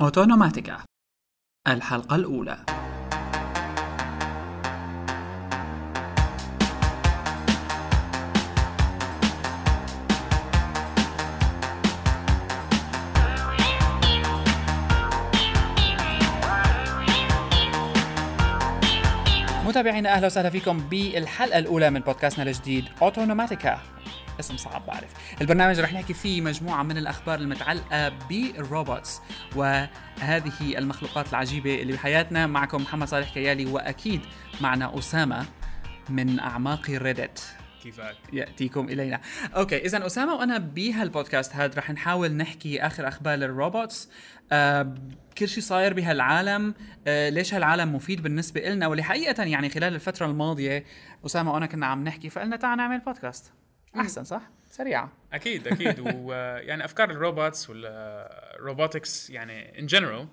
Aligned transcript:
أوتونوماتيكا. 0.00 0.78
الحلقة 1.68 2.16
الأولى. 2.16 2.58
متابعينا 19.64 20.12
أهلا 20.12 20.26
وسهلا 20.26 20.50
فيكم 20.50 20.78
بالحلقة 20.78 21.58
الأولى 21.58 21.90
من 21.90 22.00
بودكاستنا 22.00 22.44
الجديد 22.44 22.84
أوتونوماتيكا. 23.02 23.78
اسم 24.40 24.56
صعب 24.56 24.86
بعرف. 24.86 25.40
البرنامج 25.40 25.80
رح 25.80 25.92
نحكي 25.92 26.14
فيه 26.14 26.40
مجموعة 26.40 26.82
من 26.82 26.98
الأخبار 26.98 27.38
المتعلقة 27.38 28.08
بالروبوتس 28.08 29.20
وهذه 29.56 30.78
المخلوقات 30.78 31.30
العجيبة 31.30 31.82
اللي 31.82 31.92
بحياتنا. 31.92 32.46
معكم 32.46 32.82
محمد 32.82 33.08
صالح 33.08 33.34
كيالي 33.34 33.66
وأكيد 33.66 34.20
معنا 34.60 34.98
أسامة 34.98 35.46
من 36.08 36.40
أعماق 36.40 36.90
Reddit. 36.90 37.56
كيفك؟ 37.82 38.16
يأتيكم 38.32 38.88
إلينا. 38.88 39.20
okay، 39.56 39.78
اذا 39.78 40.06
أسامة 40.06 40.34
وأنا 40.34 40.58
بهالبودكاست 40.58 41.56
هذا 41.56 41.78
رح 41.78 41.90
نحاول 41.90 42.32
نحكي 42.32 42.86
آخر 42.86 43.08
أخبار 43.08 43.34
ال 43.34 43.44
robots. 43.44 44.10
آه 44.52 44.94
كل 45.38 45.48
شيء 45.48 45.62
صاير 45.62 45.94
بهالعالم. 45.94 46.74
آه 47.06 47.28
ليش 47.28 47.54
هالعالم 47.54 47.94
مفيد 47.94 48.22
بالنسبة 48.22 48.60
لنا 48.60 48.86
واللي 48.86 49.02
حقيقة 49.02 49.42
يعني 49.42 49.68
خلال 49.68 49.94
الفترة 49.94 50.26
الماضية 50.26 50.84
أسامة 51.26 51.52
وأنا 51.52 51.66
كنا 51.66 51.86
عم 51.86 52.04
نحكي 52.04 52.30
فقلنا 52.30 52.56
تعال 52.56 52.78
نعمل 52.78 52.98
بودكاست 52.98 53.52
أحسن 53.96 54.24
صح؟ 54.24 54.42
سريعة. 54.70 55.12
أكيد 55.32 55.68
أكيد. 55.68 56.00
ويعني 56.16 56.84
أفكار 56.84 57.10
ال 57.10 57.19
robots 57.19 57.70
وال 57.70 58.02
robotics 58.02 59.30
يعني 59.30 59.78
in 59.78 59.86
general 59.86 60.28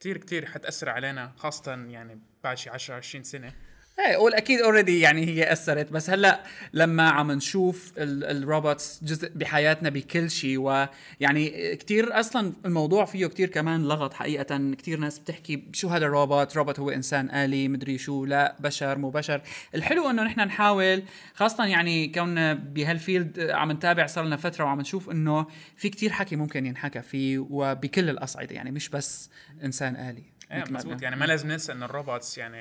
كثير 0.00 0.18
كثير 0.18 0.46
حتأثر 0.46 0.88
علينا 0.88 1.32
خاصة 1.36 1.72
يعني 1.72 2.20
بعد 2.44 2.56
شي 2.56 2.70
10 2.70 2.94
20 2.94 3.24
سنة. 3.24 3.52
إيه 3.98 4.16
قول 4.16 4.34
أكيد 4.34 4.60
already 4.60 5.00
يعني 5.00 5.26
هي 5.26 5.52
أثرت. 5.52 5.92
بس 5.92 6.10
هلأ 6.10 6.44
لما 6.72 7.08
عم 7.10 7.32
نشوف 7.32 7.92
ال 7.98 8.13
robots 8.13 9.04
جزء 9.04 9.28
بحياتنا 9.34 9.88
بكل 9.88 10.30
شيء 10.30 10.58
ويعني 10.58 11.76
كثير 11.76 12.20
أصلا 12.20 12.52
الموضوع 12.66 13.04
فيه 13.04 13.26
كثير 13.26 13.48
كمان 13.48 13.88
لغط 13.88 14.14
حقيقه. 14.14 14.74
كثير 14.78 14.98
ناس 14.98 15.18
بتحكي 15.18 15.64
شو 15.72 15.88
هذا 15.88 16.06
الروبوت 16.06 16.56
روبوت 16.56 16.80
هو 16.80 16.90
إنسان 16.90 17.30
آلي 17.30 17.68
مدري 17.68 17.98
شو 17.98 18.24
لا 18.24 18.56
بشر 18.60 18.98
مو 18.98 19.10
بشر. 19.10 19.42
الحلو 19.74 20.10
إنه 20.10 20.22
نحن 20.22 20.40
نحاول 20.40 21.02
خاصه 21.34 21.66
يعني 21.66 22.08
كوننا 22.08 22.54
بهال 22.54 22.86
field 22.86 23.40
عم 23.40 23.72
نتابع 23.72 24.06
صار 24.06 24.24
لنا 24.24 24.36
فترة 24.36 24.64
وعم 24.64 24.80
نشوف 24.80 25.10
إنه 25.10 25.46
في 25.76 25.88
كثير 25.88 26.12
حكي 26.12 26.36
ممكن 26.36 26.66
ينحكى 26.66 27.02
فيه 27.02 27.38
وبكل 27.38 28.10
الأصعدة 28.10 28.54
يعني 28.54 28.70
مش 28.70 28.88
بس 28.88 29.30
إنسان 29.64 29.96
آلي. 29.96 30.22
إيه 30.52 30.64
مزبوط. 30.70 31.02
يعني 31.02 31.16
ما 31.16 31.24
لازم 31.24 31.48
ننسى 31.48 31.72
إنه 31.72 31.84
ال 31.84 31.92
robots 31.92 32.38
يعني 32.38 32.58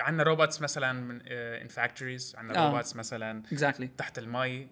عندنا 0.00 0.22
robots 0.22 0.62
مثلا 0.62 0.92
من 0.92 1.20
in 1.28 1.68
factories 1.68 2.34
عندنا 2.38 2.58
آه. 2.58 2.66
robots 2.70 2.96
مثلا 2.96 3.42
exactly. 3.54 3.86
تحت 3.96 4.18
المي 4.18 4.68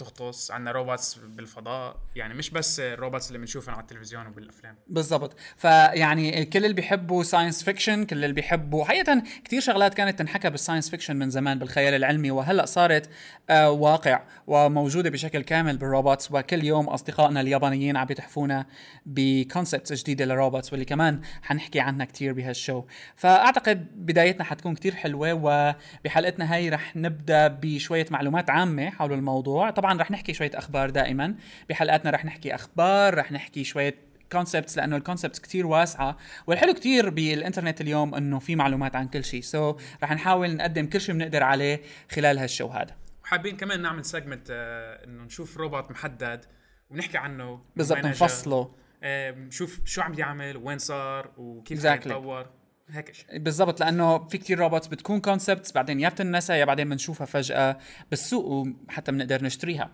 بتغطس 0.00 0.50
عندنا 0.50 0.72
robots 0.72 1.14
بالفضاء. 1.14 1.96
يعني 2.16 2.34
مش 2.34 2.50
بس 2.50 2.80
ال 2.80 2.87
robots 2.87 3.28
اللي 3.28 3.38
بنشوفهم 3.38 3.74
على 3.74 3.82
التلفزيون 3.82 4.26
وبالأفلام. 4.26 4.76
بالضبط. 4.88 5.36
فيعني 5.56 6.44
كل 6.44 6.64
اللي 6.64 6.74
بيحبوا 6.74 7.22
science 7.22 7.64
fiction 7.64 8.04
كل 8.04 8.16
اللي 8.16 8.34
بيحبوا 8.34 8.84
حقيقة 8.84 9.22
كثير 9.44 9.60
شغلات 9.60 9.94
كانت 9.94 10.18
تنحكى 10.18 10.50
بال 10.50 10.59
science 10.59 10.90
fiction 10.90 11.16
من 11.16 11.30
زمان 11.30 11.58
بالخيال 11.58 11.94
العلمي. 11.94 12.30
وهلأ 12.30 12.66
صارت 12.66 13.10
آه 13.50 13.70
واقع 13.70 14.22
وموجودة 14.46 15.10
بشكل 15.10 15.42
كامل 15.42 15.76
بال 15.76 15.88
robots. 15.88 16.32
وكل 16.32 16.64
يوم 16.64 16.88
أصدقائنا 16.88 17.40
اليابانيين 17.40 17.96
عم 17.96 18.06
يتحفونا 18.10 18.66
ب 19.06 19.17
concepts 19.17 20.02
جديدة 20.02 20.24
لل 20.24 20.36
robots 20.36 20.72
واللي 20.72 20.84
كمان 20.84 21.20
حنحكي 21.42 21.80
عنها 21.80 22.04
كثير 22.04 22.32
بهال 22.32 22.52
show. 22.52 22.84
فأعتقد 23.16 23.86
بدايتنا 23.94 24.44
حتكون 24.44 24.74
كثير 24.74 24.94
حلوة. 24.94 25.32
وبحلقتنا 25.32 26.54
هاي 26.54 26.68
رح 26.68 26.96
نبدأ 26.96 27.48
بشوية 27.48 28.06
معلومات 28.10 28.50
عامة 28.50 28.90
حول 28.90 29.12
الموضوع. 29.12 29.70
طبعا 29.70 29.89
رح 29.96 30.10
نحكي 30.10 30.34
شوية 30.34 30.50
أخبار 30.54 30.90
دائما. 30.90 31.34
بحلقاتنا 31.68 32.10
رح 32.10 32.24
نحكي 32.24 32.54
أخبار 32.54 33.14
رح 33.14 33.32
نحكي 33.32 33.64
شوية 33.64 33.94
concepts 34.32 34.78
لأنه 34.78 34.96
ال 34.96 35.01
concepts 35.01 35.40
كتير 35.40 35.66
واسعة. 35.66 36.16
والحلو 36.46 36.74
كتير 36.74 37.10
بالإنترنت 37.10 37.80
اليوم 37.80 38.14
إنه 38.14 38.38
في 38.38 38.56
معلومات 38.56 38.96
عن 38.96 39.08
كل 39.08 39.24
شيء. 39.24 39.40
so, 39.40 39.80
رح 40.02 40.12
نحاول 40.12 40.56
نقدم 40.56 40.86
كل 40.86 41.00
شيء 41.00 41.14
بنقدر 41.14 41.42
عليه 41.42 41.80
خلال 42.10 42.38
هال 42.38 42.47
show 42.47 42.66
هذا. 42.66 42.96
وحابين 43.24 43.56
كمان 43.56 43.82
نعمل 43.82 44.04
segment 44.04 44.48
آه 44.50 45.04
إنه 45.04 45.22
نشوف 45.22 45.56
روبوت 45.56 45.90
محدد 45.90 46.44
ونحكي 46.90 47.18
عنه 47.18 47.62
بالضبط 47.76 48.04
نفصله. 48.04 48.74
آه 49.02 49.30
نشوف 49.30 49.80
شو 49.84 50.02
عم 50.02 50.14
يعمل 50.18 50.56
وين 50.56 50.78
صار 50.78 51.30
وكيف 51.36 51.82
exactly. 51.82 52.06
يتطور. 52.06 52.59
هيك 52.92 53.26
بالضبط 53.32 53.80
لأنه 53.80 54.28
في 54.28 54.38
كتير 54.38 54.58
روبوتس 54.58 54.86
بتكون 54.86 55.20
concepts 55.20 55.72
بعدين 55.72 56.00
يا 56.00 56.08
بتنسى 56.08 56.52
يا 56.52 56.64
بعدين 56.64 56.88
بنشوفها 56.88 57.26
فجأة 57.26 57.78
بالسوق 58.10 58.66
وحتى 58.88 59.12
بنقدر 59.12 59.44
نشتريها. 59.44 59.90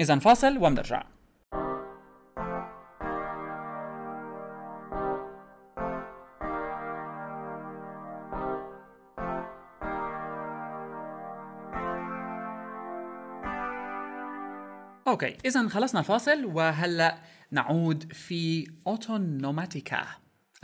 اذا 0.00 0.18
فاصل 0.18 0.58
وبنرجع 0.58 1.06
okay 15.08 15.36
اذا 15.44 15.68
خلصنا 15.68 16.00
الفاصل 16.00 16.44
وهلأ 16.44 17.18
نعود 17.50 18.12
في 18.12 18.66
Autonomatica 18.86 20.06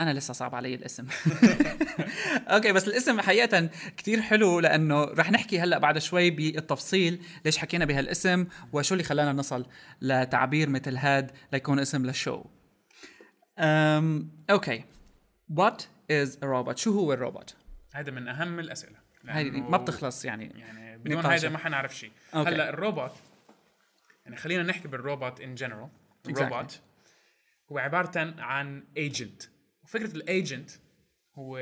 أنا 0.01 0.13
لسه 0.13 0.33
صعب 0.33 0.55
علي 0.55 0.75
الاسم. 0.75 1.07
okay 2.53 2.71
بس 2.71 2.87
الاسم 2.87 3.21
حقيقة 3.21 3.69
كتير 3.97 4.21
حلو 4.21 4.59
لأنه 4.59 5.03
رح 5.03 5.31
نحكي 5.31 5.59
هلأ 5.59 5.77
بعد 5.77 5.97
شوي 5.97 6.29
بالتفصيل 6.29 7.21
ليش 7.45 7.57
حكينا 7.57 7.85
بهالاسم 7.85 8.47
وشو 8.73 8.93
اللي 8.93 9.03
خلانا 9.03 9.33
نصل 9.33 9.65
لتعبير 10.01 10.69
مثل 10.69 10.97
هاد 10.97 11.31
ليكون 11.53 11.79
اسم 11.79 12.05
لل 12.05 12.16
show. 12.16 12.43
أم 13.59 14.31
أوكي. 14.49 14.83
what 15.49 15.83
is 16.11 16.37
robot 16.37 16.75
شو 16.75 16.91
هو 16.91 17.13
الروبوت 17.13 17.55
هذا 17.93 18.11
من 18.11 18.27
أهم 18.27 18.59
الأسئلة. 18.59 18.97
هاي 19.27 19.51
ما 19.51 19.77
بتخلص 19.77 20.25
يعني 20.25 20.51
يعني 20.55 20.97
بدون. 20.97 21.25
هيدا 21.25 21.49
ما 21.49 21.57
حنعرف 21.57 21.97
شيء. 21.97 22.11
هلأ 22.33 22.69
الروبوت 22.69 23.11
يعني 24.25 24.37
خلينا 24.37 24.63
نحكي 24.63 24.87
بالروبوت 24.87 25.41
in 25.41 25.55
general 25.55 25.89
الروبوت 26.29 26.79
هو 27.71 27.77
عبارة 27.77 28.33
عن 28.39 28.83
agent 28.97 29.43
وفكره 29.95 30.15
ال 30.15 30.24
agent 30.24 30.69
هو 31.35 31.57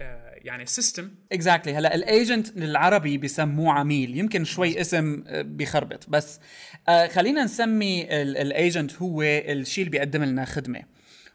آه 0.00 0.34
يعني 0.36 0.66
system 0.66 1.10
exactly 1.32 1.74
هلا 1.74 1.94
ال 1.94 2.04
agent 2.04 2.56
للعربي 2.56 3.18
بسموه 3.18 3.72
عميل. 3.72 4.18
يمكن 4.18 4.44
شوي 4.44 4.80
اسم 4.80 5.24
آه، 5.26 5.42
بخربط. 5.42 6.10
بس 6.10 6.40
آه 6.88 7.06
خلينا 7.06 7.44
نسمي 7.44 8.22
ال 8.22 8.34
agent 8.34 8.94
هو 8.94 9.22
الشيء 9.22 9.84
اللي 9.84 9.90
بيقدم 9.90 10.24
لنا 10.24 10.44
خدمة. 10.44 10.82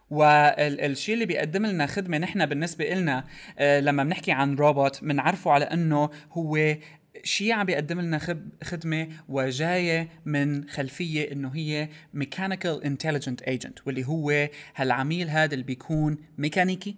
والشيء 0.09 1.13
اللي 1.13 1.25
بيقدم 1.25 1.65
لنا 1.65 1.85
خدمة 1.85 2.17
نحن 2.17 2.45
بالنسبة 2.45 2.93
لنا 2.93 3.23
لما 3.59 4.03
بنحكي 4.03 4.31
عن 4.31 4.55
روبوت 4.55 5.03
بنعرفه 5.03 5.51
على 5.51 5.65
إنه 5.65 6.09
هو 6.31 6.75
شيء 7.23 7.51
عم 7.51 7.65
بيقدم 7.65 8.01
لنا 8.01 8.19
خدمة 8.63 9.07
وجاية 9.29 10.09
من 10.25 10.69
خلفية 10.69 11.31
إنه 11.31 11.55
هي 11.55 11.89
mechanical 12.13 12.83
intelligent 12.83 13.41
agent 13.41 13.87
واللي 13.87 14.07
هو 14.07 14.49
هالعميل 14.75 15.29
هذا 15.29 15.53
اللي 15.53 15.65
بيكون 15.65 16.17
ميكانيكي 16.37 16.95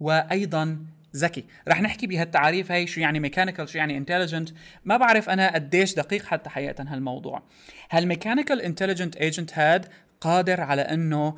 وأيضا 0.00 0.86
ذكي. 1.16 1.44
رح 1.68 1.82
نحكي 1.82 2.06
بهالتعاريف 2.06 2.72
هاي 2.72 2.86
شو 2.86 3.00
يعني 3.00 3.20
mechanical 3.20 3.68
شو 3.68 3.78
يعني 3.78 3.96
intelligent 3.96 4.50
ما 4.84 4.96
بعرف 4.96 5.30
أنا 5.30 5.54
قديش 5.54 5.94
دقيق 5.94 6.24
حتى 6.24 6.50
حقيقه 6.50 6.84
هالموضوع. 6.88 7.42
هال 7.90 8.02
mechanical 8.02 8.60
intelligent 8.62 9.16
agent 9.16 9.58
هاد 9.58 9.86
قادر 10.20 10.60
على 10.60 10.82
إنه 10.82 11.36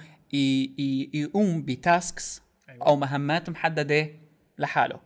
يقوم 1.12 1.62
ب 1.62 1.76
tasks 1.76 2.42
أيوة. 2.68 2.86
أو 2.86 2.96
مهمات 2.96 3.50
محددة 3.50 4.08
لحاله. 4.60 5.00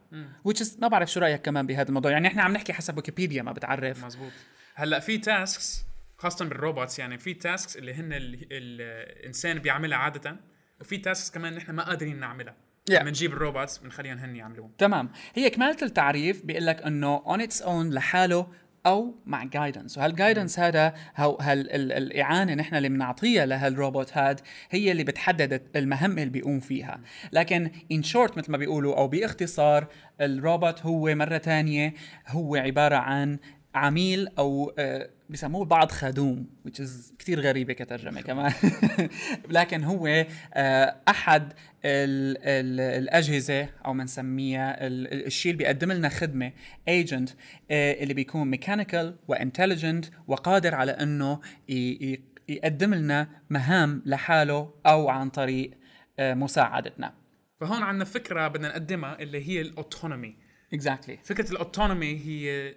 which 0.48 0.60
is 0.60 0.80
ما 0.80 0.88
بعرف 0.88 1.10
شو 1.12 1.20
رأيك 1.20 1.42
كمان 1.42 1.66
بهذا 1.66 1.88
الموضوع. 1.88 2.10
يعني 2.10 2.28
إحنا 2.28 2.42
عم 2.42 2.52
نحكي 2.52 2.72
حسب 2.72 2.96
ويكيبيديا 2.96 3.42
ما 3.42 3.52
بتعرف. 3.52 4.04
مزبوط 4.04 4.32
هلأ 4.74 5.00
في 5.00 5.18
tasks 5.18 5.84
خاصة 6.18 6.44
بال 6.44 6.58
robots 6.58 6.98
يعني 6.98 7.18
في 7.18 7.34
tasks 7.34 7.76
اللي 7.76 7.94
هن 7.94 8.12
ال- 8.12 8.34
ال- 8.34 9.18
الإنسان 9.20 9.58
بيعملها 9.58 9.98
عادة 9.98 10.36
وفي 10.80 10.96
tasks 10.98 11.30
كمان 11.30 11.54
نحن 11.54 11.72
ما 11.72 11.82
قادرين 11.82 12.20
نعملها. 12.20 12.54
Yeah. 12.90 12.94
لما 12.94 13.10
نجيب 13.10 13.32
ال 13.32 13.39
robots 13.39 13.78
بنخليهم 13.78 14.18
هن 14.18 14.36
يعملوهم. 14.36 14.72
تمام. 14.78 15.10
هي 15.34 15.50
كمالة 15.50 15.76
التعريف 15.82 16.44
بيقول 16.44 16.66
لك 16.66 16.82
إنه 16.82 17.18
on 17.24 17.40
its 17.48 17.60
own 17.62 17.68
لحاله 17.94 18.46
أو 18.86 19.14
مع 19.26 19.44
guidance 19.44 19.98
وهال 19.98 20.14
guidance 20.14 20.58
هذا 20.58 20.94
هو 21.16 21.36
هال 21.40 21.70
ال- 21.72 21.92
الإعانة 21.92 22.54
نحن 22.54 22.74
اللي 22.74 22.88
بنعطيها 22.88 23.46
لهالروبوت 23.46 24.16
هاد 24.16 24.40
هي 24.70 24.92
اللي 24.92 25.04
بتحدد 25.04 25.62
المهمه 25.76 26.22
اللي 26.22 26.32
بيقوم 26.32 26.60
فيها. 26.60 27.00
لكن 27.32 27.70
in 27.92 28.02
short 28.02 28.38
مثل 28.38 28.52
ما 28.52 28.58
بيقولوا 28.58 28.96
أو 28.98 29.08
باختصار 29.08 29.86
الروبوت 30.20 30.82
هو 30.82 31.14
مرة 31.14 31.36
تانية 31.36 31.94
هو 32.28 32.56
عبارة 32.56 32.96
عن 32.96 33.38
عميل 33.74 34.28
أو 34.38 34.72
بيسموه 35.34 35.62
البعض 35.62 35.90
خدوم 35.90 36.46
which 36.68 36.80
is 36.80 37.16
كثير 37.18 37.40
غريبة 37.40 37.72
كترجمة 37.72 38.20
كمان. 38.20 38.52
لكن 39.50 39.84
هو 39.84 40.26
آه، 40.54 40.96
أحد 41.08 41.52
ال 41.84 42.36
ال 42.38 42.80
الأجهزة 42.80 43.68
أو 43.84 43.92
بنسميها 43.92 44.76
الشيء 44.86 45.52
اللي 45.52 45.64
بيقدم 45.64 45.92
لنا 45.92 46.08
خدمة 46.08 46.52
agent 46.90 47.30
آه، 47.70 48.02
اللي 48.02 48.14
بيكون 48.14 48.50
mechanical 48.50 49.16
و 49.28 49.35
intelligent 49.35 50.06
وقادر 50.26 50.74
على 50.74 50.92
إنه 50.92 51.40
يقدم 52.48 52.94
لنا 52.94 53.28
مهام 53.50 54.02
لحاله 54.06 54.74
أو 54.86 55.08
عن 55.08 55.30
طريق 55.30 55.70
آه، 56.18 56.34
مساعدتنا. 56.34 57.14
فهون 57.60 57.82
عندنا 57.82 58.04
فكرة 58.04 58.48
بدنا 58.48 58.68
نقدمها 58.68 59.18
اللي 59.20 59.48
هي 59.48 59.60
ال 59.60 59.69
autonomy 59.69 60.36
exactly. 60.74 61.26
فكرة 61.26 61.52
ال 61.52 61.60
autonomy 61.60 62.20
هي 62.26 62.74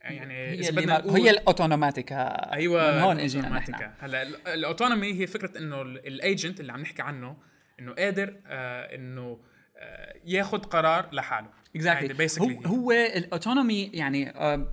يعني 0.00 0.34
هي 0.34 0.68
اللي 0.68 0.86
ما 0.86 1.16
هي 1.16 1.30
ال 1.30 1.39
Autonomatica. 1.39 2.52
أيوه 2.52 2.92
من 2.92 2.98
هون 2.98 3.20
إجينا 3.20 3.48
نحن. 3.48 3.74
هلأ 4.00 4.22
ال 4.54 4.61
autonomy 4.61 5.20
هي 5.20 5.26
فكرة 5.26 5.58
إنه 5.58 5.82
ال 5.82 5.95
agent 5.95 6.60
اللي 6.60 6.72
عم 6.72 6.80
نحكي 6.80 7.02
عنه 7.02 7.36
إنه 7.80 7.92
قادر 7.92 8.36
آه 8.46 8.94
إنه 8.94 9.38
آه 9.76 10.14
ياخذ 10.24 10.58
قرار 10.58 11.08
لحاله. 11.12 11.48
اكزاكتلي 11.76 12.28
exactly. 12.28 12.40
هو, 12.40 12.74
هو 12.74 12.92
ال 12.92 13.03
autonomy 13.03 13.90
يعني 13.94 14.30
آه 14.30 14.72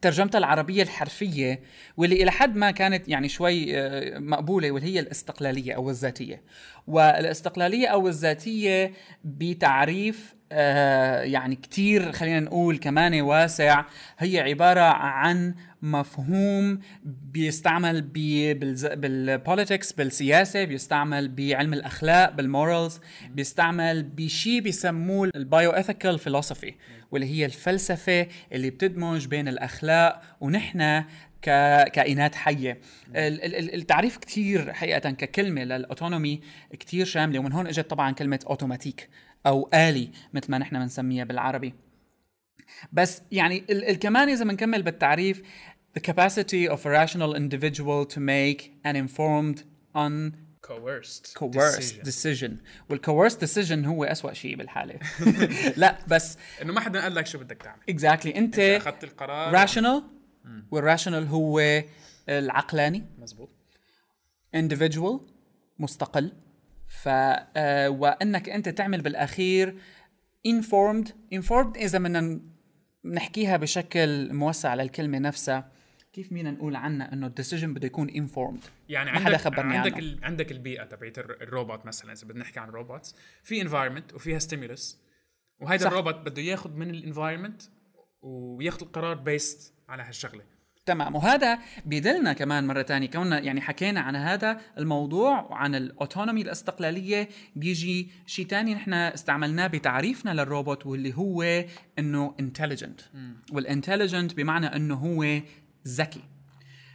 ترجمتها 0.00 0.38
العربية 0.38 0.82
الحرفية 0.82 1.60
واللي 1.96 2.22
إلى 2.22 2.30
حد 2.30 2.56
ما 2.56 2.70
كانت 2.70 3.08
يعني 3.08 3.28
شوي 3.28 3.78
آه، 3.78 4.18
مقبولة 4.18 4.70
واللي 4.70 4.94
هي 4.94 5.00
الاستقلالية 5.00 5.72
أو 5.72 5.90
الذاتية. 5.90 6.42
والاستقلالية 6.86 7.88
أو 7.88 8.08
الذاتية 8.08 8.92
بتعريف 9.24 10.34
آه، 10.52 11.22
يعني 11.22 11.56
كتير 11.56 12.12
خلينا 12.12 12.40
نقول 12.40 12.78
كمان 12.78 13.20
واسع 13.20 13.84
هي 14.18 14.40
عبارة 14.40 14.80
عن 14.80 15.54
مفهوم 15.84 16.80
بيستعمل 17.04 18.02
بال 18.96 19.15
politics 19.15 19.92
بالسياسة 19.92 20.64
بيستعمل 20.64 21.28
بعلم 21.28 21.74
الأخلاق 21.74 22.30
بال 22.30 22.47
morals 22.47 23.00
بيستعمل 23.30 24.02
بشيء 24.02 24.60
بيسموه 24.60 25.30
ال 25.34 25.70
bioethical 25.70 26.18
philosophy 26.18 26.74
واللي 27.10 27.26
هي 27.26 27.44
الفلسفة 27.44 28.26
اللي 28.52 28.70
بتدمج 28.70 29.26
بين 29.26 29.48
الأخلاق 29.48 30.22
ونحن 30.40 31.04
ككائنات 31.42 32.34
حية. 32.34 32.80
التعريف 33.14 34.18
كثير 34.18 34.72
حقيقة 34.72 35.10
ككلمة 35.10 35.64
للاوتونومي 35.64 36.40
كثير 36.80 37.06
شاملة 37.06 37.38
ومن 37.38 37.52
هون 37.52 37.66
إجت 37.66 37.90
طبعا 37.90 38.12
كلمة 38.12 38.40
اوتوماتيك 38.46 39.08
أو 39.46 39.70
آلي 39.74 40.10
مثل 40.34 40.50
ما 40.50 40.58
نحن 40.58 40.78
بنسميها 40.78 41.24
بالعربي. 41.24 41.74
بس 42.92 43.22
يعني 43.32 43.60
كمان 44.00 44.28
إذا 44.28 44.44
بنكمل 44.44 44.82
بالتعريف 44.82 45.42
the 45.94 46.00
capacity 46.00 46.68
of 46.68 46.84
a 46.86 46.90
rational 46.90 47.34
individual 47.34 48.04
to 48.14 48.20
make 48.20 48.60
an 48.84 48.96
informed 48.96 49.58
un 49.94 50.14
coerced 50.60 51.34
coerced 51.34 52.02
decision, 52.02 52.02
decision. 52.04 52.52
وال 52.90 53.01
coerced 53.01 53.38
decision 53.38 53.86
هو 53.86 54.04
أسوأ 54.04 54.32
شيء 54.32 54.56
بالحالة. 54.56 54.98
لا 55.76 55.98
بس 56.08 56.38
إنه 56.62 56.72
ما 56.72 56.80
حدا 56.80 57.02
قال 57.02 57.14
لك 57.14 57.26
شو 57.26 57.38
بدك 57.38 57.62
تعمل. 57.62 57.80
Exactly. 57.90 58.36
أنت, 58.36 58.58
أخذت 58.58 59.04
القرار. 59.04 59.66
rational 59.66 60.02
وال 60.70 60.81
rational 60.81 61.26
هو 61.26 61.82
العقلاني. 62.28 63.04
مزبوط. 63.18 63.50
Individual 64.56 65.20
مستقل. 65.78 66.32
ف 66.88 67.08
آه 67.08 67.88
وأنك 67.90 68.48
أنت 68.48 68.68
تعمل 68.68 69.00
بالأخير 69.00 69.78
informed. 70.48 71.08
Informed 71.34 71.76
إذا 71.76 71.98
بدنا 71.98 72.40
نحكيها 73.04 73.56
بشكل 73.56 74.32
موسع 74.34 74.68
على 74.68 74.82
الكلمة 74.82 75.18
نفسها. 75.18 75.73
كيف 76.14 76.28
فينا 76.28 76.50
نقول 76.50 76.76
عنها 76.76 77.12
إنه 77.12 77.26
ال 77.26 77.31
decision 77.31 77.74
بده 77.74 77.86
يكون 77.86 78.10
informed 78.10 78.64
يعني 78.88 79.12
ما 79.12 79.18
حدا 79.18 79.36
خبرني 79.36 79.76
عندك 79.76 79.94
عنه. 79.94 80.18
عندك 80.22 80.52
البيئة 80.52 80.84
تبعت 80.84 81.18
الروبوت 81.18 81.86
مثلا 81.86 82.12
إذا 82.12 82.28
بدنا 82.28 82.40
نحكي 82.40 82.60
عن 82.60 82.68
robots 82.68 83.16
في 83.42 83.62
environment 83.62 84.14
وفيها 84.14 84.38
stimulus 84.38 85.00
وهيدا 85.60 85.88
الروبوت 85.88 86.14
بده 86.14 86.42
ياخذ 86.42 86.70
من 86.70 86.90
ال 86.90 86.96
environment 86.96 87.62
وياخذ 88.22 88.82
القرار 88.82 89.14
based 89.14 89.74
على 89.88 90.02
هالشغلة. 90.02 90.42
تمام. 90.86 91.14
وهذا 91.14 91.58
بيدلنا 91.86 92.32
كمان 92.32 92.66
مرة 92.66 92.82
تانية. 92.82 93.10
كوننا 93.10 93.40
يعني 93.40 93.60
حكينا 93.60 94.00
عن 94.00 94.16
هذا 94.16 94.60
الموضوع 94.78 95.40
وعن 95.42 95.74
ال 95.74 95.82
autonomy 95.82 96.42
الأستقلالية 96.42 97.28
بيجي 97.56 98.10
شيء 98.26 98.46
تاني 98.46 98.74
نحن 98.74 98.92
استعملناه 98.92 99.66
بتعريفنا 99.66 100.34
للروبوت 100.34 100.86
واللي 100.86 101.14
هو 101.14 101.64
إنه 101.98 102.34
intelligent 102.40 103.00
وال 103.52 103.65
intelligent 103.65 104.34
بمعنى 104.34 104.66
إنه 104.66 104.94
هو 104.94 105.40
ذكي. 105.88 106.22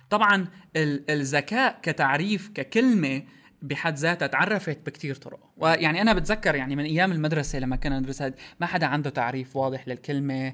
طبعا 0.09 0.47
الذكاء 0.75 1.79
كتعريف 1.81 2.49
ككلمة 2.49 3.23
بحد 3.61 3.95
ذاتها 3.95 4.27
تعرفت 4.27 4.79
بكتير 4.85 5.15
طرق. 5.15 5.49
ويعني 5.57 6.01
أنا 6.01 6.13
بتذكر 6.13 6.55
يعني 6.55 6.75
من 6.75 6.83
أيام 6.83 7.11
المدرسة 7.11 7.59
لما 7.59 7.75
كنا 7.75 7.99
ندرس 7.99 8.23
ما 8.59 8.65
حدا 8.65 8.85
عنده 8.85 9.09
تعريف 9.09 9.55
واضح 9.55 9.87
للكلمة. 9.87 10.53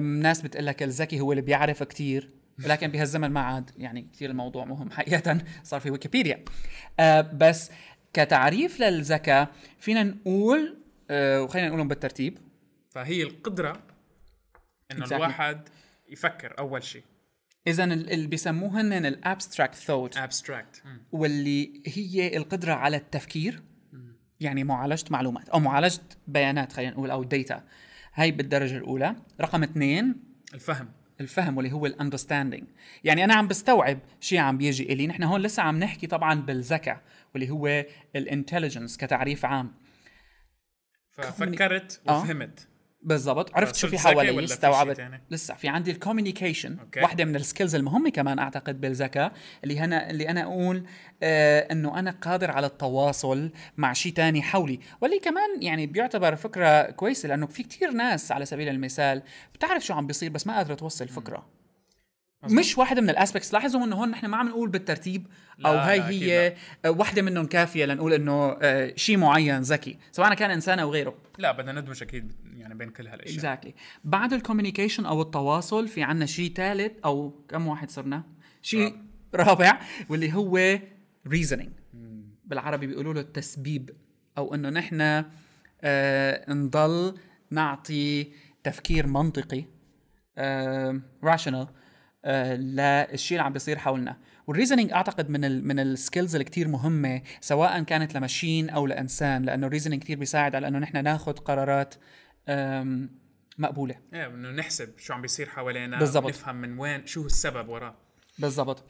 ناس 0.00 0.42
بتقول 0.42 0.66
لك 0.66 0.82
الذكي 0.82 1.20
هو 1.20 1.32
اللي 1.32 1.42
بيعرف 1.42 1.82
كتير 1.82 2.30
ولكن 2.64 2.88
بهالزمن 2.88 3.28
ما 3.28 3.40
عاد. 3.40 3.70
يعني 3.78 4.08
كثير 4.12 4.30
الموضوع 4.30 4.64
مهم 4.64 4.90
حقيقة 4.90 5.38
صار 5.62 5.80
في 5.80 5.90
ويكيبيديا. 5.90 6.44
أه 7.00 7.20
بس 7.20 7.70
كتعريف 8.12 8.80
للذكاء 8.80 9.50
فينا 9.78 10.02
نقول 10.02 10.78
أه 11.10 11.42
وخلينا 11.42 11.68
نقولهم 11.68 11.88
بالترتيب. 11.88 12.38
فهي 12.90 13.22
القدرة 13.22 13.82
إنه 14.92 15.06
exactly. 15.06 15.12
الواحد 15.12 15.68
يفكر 16.08 16.58
أول 16.58 16.82
شيء. 16.82 17.02
إذا 17.66 17.84
اللي 17.84 18.26
بيسموه 18.26 18.80
هن 18.80 18.92
ال 19.06 19.14
abstract 19.14 19.74
thought 19.74 20.16
abstract 20.16 20.82
واللي 21.12 21.82
هي 21.86 22.36
القدرة 22.36 22.72
على 22.72 22.96
التفكير. 22.96 23.62
يعني 24.40 24.64
معالجة 24.64 25.04
معلومات 25.10 25.48
أو 25.48 25.60
معالجة 25.60 26.00
بيانات 26.28 26.72
خلينا 26.72 26.92
نقول 26.92 27.10
أو 27.10 27.24
data 27.24 27.64
هاي 28.14 28.30
بالدرجة 28.30 28.76
الأولى. 28.76 29.16
رقم 29.40 29.62
اثنين 29.62 30.14
الفهم. 30.54 30.88
الفهم 31.20 31.56
واللي 31.56 31.72
هو 31.72 31.86
ال 31.86 31.92
understanding 31.92 32.66
يعني 33.04 33.24
أنا 33.24 33.34
عم 33.34 33.48
بستوعب 33.48 33.98
شيء 34.20 34.38
عم 34.38 34.58
بيجي 34.58 34.92
إلي. 34.92 35.06
نحن 35.06 35.22
هون 35.22 35.40
لسه 35.40 35.62
عم 35.62 35.78
نحكي 35.78 36.06
طبعا 36.06 36.34
بالذكاء 36.34 37.02
واللي 37.34 37.50
هو 37.50 37.84
ال 38.16 38.22
intelligence 38.22 38.96
كتعريف 38.96 39.44
عام. 39.44 39.74
ففكرت 41.10 42.00
آه. 42.08 42.24
بالضبط. 43.06 43.56
عرفت 43.56 43.76
شو 43.76 43.88
في 43.88 43.98
حوالي 43.98 44.44
استوعبت. 44.44 45.10
لسه 45.30 45.54
في 45.54 45.68
عندي 45.68 45.90
ال 45.90 45.96
communication 45.96 46.76
واحدة 46.96 47.24
من 47.24 47.36
ال 47.36 47.41
skills 47.41 47.74
المهمة 47.74 48.10
كمان 48.10 48.38
أعتقد 48.38 48.80
بالذكاء 48.80 49.32
اللي 49.64 49.78
هنا 49.78 50.10
اللي 50.10 50.28
أنا 50.28 50.42
أقول 50.42 50.86
آه 51.22 51.72
إنه 51.72 51.98
أنا 51.98 52.10
قادر 52.10 52.50
على 52.50 52.66
التواصل 52.66 53.50
مع 53.76 53.92
شيء 53.92 54.12
تاني 54.12 54.42
حولي. 54.42 54.80
واللي 55.00 55.18
كمان 55.18 55.62
يعني 55.62 55.86
بيعتبر 55.86 56.36
فكرة 56.36 56.82
كويسة 56.82 57.28
لأنه 57.28 57.46
في 57.46 57.62
كتير 57.62 57.90
ناس 57.90 58.32
على 58.32 58.44
سبيل 58.44 58.68
المثال 58.68 59.22
بتعرف 59.54 59.84
شو 59.86 59.94
عم 59.94 60.06
بيصير 60.06 60.30
بس 60.30 60.46
ما 60.46 60.56
قادرة 60.56 60.74
توصل 60.74 61.08
فكرة. 61.08 61.36
مزبوط. 61.36 61.55
مش 62.50 62.78
واحدة 62.78 63.00
من 63.00 63.10
ال 63.10 63.15
aspects. 63.15 63.52
لاحظوا 63.52 63.84
إنه 63.84 63.96
هون 63.96 64.10
نحن 64.10 64.26
ما 64.26 64.36
عم 64.36 64.48
نقول 64.48 64.68
بالترتيب 64.68 65.26
أو 65.66 65.74
هاي 65.74 66.00
هي 66.00 66.56
واحدة 66.86 67.22
منهم 67.22 67.46
كافية 67.46 67.84
لنقول 67.84 68.12
إنه 68.12 68.58
آه 68.62 68.92
شيء 68.96 69.16
معين 69.16 69.60
ذكي. 69.60 69.98
سواء 70.12 70.34
كان 70.34 70.50
انسان 70.50 70.78
أو 70.78 70.90
غيره. 70.92 71.14
لا 71.38 71.52
بدنا 71.52 71.80
ندمج 71.80 72.02
أكيد 72.02 72.32
يعني 72.56 72.74
بين 72.74 72.90
كل 72.90 73.06
هالأشياء. 73.08 73.36
exactly 73.36 73.70
exactly. 73.70 74.00
بعد 74.04 74.32
ال 74.32 74.37
communication 74.37 75.06
أو 75.06 75.22
التواصل 75.22 75.88
في 75.88 76.02
عنا 76.02 76.26
شيء 76.26 76.52
ثالث 76.52 76.92
أو 77.04 77.44
كم 77.48 77.66
واحد 77.66 77.90
صرنا؟ 77.90 78.22
شيء 78.62 78.96
رابع 79.34 79.80
واللي 80.08 80.34
هو 80.34 80.78
reasoning. 81.28 81.68
بالعربي 82.44 82.86
بيقولوا 82.86 83.14
له 83.14 83.20
التسبيب 83.20 83.90
أو 84.38 84.54
إنه 84.54 84.70
نحن 84.70 85.24
آه 85.82 86.52
نضل 86.52 87.14
نعطي 87.50 88.32
تفكير 88.64 89.06
منطقي 89.06 89.64
آه 90.38 91.00
rational. 91.24 91.54
آه 91.54 91.68
للشيء 92.26 93.38
اللي 93.38 93.46
عم 93.46 93.52
بيصير 93.52 93.78
حولنا. 93.78 94.16
وال 94.46 94.54
reasoning 94.54 94.92
أعتقد 94.92 95.30
من 95.30 95.44
ال 95.44 95.68
من 95.68 95.78
ال 95.78 95.86
skills 95.86 96.34
اللي 96.34 96.44
كثير 96.44 96.68
مهمة 96.68 97.22
سواء 97.40 97.82
كانت 97.82 98.14
ل 98.14 98.21
machine 98.21 98.70
أو 98.70 98.86
لإنسان 98.86 99.42
لأنه 99.42 99.66
ال 99.66 99.70
reasoning 99.70 100.02
كثير 100.02 100.18
بيساعد 100.18 100.54
على 100.54 100.68
إنه 100.68 100.78
نحن 100.78 101.04
ناخذ 101.04 101.32
قرارات 101.32 101.94
مقبولة. 103.58 103.94
إيه 104.14 104.26
إنه 104.26 104.50
نحسب 104.50 104.98
شو 104.98 105.12
عم 105.12 105.22
بيصير 105.22 105.48
حوالينا 105.48 105.98
بالضبط. 105.98 106.28
نفهم 106.28 106.56
من 106.56 106.78
وين 106.78 107.06
شو 107.06 107.26
السبب 107.26 107.68
وراه. 107.68 107.94
بالضبط. 108.38 108.84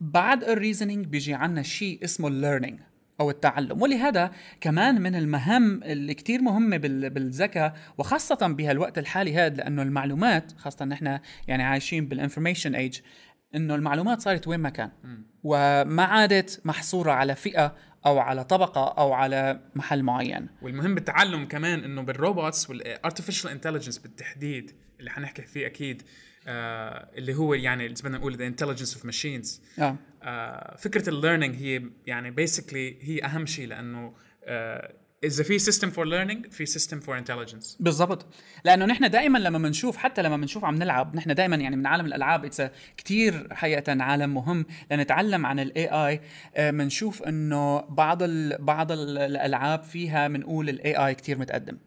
بعد 0.00 0.44
ال 0.44 0.50
reasoning 0.50 1.06
بيجي 1.06 1.34
عنا 1.34 1.62
شيء 1.62 2.04
اسمه 2.04 2.28
ال 2.28 2.34
learning 2.34 2.80
أو 3.20 3.30
التعلم. 3.30 3.82
ولهذا 3.82 4.30
كمان 4.60 5.00
من 5.02 5.14
المهام 5.14 5.82
اللي 5.82 6.14
كتير 6.14 6.42
مهمة 6.42 6.76
بالذكاء 6.76 7.76
وخاصة 7.98 8.48
بهالوقت 8.48 8.98
الحالي 8.98 9.36
هذا 9.36 9.56
لأنه 9.56 9.82
المعلومات 9.82 10.52
خاصة 10.58 10.84
نحن 10.84 11.18
يعني 11.48 11.62
عايشين 11.62 12.06
بال 12.08 12.18
information 12.18 12.74
age 12.74 13.00
إنه 13.54 13.74
المعلومات 13.74 14.20
صارت 14.20 14.48
وين 14.48 14.60
ما 14.60 14.70
كان. 14.70 14.90
وما 15.42 16.02
عادت 16.02 16.60
محصورة 16.64 17.12
على 17.12 17.34
فئة 17.34 17.76
أو 18.06 18.18
على 18.18 18.44
طبقة 18.44 18.94
أو 18.98 19.12
على 19.12 19.60
محل 19.74 20.02
معين. 20.02 20.48
والمهم 20.62 20.94
بالتعلم 20.94 21.44
كمان 21.44 21.84
إنه 21.84 22.02
بال 22.02 22.19
robots 22.19 22.70
وال 22.70 22.83
artificial 22.83 23.50
intelligence 23.50 23.98
بالتحديد 23.98 24.70
اللي 25.00 25.10
حنحكي 25.10 25.42
فيه 25.42 25.66
أكيد 25.66 26.02
آه 26.50 27.08
اللي 27.14 27.34
هو 27.34 27.54
يعني 27.54 27.86
اذا 27.86 28.02
بدنا 28.02 28.18
نقول 28.18 28.36
the 28.36 28.46
intelligence 28.46 28.94
of 28.94 29.04
machines 29.04 29.62
فكرة 30.78 31.08
ال 31.08 31.13
learning 31.13 31.54
هي 31.56 31.82
يعني 32.06 32.30
basically 32.30 32.96
هي 33.00 33.24
أهم 33.24 33.46
شيء 33.46 33.66
لأنه 33.66 34.14
آه 34.44 34.94
اذا 35.24 35.44
في 35.44 35.58
system 35.58 35.90
for 35.90 36.04
learning 36.04 36.46
في 36.46 36.66
system 36.66 37.00
for 37.00 37.18
intelligence 37.18 37.76
بالضبط. 37.80 38.26
لأنه 38.64 38.84
نحن 38.84 39.10
دائما 39.10 39.38
لما 39.38 39.58
بنشوف 39.58 39.96
حتى 39.96 40.22
لما 40.22 40.36
بنشوف 40.36 40.64
عم 40.64 40.74
نلعب 40.74 41.16
نحن 41.16 41.34
دائما 41.34 41.56
يعني 41.56 41.76
من 41.76 41.86
عالم 41.86 42.06
الألعاب 42.06 42.44
it's 42.44 42.62
كثير 42.96 43.54
حقيقة 43.54 44.02
عالم 44.02 44.34
مهم 44.34 44.66
لنتعلم 44.90 45.46
عن 45.46 45.60
ال 45.60 45.88
AI 45.88 46.20
بنشوف 46.70 47.22
إنه 47.22 47.80
بعض 47.80 48.22
ال 48.22 48.64
بعض 48.64 48.92
الألعاب 48.92 49.82
فيها 49.82 50.28
بنقول 50.28 50.68
ال 50.68 51.06
AI 51.06 51.14
كثير 51.14 51.38
متقدم. 51.38 51.78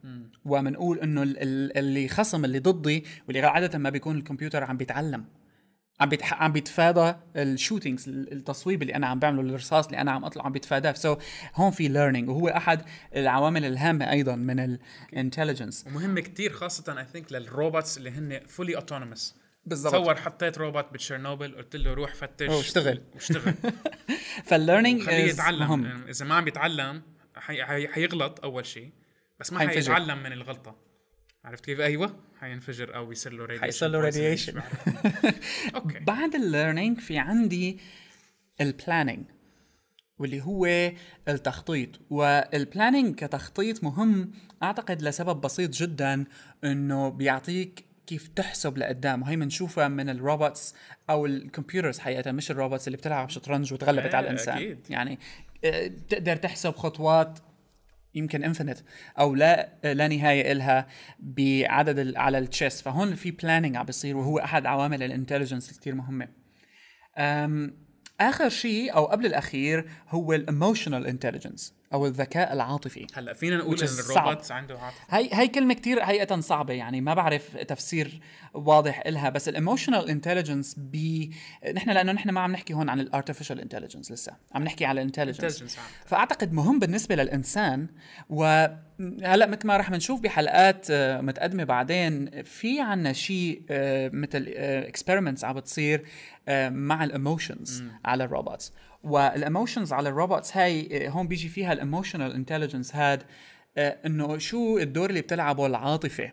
وبنقول 0.45 0.99
إنه 0.99 1.23
اللي 1.23 2.07
خصم 2.07 2.45
اللي 2.45 2.59
ضدي 2.59 3.03
واللي 3.27 3.47
عادة 3.47 3.79
ما 3.79 3.89
بيكون 3.89 4.17
الكمبيوتر 4.17 4.63
عم 4.63 4.77
بيتعلم. 4.77 5.25
عم 5.99 6.09
بيتح... 6.09 6.43
عم 6.43 6.51
بيتفادى 6.51 7.13
ال 7.35 7.43
shootings 7.43 8.09
التصويب 8.09 8.81
اللي 8.81 8.95
أنا 8.95 9.07
عم 9.07 9.19
بعمله 9.19 9.41
الرصاص 9.41 9.85
اللي 9.85 10.01
أنا 10.01 10.11
عم 10.11 10.25
أطلع 10.25 10.45
عم 10.45 10.51
بيتفاداه. 10.51 10.93
so 10.93 11.15
so, 11.15 11.19
هون 11.55 11.71
في 11.71 11.87
learning 11.87 12.29
وهو 12.29 12.47
أحد 12.47 12.81
العوامل 13.15 13.65
الهامة 13.65 14.11
أيضا 14.11 14.35
من 14.35 14.77
ال 15.13 15.19
intelligence 15.19 15.85
ومهم 15.87 16.19
كثير 16.19 16.53
خاصة 16.53 16.99
I 16.99 17.05
think 17.05 17.31
لل 17.31 17.48
robots 17.48 17.97
اللي 17.97 18.09
هن 18.09 18.41
fully 18.47 18.75
autonomous 18.75 19.35
بالضبط. 19.65 19.93
تصور 19.93 20.15
حطيت 20.15 20.57
روبوت 20.57 20.93
بتشيرنوبل 20.93 21.55
قلت 21.55 21.75
له 21.75 21.93
روح 21.93 22.15
فتش 22.15 22.49
واشتغل. 22.55 23.01
واشتغل 23.13 23.53
فال 24.43 24.55
learning 24.55 25.01
خليه 25.01 25.23
يتعلم. 25.23 25.59
مهم. 25.59 26.07
إذا 26.07 26.25
ما 26.25 26.35
عم 26.35 26.47
يتعلم 26.47 27.01
حي... 27.35 27.63
حي... 27.63 27.87
حيغلط 27.87 28.39
أول 28.43 28.65
شيء 28.65 28.91
بس 29.39 29.53
ما 29.53 29.59
حيتعلم 29.59 30.23
من 30.23 30.31
الغلطة. 30.31 30.75
عرفت 31.45 31.65
كيف؟ 31.65 31.79
أيوه. 31.79 32.15
حينفجر 32.43 32.95
أو 32.95 33.11
يصير 33.11 33.33
له 33.33 33.45
radiation 33.45 33.61
حيصير 33.63 33.89
له 33.89 33.99
radiation 33.99 34.61
okay. 35.75 35.99
بعد 36.13 36.35
ال 36.35 36.42
learning 36.42 36.99
في 36.99 37.17
عندي 37.17 37.79
ال 38.61 38.68
planning 38.68 39.25
واللي 40.19 40.41
هو 40.41 40.91
التخطيط 41.27 41.89
وال 42.09 42.30
planning 42.30 43.15
كتخطيط 43.15 43.83
مهم 43.83 44.31
أعتقد 44.63 45.01
لسبب 45.01 45.41
بسيط 45.41 45.69
جدا 45.69 46.25
إنه 46.63 47.09
بيعطيك 47.09 47.85
كيف 48.07 48.27
تحسب 48.27 48.77
لقدام. 48.77 49.21
وهي 49.21 49.35
بنشوفها 49.35 49.87
من 49.87 50.09
ال 50.09 50.19
robots 50.19 50.75
أو 51.09 51.25
ال 51.25 51.33
computers 51.33 51.99
حقيقة 51.99 52.31
مش 52.31 52.51
ال 52.51 52.56
robots 52.56 52.87
اللي 52.87 52.97
بتلعب 52.97 53.29
شطرنج 53.29 53.73
وتغلبت 53.73 54.15
على 54.15 54.25
الإنسان. 54.25 54.57
أكيد. 54.57 54.79
يعني 54.89 55.19
آه، 55.65 55.91
تقدر 56.09 56.35
تحسب 56.35 56.75
خطوات 56.75 57.39
يمكن 58.15 58.43
infinite 58.43 58.79
أو 59.19 59.35
لا 59.35 59.69
لا 59.83 60.07
نهاية 60.07 60.51
إلها 60.51 60.87
بعدد 61.19 62.15
على 62.15 62.37
ال 62.37 62.45
chess 62.45 62.81
فهون 62.81 63.15
في 63.15 63.31
planning 63.31 63.75
عم 63.75 63.85
بيصير 63.85 64.17
وهو 64.17 64.39
أحد 64.39 64.65
عوامل 64.65 65.03
ال 65.03 65.09
intelligence 65.09 65.79
كثير 65.79 65.95
مهمة. 65.95 66.27
آخر 68.19 68.49
شيء 68.49 68.95
أو 68.95 69.05
قبل 69.05 69.25
الأخير 69.25 69.89
هو 70.09 70.33
ال 70.33 70.41
emotional 70.41 71.07
intelligence 71.07 71.73
أو 71.93 72.05
الذكاء 72.05 72.53
العاطفي. 72.53 73.07
هلا 73.13 73.33
فينا 73.33 73.57
نقول 73.57 73.79
إن 73.79 73.87
الروبوت 73.87 74.51
عنده 74.51 74.79
عاطفة. 74.79 75.17
هي 75.17 75.29
هي 75.33 75.47
كلمة 75.47 75.73
كثير 75.73 76.03
حقيقه 76.05 76.39
صعبة 76.39 76.73
يعني 76.73 77.01
ما 77.01 77.13
بعرف 77.13 77.57
تفسير 77.57 78.21
واضح 78.53 79.03
إلها 79.05 79.29
بس 79.29 79.49
ال 79.49 79.55
emotional 79.55 80.09
intelligence 80.09 80.75
ب 80.77 81.25
نحن 81.75 81.89
لأنه 81.89 82.11
نحن 82.11 82.29
ما 82.29 82.41
عم 82.41 82.51
نحكي 82.51 82.73
هون 82.73 82.89
عن 82.89 82.99
ال 82.99 83.05
artificial 83.05 83.59
intelligence 83.59 84.11
لسه 84.11 84.33
عم 84.55 84.63
نحكي 84.63 84.85
على 84.85 85.01
ال 85.01 85.07
intelligence 85.07 85.77
فأعتقد 86.05 86.53
مهم 86.53 86.79
بالنسبة 86.79 87.15
للإنسان 87.15 87.87
وهلا 88.29 89.45
مثل 89.45 89.67
ما 89.67 89.77
رح 89.77 89.91
نشوف 89.91 90.21
بحلقات 90.21 90.87
آه، 90.91 91.21
متقدمة 91.21 91.63
بعدين 91.63 92.43
في 92.43 92.81
عنا 92.81 93.13
شيء 93.13 93.61
آه، 93.69 94.11
مثل 94.13 94.45
experiments 94.57 95.43
آه، 95.43 95.47
عم 95.47 95.55
بتصير 95.55 96.05
مع 96.69 97.03
ال 97.03 97.12
emotions 97.12 97.83
على 98.05 98.23
ال 98.23 98.30
robots 98.30 98.73
وال 99.03 99.21
emotions 99.21 99.93
على 99.93 100.09
ال 100.09 100.16
robots 100.16 100.57
هاي 100.57 101.07
هون 101.09 101.27
بيجي 101.27 101.49
فيها 101.49 101.73
ال 101.73 101.79
emotional 101.79 102.33
intelligence 102.33 102.95
هاد 102.95 103.23
إنه 103.77 104.37
شو 104.37 104.77
الدور 104.77 105.09
اللي 105.09 105.21
بتلعبه 105.21 105.65
العاطفة 105.65 106.31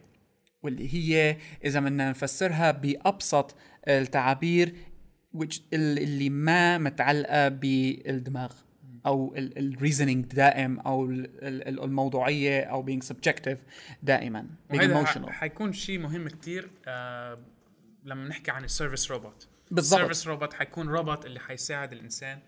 واللي 0.62 0.94
هي 0.94 1.36
إذا 1.64 1.80
بدنا 1.80 2.10
نفسرها 2.10 2.70
بأبسط 2.70 3.56
التعابير 3.88 4.74
اللي 5.72 6.30
ما 6.30 6.78
متعلقة 6.78 7.48
بالدماغ 7.48 8.52
أو 9.06 9.34
ال 9.36 9.45
reasoning 9.45 10.24
دائم 10.24 10.80
أو 10.80 11.10
الموضوعية 11.84 12.62
أو 12.62 12.86
being 12.86 13.04
subjective 13.04 13.58
دائما 14.02 14.46
وهذا 14.70 15.30
حيكون 15.30 15.72
شيء 15.72 15.98
مهم 15.98 16.28
كثير 16.28 16.70
آه 16.86 17.38
لما 18.04 18.28
نحكي 18.28 18.50
عن 18.50 18.64
ال 18.64 18.70
service 18.70 19.10
robot 19.10 19.48
بالضبط. 19.70 20.00
ال 20.00 20.04
service 20.04 20.26
robot 20.26 20.54
حيكون 20.54 20.88
روبوت 20.88 21.26
اللي 21.26 21.40
حيساعد 21.40 21.92
الإنسان 21.92 22.38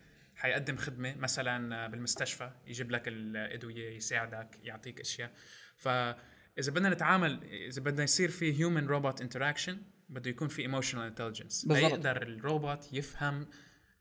حيقدم 0.43 0.77
خدمة 0.77 1.15
مثلا 1.15 1.87
بالمستشفى 1.87 2.51
يجيب 2.67 2.91
لك 2.91 3.07
الأدوية 3.07 3.95
يساعدك 3.95 4.59
يعطيك 4.63 4.99
أشياء. 4.99 5.31
فاذا 5.77 6.71
بدنا 6.71 6.89
نتعامل 6.89 7.43
إذا 7.43 7.81
بدنا 7.81 8.03
يصير 8.03 8.29
في 8.29 8.59
human 8.59 8.87
robot 8.87 9.21
interaction 9.21 9.77
بده 10.09 10.29
يكون 10.29 10.47
في 10.47 10.61
emotional 10.61 11.03
intelligence 11.03 11.67
يقدر 11.69 12.21
الروبوت 12.21 12.93
يفهم 12.93 13.47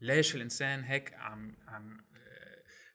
ليش 0.01 0.35
الإنسان 0.35 0.85
هيك 0.85 1.15
عم 1.15 1.57
عم 1.69 2.05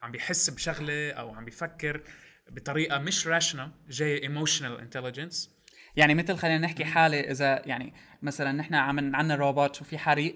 عم 0.02 0.12
بيحس 0.12 0.50
بشغلة 0.50 1.12
أو 1.12 1.36
عم 1.36 1.46
بيفكر 1.46 2.04
بطريقة 2.50 3.00
مش 3.00 3.28
rational 3.28 3.72
جاية 3.90 4.24
emotional 4.24 4.80
intelligence 4.80 5.58
يعني 5.96 6.16
مثل 6.16 6.38
خلينا 6.38 6.58
نحكي 6.58 6.86
حالة 6.86 7.20
إذا 7.20 7.62
يعني 7.66 7.94
مثلا 8.22 8.52
نحن 8.52 8.76
عم 8.76 9.16
عندنا 9.16 9.36
روبوت 9.36 9.82
وفي 9.82 9.98
حريق 9.98 10.36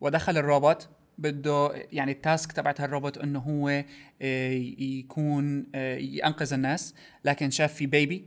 ودخل 0.00 0.36
الروبوت 0.36 0.88
بده 1.22 1.72
يعني 1.92 2.12
ال 2.12 2.20
task 2.20 2.52
تبعت 2.52 2.80
هالروبوت 2.80 3.18
إنه 3.18 3.38
هو 3.38 3.84
آه، 4.22 4.52
يكون 4.78 5.66
آه، 5.74 5.96
ينقذ 5.96 6.52
الناس 6.52 6.94
لكن 7.24 7.50
شاف 7.50 7.74
في 7.74 7.86
baby 7.86 8.24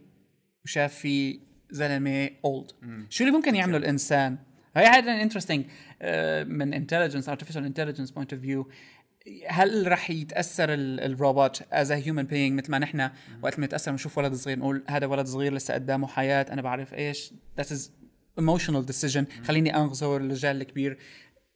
وشاف 0.65 0.93
في 0.93 1.39
زلمة 1.71 2.29
old 2.45 2.71
شو 3.09 3.23
اللي 3.23 3.35
ممكن 3.35 3.55
يعمله 3.55 3.77
الإنسان؟ 3.77 4.37
هي 4.75 4.89
حاجة 4.89 5.21
interesting 5.21 5.65
من 6.47 6.73
intelligence 6.73 7.29
artificial 7.29 7.65
intelligence 7.65 8.11
point 8.11 8.33
of 8.33 8.41
view 8.41 8.69
هل 9.47 9.91
رح 9.91 10.09
يتأثر 10.09 10.67
الروبوت 10.73 11.63
as 11.71 11.91
human 11.91 12.23
being 12.23 12.59
مثل 12.59 12.71
ما 12.71 12.79
نحن 12.79 13.09
وقت 13.41 13.59
ما 13.59 13.65
نتاثر 13.65 13.91
بنشوف 13.91 14.17
ولد 14.17 14.33
صغير 14.33 14.59
نقول 14.59 14.83
هذا 14.89 15.05
ولد 15.05 15.25
صغير 15.25 15.53
لسه 15.53 15.73
قدامه 15.73 16.07
حياة 16.07 16.45
أنا 16.51 16.61
بعرف 16.61 16.93
إيش. 16.93 17.33
that 17.57 17.71
is 17.71 17.91
emotional 18.39 18.85
decision 18.85 19.25
خليني 19.43 19.77
أنقذه 19.77 20.15
الرجال 20.15 20.61
الكبير. 20.61 20.97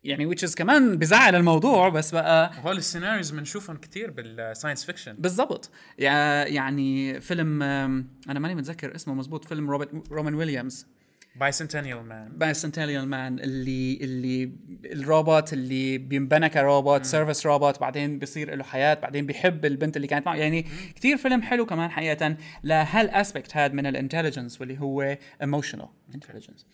يعني 0.03 0.36
which 0.36 0.39
is 0.39 0.56
كمان 0.56 0.98
بزعل 0.98 1.36
الموضوع 1.36 1.89
بس 1.89 2.12
بقى 2.12 2.51
هول 2.63 2.77
ال 2.77 2.83
scenarios 2.83 3.31
بنشوفهم 3.32 3.77
كثير 3.77 4.12
بال 4.12 4.28
science 4.28 4.86
fiction 4.86 5.13
بالضبط. 5.13 5.72
يعني 5.98 7.22
فيلم 7.22 7.63
أنا 7.63 8.39
ماني 8.39 8.56
متذكر 8.56 8.96
اسمه 8.96 9.13
مزبوط 9.13 9.46
فيلم 9.46 9.70
روبرت 9.70 10.12
روبن 10.12 10.34
ويليامز. 10.36 10.88
Bicentennial 11.36 12.03
Man 12.03 12.38
Bicentennial 12.38 13.08
Man 13.08 13.39
اللي 13.39 14.00
اللي 14.01 14.51
الروبوت 14.86 15.53
اللي 15.53 15.98
بينبنى 15.98 16.50
كروبوت 16.50 17.06
service 17.05 17.46
robot 17.46 17.79
بعدين 17.79 18.20
بيصير 18.20 18.56
له 18.56 18.63
حياة 18.63 18.94
بعدين 18.94 19.25
بيحب 19.25 19.65
البنت 19.65 19.96
اللي 19.96 20.08
كانت 20.08 20.25
معه. 20.25 20.36
يعني 20.36 20.65
كثير 20.96 21.18
فيلم 21.18 21.41
حلو 21.41 21.65
كمان 21.65 21.89
حقيقة. 21.91 22.38
لهال 22.63 22.95
aspect 22.95 23.58
هذا 23.58 23.74
من 23.74 23.86
ال 23.86 23.91
intelligence 23.91 24.62
واللي 24.62 24.79
هو 24.79 25.18
emotional 25.41 25.88
intelligence 26.15 26.65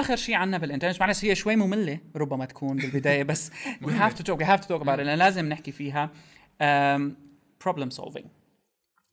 آخر 0.00 0.16
شيء 0.16 0.34
عندنا 0.34 0.58
بال 0.58 0.64
intelligence 0.64 1.00
معلش 1.00 1.24
هي 1.24 1.34
شوي 1.34 1.56
مملة 1.56 1.98
ربما 2.16 2.44
تكون 2.44 2.76
بالبداية 2.76 3.22
بس 3.22 3.50
we 3.82 3.92
have 3.92 4.14
to 4.14 4.24
talk 4.24 4.38
we 4.38 4.44
have 4.44 4.60
to 4.60 4.68
talk 4.68 4.80
about 4.80 5.00
لازم 5.00 5.48
نحكي 5.48 5.72
فيها. 5.72 6.10
problem 7.60 7.90
solving 7.90 8.26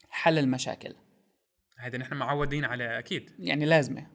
حل 0.10 0.38
المشاكل. 0.38 0.94
هيدا 1.80 1.98
نحن 1.98 2.16
معودين 2.16 2.66
عليه 2.66 3.00
أكيد. 3.00 3.30
يعني 3.40 3.66
لازمة. 3.66 4.08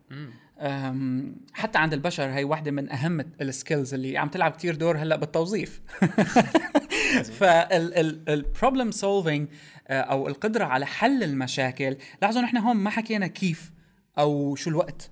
حتى 1.52 1.78
عند 1.78 1.92
البشر 1.92 2.24
هي 2.24 2.44
واحدة 2.44 2.70
من 2.70 2.92
أهم 2.92 3.20
ال 3.40 3.48
skills 3.48 3.94
اللي 3.94 4.18
عم 4.18 4.28
تلعب 4.28 4.52
كتير 4.52 4.74
دور 4.74 4.98
هلأ 4.98 5.16
بالتوظيف. 5.16 5.80
فال 7.38 7.72
problem 7.72 8.90
solving 8.90 9.48
آه، 9.88 10.00
أو 10.00 10.28
القدرة 10.28 10.64
على 10.64 10.86
حل 10.86 11.22
المشاكل 11.22 11.96
لاحظوا 12.22 12.42
نحن 12.42 12.56
هون 12.56 12.76
ما 12.76 12.90
حكينا 12.90 13.26
كيف 13.26 13.72
أو 14.18 14.54
شو 14.54 14.70
الوقت. 14.70 15.10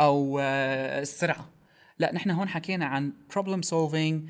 أو 0.00 0.38
آه، 0.42 1.00
السرعه 1.00 1.50
لا 1.98 2.14
نحن 2.14 2.30
هون 2.30 2.48
حكينا 2.48 2.86
عن 2.86 3.12
problem 3.30 3.62
solving 3.62 4.28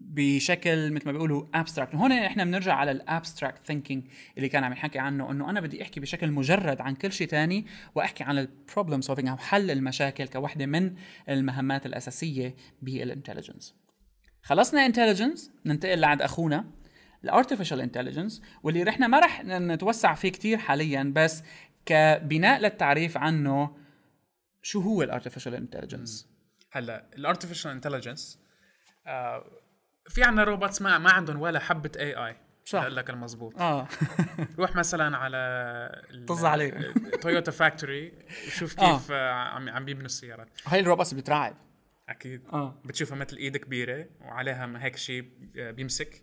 بشكل 0.00 0.92
مثل 0.92 1.06
ما 1.06 1.12
بيقولوا 1.12 1.46
abstract 1.54 1.94
هون 1.94 2.12
إحنا 2.12 2.44
بنرجع 2.44 2.74
على 2.74 2.90
ال 2.90 2.98
abstract 2.98 3.66
thinking 3.66 4.04
اللي 4.36 4.48
كان 4.48 4.64
عم 4.64 4.72
يحكي 4.72 4.98
عنه 4.98 5.30
إنه 5.30 5.50
أنا 5.50 5.60
بدي 5.60 5.82
أحكي 5.82 6.00
بشكل 6.00 6.30
مجرد 6.30 6.80
عن 6.80 6.94
كل 6.94 7.12
شيء 7.12 7.26
ثاني 7.26 7.66
وأحكي 7.94 8.24
عن 8.24 8.38
ال 8.38 8.46
problem 8.46 9.00
solving 9.00 9.28
أو 9.28 9.36
حل 9.36 9.70
المشاكل 9.70 10.28
كوحدة 10.28 10.66
من 10.66 10.94
المهمات 11.28 11.86
الأساسية 11.86 12.54
بال 12.82 12.95
intelligence 12.95 13.74
خلصنا 14.42 14.86
intelligence 14.86 15.50
ننتقل 15.66 15.98
لعند 15.98 16.22
أخونا 16.22 16.64
ال 17.24 17.29
artificial 17.29 17.80
intelligence 17.80 18.42
واللي 18.62 18.82
رحنا 18.82 19.06
ما 19.06 19.20
رح 19.20 19.44
نتوسع 19.44 20.14
فيه 20.14 20.28
كتير 20.28 20.58
حاليا 20.58 21.12
بس 21.16 21.42
كبناء 21.86 22.60
للتعريف 22.60 23.16
عنه 23.16 23.85
شو 24.66 24.80
هو 24.80 25.02
ال 25.02 25.07
artificial 25.07 25.54
intelligence 25.54 26.28
هلا 26.70 27.06
ال 27.18 27.23
artificial 27.23 27.70
intelligence 27.70 28.40
آه 29.06 29.44
في 30.08 30.24
عندنا 30.24 30.44
robots 30.44 30.82
ما 30.82 30.98
ما 30.98 31.10
عندهم 31.10 31.40
ولا 31.40 31.58
حبة 31.58 31.90
AI 31.96 32.36
صح. 32.64 32.84
لك 32.84 33.10
المضبوط 33.10 33.60
آه. 33.60 33.88
روح 34.58 34.76
مثلا 34.76 35.16
على 35.16 36.24
طز 36.28 36.44
عليك 36.44 36.74
تويوتا 37.20 37.50
factory 37.50 38.12
وشوف 38.46 38.80
آه. 38.80 38.98
كيف 38.98 39.12
آه. 39.12 39.30
عم 39.32 39.68
عم 39.68 39.84
بيبنوا 39.84 40.06
السيارات 40.06 40.48
هاي 40.66 40.80
ال 40.80 40.85
robots 40.85 41.14
بترعب 41.14 41.56
أكيد. 42.08 42.42
آه. 42.52 42.82
بتشوفها 42.84 43.16
مثل 43.16 43.36
إيد 43.36 43.56
كبيرة 43.56 44.08
وعليها 44.20 44.84
هيك 44.84 44.96
شيء 44.96 45.30
بيمسك 45.54 46.22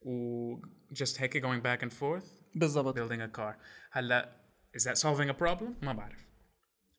و 0.00 0.56
just 0.94 1.20
هيك 1.20 1.46
going 1.46 1.62
back 1.62 1.84
and 1.84 1.92
forth 1.92 2.28
بالضبط. 2.54 2.98
building 2.98 3.20
a 3.20 3.38
car. 3.38 3.54
هلا 3.90 4.36
is 4.78 4.82
that 4.82 4.98
solving 4.98 5.30
a 5.30 5.42
problem 5.42 5.84
ما 5.84 5.92
بعرف. 5.92 6.26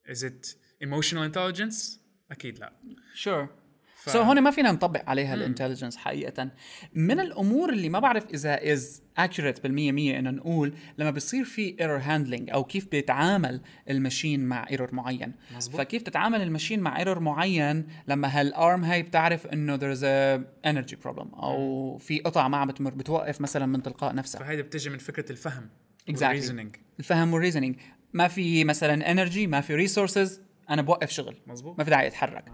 Is 0.10 0.24
it 0.24 0.69
emotional 0.84 1.32
intelligence? 1.32 2.00
أكيد 2.32 2.60
لا. 2.60 2.74
Sure. 3.24 3.60
ف... 4.00 4.10
so 4.10 4.16
هون 4.16 4.42
ما 4.42 4.52
فينا 4.52 4.72
نطبق 4.72 5.10
عليها 5.10 5.34
ال 5.34 5.38
intelligence 5.38 5.98
حقيقه 5.98 6.52
من 6.94 7.20
الأمور 7.20 7.70
اللي 7.70 7.90
ما 7.90 8.00
بعرف 8.00 8.26
إذا 8.26 8.74
is 8.74 9.04
accurate 9.18 9.64
بالمية 9.64 9.92
مية 9.92 10.20
إنه 10.20 10.32
نقول 10.32 10.74
لما 10.98 11.12
بصير 11.12 11.44
في 11.44 11.76
error 11.80 11.98
handling 11.98 12.50
أو 12.50 12.64
كيف 12.64 12.88
بيتعامل 12.92 13.62
ال 13.90 13.97
machine 13.97 14.46
مع 14.46 14.68
error 14.70 14.96
معين. 14.96 15.34
مزبوط. 15.56 15.82
فكيف 15.82 16.02
تتعامل 16.02 16.42
ال 16.42 16.46
machine 16.46 16.80
مع 16.80 17.00
error 17.00 17.20
معين 17.20 17.88
لما 18.08 18.40
هال 18.40 18.57
arm 18.57 18.84
هاي 18.84 19.04
بتعرف 19.04 19.48
إنه 19.48 19.78
there's 19.78 20.02
a 20.02 20.44
energy 20.68 20.96
problem 21.06 21.34
أو 21.44 21.98
في 21.98 22.20
قطع 22.20 22.48
ما 22.48 22.58
عم 22.58 22.68
بتمر 22.68 22.94
بتوقف 22.94 23.42
مثلا 23.42 23.66
من 23.66 23.84
تلقاء 23.84 24.16
نفسها 24.16 24.40
فهيدي 24.40 24.62
بتجي 24.62 24.90
من 24.90 24.98
فكرة 24.98 25.32
الفهم 25.32 25.70
exactly. 26.12 26.78
الفهم 27.00 27.34
وال 27.34 27.41
reasoning 27.41 27.76
ما 28.14 28.28
في 28.28 28.64
مثلا 28.64 29.12
energy 29.12 29.48
ما 29.48 29.62
في 29.62 29.76
resources 29.76 30.42
أنا 30.70 30.82
بوقف 30.82 31.10
شغل. 31.12 31.36
مزبوط 31.48 31.78
ما 31.78 31.84
في 31.84 31.90
داعي 31.90 32.08
أتحرك. 32.08 32.46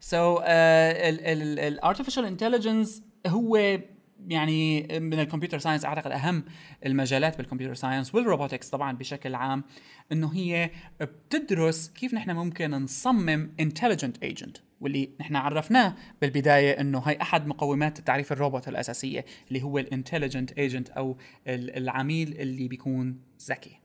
so 0.00 0.40
ال 0.44 0.60
artificial 0.60 2.24
intelligence 2.24 3.02
هو 3.26 3.78
يعني 4.26 4.82
من 5.00 5.20
ال 5.20 5.24
computer 5.24 5.58
science 5.58 5.84
أعتقد 5.84 6.10
أهم 6.10 6.44
المجالات 6.86 7.38
بال 7.38 7.45
computer 7.45 7.74
science 7.74 8.14
وال 8.14 8.25
robotics 8.25 8.70
طبعا 8.70 8.96
بشكل 8.96 9.34
عام 9.34 9.64
إنه 10.12 10.34
هي 10.34 10.70
بتدرس 11.00 11.88
كيف 11.88 12.14
نحن 12.14 12.30
ممكن 12.30 12.70
نصمم 12.70 13.54
intelligent 13.60 14.22
agent 14.22 14.56
واللي 14.80 15.10
نحن 15.20 15.36
عرفناه 15.36 15.94
بالبداية 16.20 16.80
إنه 16.80 16.98
هي 16.98 17.18
أحد 17.22 17.46
مقومات 17.46 18.00
تعريف 18.00 18.32
الروبوت 18.32 18.68
الأساسية 18.68 19.24
اللي 19.48 19.62
هو 19.62 19.78
ال 19.78 19.84
intelligent 19.84 20.52
agent 20.52 20.90
أو 20.90 21.16
العميل 21.48 22.40
اللي 22.40 22.68
بيكون 22.68 23.20
ذكي. 23.48 23.80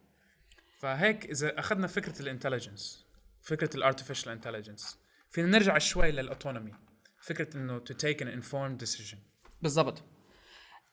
فهيك 0.79 1.25
إذا 1.25 1.59
أخذنا 1.59 1.87
فكرة 1.87 2.21
ال 2.21 2.28
intelligence 2.28 3.08
فكرة 3.49 3.77
ال 3.77 3.82
artificial 3.82 4.31
intelligence 4.31 4.99
فينا 5.29 5.47
نرجع 5.47 5.77
شوي 5.77 6.11
لل 6.11 6.24
autonomy 6.24 6.73
فكرة 7.21 7.57
إنه 7.57 7.79
to 7.79 7.93
take 7.93 8.21
an 8.21 8.27
informed 8.27 8.77
decision 8.77 9.17
بالضبط. 9.61 10.03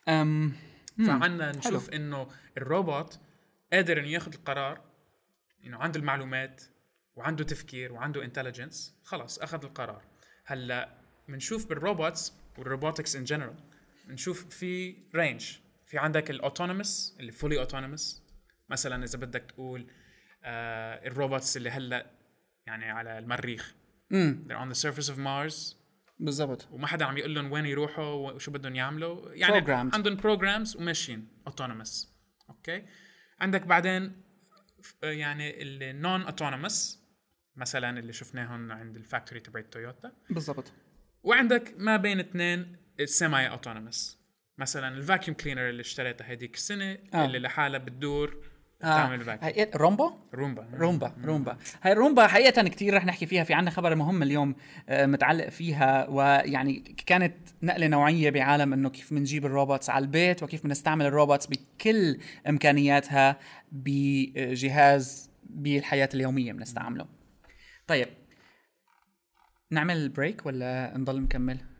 أم 0.08 0.52
فعنا 1.06 1.52
نشوف. 1.52 1.90
إنه 1.90 2.28
الروبوت 2.56 3.20
قادر 3.72 3.98
إنه 3.98 4.08
ياخذ 4.08 4.34
القرار 4.34 4.80
إنه 5.64 5.78
عنده 5.78 6.00
المعلومات 6.00 6.62
وعنده 7.16 7.44
تفكير 7.44 7.92
وعنده 7.92 8.24
intelligence 8.24 8.94
خلص 9.04 9.38
أخذ 9.38 9.64
القرار. 9.64 10.02
هلأ 10.44 10.98
بنشوف 11.28 11.68
بال 11.68 11.84
robots 11.84 12.32
وال 12.58 12.70
robotics 12.70 13.16
in 13.16 13.24
general 13.24 13.56
بنشوف 14.04 14.48
في 14.48 14.96
range 15.14 15.58
في 15.86 15.98
عندك 15.98 16.30
ال 16.30 16.38
autonomous 16.38 17.16
اللي 17.20 17.32
fully 17.32 17.58
autonomous 17.58 18.22
مثلا 18.68 19.04
إذا 19.04 19.18
بدك 19.18 19.42
تقول 19.42 19.86
آه 20.44 21.06
ال 21.06 21.13
robots 21.13 21.56
اللي 21.56 21.70
هلأ 21.70 22.10
يعني 22.66 22.90
على 22.90 23.18
المريخ. 23.18 23.74
امم 24.12 24.44
they're 24.48 24.56
on 24.66 24.76
the 24.76 24.80
surface 24.82 25.08
of 25.08 25.16
Mars. 25.18 25.76
بالضبط. 26.18 26.68
وما 26.70 26.86
حدا 26.86 27.04
عم 27.04 27.18
يقول 27.18 27.34
لهم 27.34 27.52
وين 27.52 27.66
يروحوا 27.66 28.32
وشو 28.32 28.50
بدهم 28.50 28.74
يعملوا. 28.74 29.32
يعني 29.32 29.60
Programmed. 29.60 29.94
عندهم 29.94 30.16
programs 30.16 30.76
وماشيين. 30.76 31.28
autonomous 31.46 32.14
okay 32.50 32.84
عندك 33.40 33.62
بعدين 33.62 34.22
يعني 35.02 35.62
ال 35.62 35.77
non 35.77 36.22
autonomous 36.22 37.06
مثلا 37.56 37.98
اللي 37.98 38.12
شفناهم 38.12 38.72
عند 38.72 38.96
ال 38.96 39.02
factory 39.02 39.40
تبع 39.40 39.60
تويوتا. 39.60 40.12
بالضبط. 40.30 40.72
وعندك 41.22 41.74
ما 41.78 41.96
بين 41.96 42.20
اثنين 42.20 42.76
ال 43.00 43.10
semi 43.10 43.48
autonomous 43.48 44.26
مثلا 44.58 44.96
ال 44.96 45.02
vacuum 45.02 45.36
cleaner 45.36 45.68
اللي 45.68 45.80
اشتريتها 45.80 46.24
هذيك 46.32 46.54
السنة 46.54 46.98
آه. 47.14 47.24
اللي 47.24 47.38
لحالها 47.38 47.78
بتدور 47.78 48.36
تعمل 48.94 49.24
vac 49.24 49.44
هي 49.44 49.70
رومبا؟ 49.76 50.14
رومبا. 50.34 50.68
رومبا 50.74 51.12
رومبا. 51.24 51.56
هاي 51.82 51.92
رومبا 51.92 52.26
حقيقة 52.26 52.62
كثير 52.62 52.94
رح 52.94 53.06
نحكي 53.06 53.26
فيها 53.26 53.44
في 53.44 53.54
عندنا 53.54 53.70
خبر 53.70 53.94
مهم 53.94 54.22
اليوم 54.22 54.54
آه، 54.88 55.06
متعلق 55.06 55.48
فيها 55.48 56.08
ويعني 56.08 56.94
كانت 57.06 57.34
نقلة 57.62 57.86
نوعية 57.86 58.30
بعالم 58.30 58.72
إنه 58.72 58.90
كيف 58.90 59.14
بنجيب 59.14 59.46
ال 59.46 59.53
robots 59.53 59.90
على 59.90 60.02
البيت 60.02 60.42
وكيف 60.42 60.64
بنستعمل 60.64 61.06
ال 61.06 61.12
robots 61.12 61.46
بكل 61.46 62.18
إمكانياتها 62.48 63.36
بجهاز 63.72 65.30
بالحياة 65.50 66.08
اليومية 66.14 66.52
بنستعمله. 66.52 67.06
طيب 67.86 68.08
نعمل 69.70 70.08
break 70.08 70.46
ولا 70.46 70.92
نضل 70.96 71.20
مكمل؟ 71.20 71.75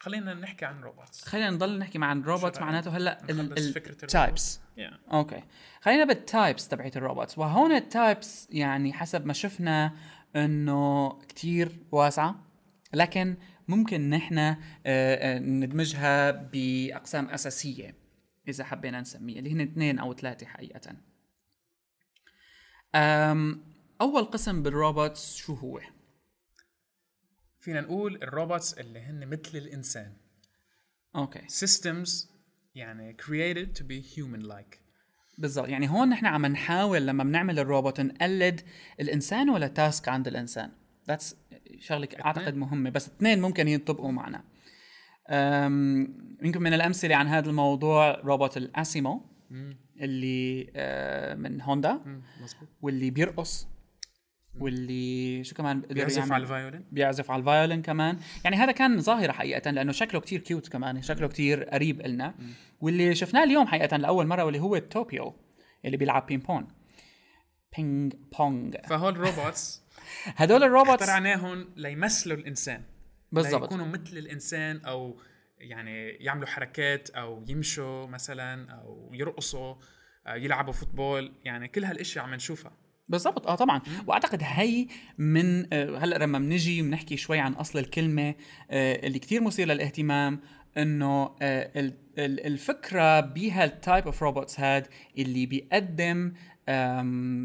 خلينا 0.00 0.34
نحكي 0.34 0.64
عن 0.64 0.80
robots 0.80 1.24
خلينا 1.24 1.50
نضل 1.50 1.78
نحكي 1.78 1.98
عن 2.02 2.22
robots 2.22 2.60
معناته 2.60 2.96
هلأ 2.96 3.18
ال 3.30 3.52
types 3.52 4.60
yeah. 4.78 5.12
okay 5.12 5.42
خلينا 5.80 6.04
بال 6.04 6.22
types 6.22 6.68
تبعت 6.68 6.96
ال 6.96 7.02
robots 7.02 7.38
وهون 7.38 7.72
ال 7.72 7.85
types 7.85 8.48
يعني 8.50 8.92
حسب 8.92 9.26
ما 9.26 9.32
شفنا 9.32 9.92
إنه 10.36 11.12
كتير 11.28 11.78
واسعة. 11.92 12.46
لكن 12.94 13.36
ممكن 13.68 14.10
نحن 14.10 14.38
آه، 14.38 14.56
آه، 14.86 15.38
ندمجها 15.38 16.30
بأقسام 16.30 17.28
أساسية 17.28 17.94
إذا 18.48 18.64
حبينا 18.64 19.00
نسميها 19.00 19.38
اللي 19.38 19.52
هن 19.52 19.60
اثنين 19.60 19.98
أو 19.98 20.14
ثلاثة 20.14 20.46
حقيقة. 20.46 20.96
أول 24.00 24.24
قسم 24.24 24.62
بال 24.62 24.80
robots 24.80 25.36
شو 25.36 25.54
هو؟ 25.54 25.80
فينا 27.60 27.80
نقول 27.80 28.22
ال 28.22 28.29
robots 28.29 28.74
اللي 28.74 29.00
هن 29.00 29.26
مثل 29.26 29.58
الإنسان. 29.58 30.12
okay. 31.16 31.40
systems 31.48 32.30
يعني 32.74 33.16
created 33.22 33.78
to 33.78 33.82
be 33.82 34.16
human 34.16 34.46
like 34.46 34.78
بالضبط. 35.38 35.68
يعني 35.68 35.90
هون 35.90 36.08
نحن 36.08 36.26
عم 36.26 36.46
نحاول 36.46 37.06
لما 37.06 37.24
بنعمل 37.24 37.58
الروبوت 37.58 38.00
نقلد 38.00 38.60
الإنسان 39.00 39.50
ولا 39.50 39.66
task 39.66 40.08
عند 40.08 40.28
الإنسان. 40.28 40.70
that's 41.08 41.36
شغلة 41.78 42.08
أعتقد 42.24 42.56
مهمة. 42.56 42.90
بس 42.90 43.08
اثنين 43.08 43.40
ممكن 43.40 43.68
ينطبقوا 43.68 44.12
معنا. 44.12 44.44
يمكن 46.42 46.62
من 46.62 46.74
الأمثلة 46.74 47.16
عن 47.16 47.26
هذا 47.26 47.50
الموضوع 47.50 48.20
روبوت 48.20 48.56
الأسيمو 48.56 49.26
اللي 50.00 50.72
آه، 50.76 51.34
من 51.34 51.60
هوندا. 51.60 52.22
واللي 52.82 53.10
بيرقص. 53.10 53.68
واللي 54.60 55.44
شو 55.44 55.54
كمان 55.54 55.80
بيعزف 55.80 56.32
على 56.32 56.42
ال 56.42 56.48
violin 56.48 56.84
بيعزف 56.92 57.30
على 57.30 57.40
ال 57.40 57.46
violin 57.46 57.82
كمان. 57.82 58.18
يعني 58.44 58.56
هذا 58.56 58.72
كان 58.72 59.00
ظاهرة 59.00 59.32
حقيقة 59.32 59.70
لأنه 59.70 59.92
شكله 59.92 60.20
كتير 60.20 60.40
cute 60.40 60.68
كمان 60.68 61.02
شكله 61.02 61.28
كتير 61.28 61.64
قريب 61.64 62.00
إلنا. 62.00 62.34
واللي 62.80 63.14
شفناه 63.14 63.44
اليوم 63.44 63.66
حقيقة 63.66 63.96
لأول 63.96 64.26
مرة 64.26 64.44
واللي 64.44 64.60
هو 64.60 64.78
توبيو 64.78 65.36
اللي 65.84 65.96
بيلعب 65.96 66.26
بين 66.26 66.40
بون 66.40 66.68
ping 67.76 68.14
pong 68.38 68.76
فهول 68.88 69.12
ال 69.12 69.22
robots 69.22 69.82
هدول 70.40 70.62
ال 70.64 70.69
robots 70.69 71.02
اخترعناهم 71.02 71.68
ليمثلوا 71.76 72.36
الإنسان 72.36 72.82
بالضبط. 73.32 73.64
يكونوا 73.64 73.86
مثل 73.86 74.18
الإنسان 74.18 74.80
أو 74.84 75.20
يعني 75.58 76.08
يعملوا 76.08 76.46
حركات 76.46 77.10
أو 77.10 77.44
يمشوا 77.48 78.06
مثلا 78.06 78.72
أو 78.72 79.10
يرقصوا 79.14 79.74
يلعبوا 80.28 80.72
football. 80.72 81.32
يعني 81.44 81.68
كل 81.68 81.84
هالإشياء 81.84 82.24
عم 82.24 82.34
نشوفها. 82.34 82.72
بالضبط. 83.10 83.46
آه 83.46 83.54
طبعا. 83.54 83.80
وأعتقد 84.06 84.40
هي 84.42 84.86
من 85.18 85.74
آه، 85.74 85.98
هلأ 85.98 86.18
لما 86.18 86.38
بنجي 86.38 86.82
بنحكي 86.82 87.16
شوي 87.16 87.38
عن 87.38 87.52
أصل 87.52 87.78
الكلمة 87.78 88.34
آه، 88.70 89.06
اللي 89.06 89.18
كتير 89.18 89.42
مثير 89.42 89.68
للاهتمام 89.68 90.40
إنه 90.76 91.36
آه، 91.42 91.92
الفكرة 92.18 93.20
بهال 93.20 93.56
type 93.56 94.04
of 94.04 94.22
robots 94.22 94.60
هاد 94.60 94.86
اللي 95.18 95.46
بيقدم 95.46 96.32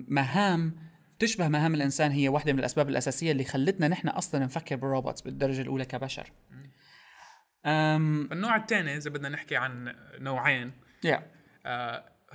مهام 0.07 0.75
تشبه 1.19 1.47
مهام 1.47 1.73
الإنسان 1.73 2.11
هي 2.11 2.29
واحدة 2.29 2.53
من 2.53 2.59
الأسباب 2.59 2.89
الأساسية 2.89 3.31
اللي 3.31 3.43
خلتنا 3.43 3.87
نحن 3.87 4.07
أصلا 4.07 4.45
نفكر 4.45 4.75
بالروبوتس 4.75 5.21
بالدرجة 5.21 5.61
الأولى 5.61 5.85
كبشر. 5.85 6.31
النوع 7.65 8.55
الثاني 8.55 8.97
إذا 8.97 9.09
بدنا 9.09 9.29
نحكي 9.29 9.55
عن 9.55 9.95
نوعين 10.19 10.71
yeah. 11.07 11.19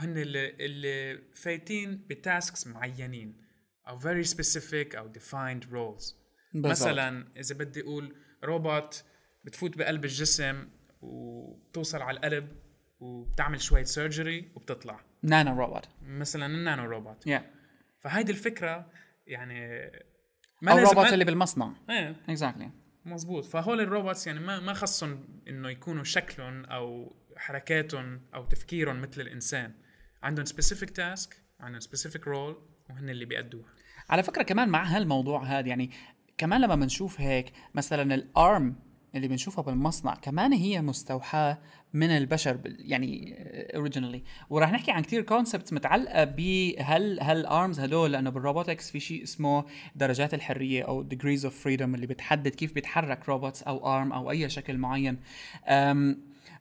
هن 0.00 0.18
اللي, 0.18 0.50
اللي 0.50 1.22
فايتين 1.34 2.06
ب 2.10 2.20
tasks 2.20 2.66
معينين 2.66 3.40
أو 3.88 4.00
very 4.00 4.26
specific 4.26 4.96
أو 4.96 5.12
defined 5.12 5.64
roles. 5.64 6.14
بالزبط. 6.54 6.70
مثلا 6.70 7.28
إذا 7.36 7.54
بدي 7.54 7.80
أقول 7.80 8.16
روبوت 8.44 9.04
بتفوت 9.44 9.78
بقلب 9.78 10.04
الجسم 10.04 10.68
وبتوصل 11.00 12.02
على 12.02 12.16
القلب 12.16 12.48
وبتعمل 13.00 13.60
شوية 13.60 13.84
surgery 13.84 14.52
وبتطلع. 14.54 15.00
nano 15.22 15.60
robot 15.60 15.88
مثلا 16.02 16.46
ال 16.46 16.54
nano 16.54 16.84
robot 16.84 17.28
yeah. 17.28 17.42
فهيدي 18.00 18.32
الفكرة 18.32 18.92
يعني 19.26 19.90
ما 20.62 20.72
أو 20.72 20.78
الروبوت 20.78 21.12
اللي 21.12 21.24
بالمصنع. 21.24 21.74
إيه. 21.90 22.16
exactly 22.28 22.70
مزبوط 23.04 23.44
فهول 23.44 23.80
ال 23.80 23.87
robots 23.87 24.26
يعني 24.26 24.40
ما 24.40 24.60
ما 24.60 24.72
خصهم 24.72 25.42
إنه 25.48 25.70
يكونوا 25.70 26.04
شكلهم 26.04 26.64
أو 26.64 27.16
حركاتهم 27.36 28.20
أو 28.34 28.44
تفكيرهم 28.44 29.00
مثل 29.00 29.20
الإنسان. 29.20 29.72
عندهم 30.22 30.44
specific 30.44 30.90
task 30.90 31.42
عندهم 31.60 31.80
specific 31.80 32.26
role 32.26 32.56
وهن 32.90 33.10
اللي 33.10 33.24
بيأدوها. 33.24 33.68
على 34.10 34.22
فكرة 34.22 34.42
كمان 34.42 34.68
مع 34.68 34.84
هالموضوع 34.84 35.44
هذا 35.44 35.68
يعني 35.68 35.90
كمان 36.38 36.60
لما 36.60 36.74
بنشوف 36.74 37.20
هيك 37.20 37.52
مثلا 37.74 38.14
ال 38.14 38.30
arm 38.30 38.76
اللي 39.14 39.28
بنشوفها 39.28 39.64
بالمصنع 39.64 40.14
كمان 40.14 40.52
هي 40.52 40.82
مستوحاة 40.82 41.58
من 41.92 42.10
البشر 42.10 42.60
يعني 42.64 43.34
originally 43.74 44.22
وراح 44.50 44.72
نحكي 44.72 44.90
عن 44.90 45.02
كثير 45.02 45.22
concept 45.22 45.72
متعلقة 45.72 46.24
بهل 46.24 47.18
هل 47.20 47.46
arms 47.46 47.80
هدول 47.80 48.12
لأنه 48.12 48.30
بال 48.30 48.42
robotics 48.42 48.90
في 48.90 49.00
شيء 49.00 49.22
اسمه 49.22 49.64
درجات 49.96 50.34
الحرية 50.34 50.82
أو 50.82 51.08
degrees 51.08 51.40
of 51.40 51.52
freedom 51.64 51.82
اللي 51.82 52.06
بتحدد 52.06 52.48
كيف 52.48 52.72
بيتحرك 52.72 53.28
robots 53.28 53.62
أو 53.62 53.96
arm 53.96 54.12
أو 54.12 54.30
أي 54.30 54.48
شكل 54.48 54.78
معين. 54.78 55.20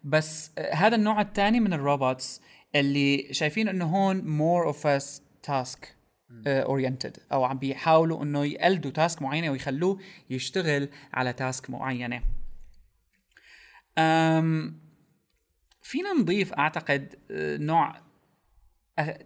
بس 0.04 0.52
هذا 0.74 0.96
النوع 0.96 1.22
الثاني 1.22 1.60
من 1.60 1.74
ال 1.74 1.83
robots 1.83 2.42
اللي 2.76 3.28
شايفين 3.32 3.68
إنه 3.68 3.86
هون 3.86 4.22
more 4.22 4.74
of 4.74 4.78
a 4.78 5.04
task 5.48 5.88
oriented 6.48 7.18
أو 7.32 7.44
عم 7.44 7.58
بيحاولوا 7.58 8.24
إنه 8.24 8.46
يقلدوا 8.46 8.92
task 8.92 9.22
معينة 9.22 9.52
ويخلوه 9.52 10.00
يشتغل 10.30 10.90
على 11.14 11.34
task 11.34 11.70
معينة. 11.70 12.24
um 13.98 14.80
فينا 15.82 16.14
نضيف 16.14 16.54
أعتقد 16.54 17.16
آه، 17.32 17.58
نوع 17.58 18.02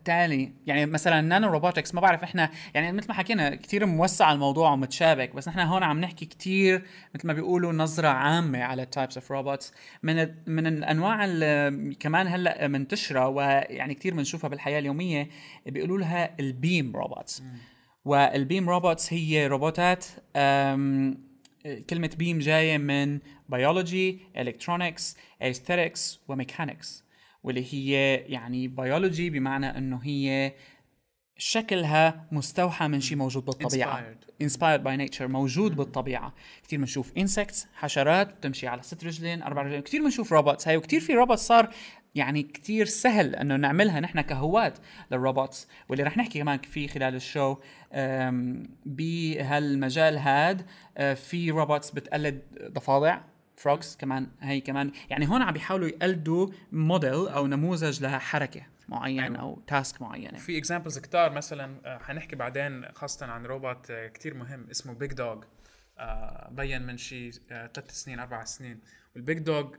تالت 0.06 0.51
يعني 0.65 0.86
مثلا 0.86 1.21
nano 1.21 1.51
robotics 1.51 1.95
ما 1.95 2.01
بعرف 2.01 2.23
إحنا 2.23 2.49
يعني 2.73 2.91
مثل 2.91 3.07
ما 3.07 3.13
حكينا 3.13 3.55
كثير 3.55 3.86
موسع 3.86 4.31
الموضوع 4.31 4.71
ومتشابك 4.71 5.36
بس 5.36 5.47
نحن 5.47 5.59
هون 5.59 5.83
عم 5.83 6.01
نحكي 6.01 6.25
كثير 6.25 6.86
مثل 7.15 7.27
ما 7.27 7.33
بيقولوا 7.33 7.73
نظرة 7.73 8.07
عامة 8.07 8.63
على 8.63 8.83
ال 8.84 8.89
types 8.89 9.17
of 9.17 9.32
robots 9.32 9.73
من 10.03 10.27
من 10.47 10.67
الأنواع 10.67 11.25
اللي 11.25 11.95
كمان 11.99 12.27
هلأ 12.27 12.67
منتشره 12.67 13.27
ويعني 13.27 13.93
كثير 13.93 14.13
بنشوفها 14.13 14.49
بالحياة 14.49 14.79
اليومية 14.79 15.29
بيقولوا 15.65 15.97
لها 15.97 16.36
ال 16.39 16.51
BEAM 16.51 16.95
robots 16.95 17.43
وال 18.06 18.27
BEAM 18.27 18.69
robots 18.69 19.13
هي 19.13 19.47
روبوتات 19.47 20.05
كلمة 21.89 22.09
BEAM 22.17 22.39
جاية 22.39 22.77
من 22.77 23.19
biology 23.49 24.19
electronics 24.38 25.17
aesthetics 25.43 26.17
و 26.27 26.35
mechanics 26.35 27.03
واللي 27.43 27.73
هي 27.73 28.15
يعني 28.15 28.67
بيولوجي 28.67 29.29
بمعنى 29.29 29.77
إنه 29.77 29.99
هي 30.03 30.53
شكلها 31.38 32.27
مستوحى 32.32 32.88
من 32.88 33.01
شيء 33.01 33.17
موجود 33.17 33.45
بالطبيعة. 33.45 33.99
Inspired. 33.99 34.45
inspired 34.45 34.82
by 34.84 35.12
nature. 35.12 35.21
موجود 35.21 35.75
بالطبيعة. 35.75 36.34
كثير 36.63 36.79
بنشوف 36.79 37.13
insects 37.13 37.65
حشرات 37.73 38.34
بتمشي 38.34 38.67
على 38.67 38.82
ست 38.82 39.03
رجلين 39.06 39.41
أربع 39.41 39.62
رجلين. 39.62 39.82
كثير 39.82 40.03
بنشوف 40.03 40.34
robots 40.34 40.67
هاي 40.67 40.77
وكثير 40.77 40.99
في 40.99 41.13
روبوت 41.13 41.38
صار 41.38 41.69
يعني 42.15 42.43
كتير 42.43 42.86
سهل 42.86 43.36
إنه 43.36 43.56
نعملها. 43.56 43.99
نحن 43.99 44.21
كهواة 44.21 44.73
لل 45.12 45.25
robots 45.25 45.67
واللي 45.89 46.03
رح 46.03 46.17
نحكي 46.17 46.39
كمان 46.39 46.58
فيه 46.58 46.88
خلال 46.88 47.15
ال 47.15 47.23
show 47.23 47.56
بهالمجال 48.86 50.17
هاد 50.17 50.65
آه، 50.97 51.13
في 51.13 51.51
robots 51.51 51.91
بتقلد 51.91 52.41
ضفادع. 52.71 53.19
frogs 53.63 53.97
كمان 53.97 54.28
هي 54.41 54.62
كمان. 54.62 54.91
يعني 55.10 55.30
هون 55.30 55.41
عم 55.41 55.54
بيحاولوا 55.54 55.88
يقلدوا 55.88 56.47
موديل 56.71 57.28
أو 57.28 57.47
نموذج 57.47 58.04
لحركة 58.04 58.65
معين 58.89 59.23
أيوة. 59.23 59.38
أو 59.38 59.63
task 59.67 60.01
معينة. 60.02 60.38
في 60.38 60.58
examples 60.58 60.99
كتار 60.99 61.32
مثلا 61.32 61.82
آه، 61.86 61.97
حنحكي 61.97 62.36
بعدين 62.36 62.86
خاصة 62.91 63.26
عن 63.26 63.45
روبوت 63.45 63.91
آه، 63.91 64.08
كتير 64.08 64.34
مهم 64.34 64.69
اسمه 64.71 64.93
Big 64.93 65.13
Dog 65.13 65.43
بين 66.52 66.82
من 66.82 66.97
شي 66.97 67.32
ثلاث 67.32 67.91
سنين 67.91 68.19
أربع 68.19 68.43
سنين. 68.43 68.82
وال 69.15 69.25
Big 69.25 69.39
Dog 69.39 69.75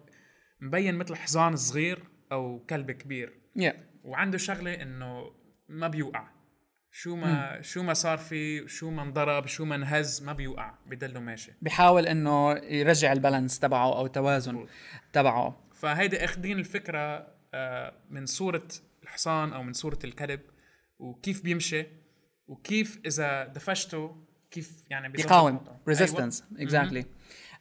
مبين 0.61 0.95
مثل 0.95 1.17
حصان 1.17 1.57
صغير 1.57 2.03
أو 2.33 2.65
كلب 2.71 2.91
كبير. 2.91 3.33
Yeah. 3.59 3.75
وعنده 4.05 4.39
شغلة 4.39 4.83
إنه 4.83 5.31
ما 5.69 5.89
بيوقع. 5.89 6.29
شو 6.97 7.17
ما 7.17 7.59
م. 7.59 7.63
شو 7.63 7.83
ما 7.83 7.95
صار 7.95 8.19
فيه 8.19 8.67
شو 8.67 8.91
ما 8.91 9.03
انضرب 9.03 9.47
شو 9.47 9.65
ما 9.65 9.75
انهز 9.75 10.23
ما 10.23 10.33
بيوقع 10.33 10.75
بضله 10.87 11.21
ماشي. 11.21 11.53
بحاول 11.63 12.07
إنه 12.07 12.53
يرجع 12.53 13.13
ال 13.13 13.18
balance 13.18 13.59
تبعه 13.59 13.99
أو 13.99 14.07
التوازن 14.07 14.67
تبعه. 15.13 15.57
فهيدي 15.75 16.25
اخذين 16.25 16.59
الفكرة 16.59 17.35
آه، 17.55 17.95
من 18.11 18.27
صورة 18.27 18.69
الحصان 19.03 19.53
أو 19.53 19.63
من 19.63 19.73
صورة 19.73 19.99
الكلب 20.05 20.41
وكيف 20.99 21.43
بيمشي 21.43 21.87
وكيف 22.49 23.01
إذا 23.07 23.45
دفشته 23.45 24.17
كيف 24.51 24.85
يعني 24.91 25.09
بيقاوم 25.09 25.65
resistance 25.89 26.45
exactly 26.59 27.07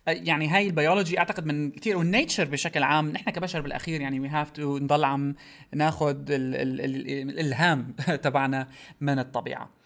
يعني 0.07 0.47
هاي 0.47 0.67
البيولوجي 0.67 1.19
أعتقد 1.19 1.45
من 1.45 1.71
كثير 1.71 1.97
وال 1.97 2.09
nature 2.09 2.45
بشكل 2.45 2.83
عام 2.83 3.09
نحن 3.09 3.29
كبشر 3.29 3.61
بالأخير 3.61 4.01
يعني 4.01 4.19
we 4.19 4.27
have 4.27 4.51
to 4.51 4.77
نضل 4.77 5.03
عم 5.03 5.35
ناخذ 5.73 6.17
الإلهام 6.29 7.95
تبعنا 8.23 8.67
من 9.01 9.19
الطبيعة. 9.19 9.82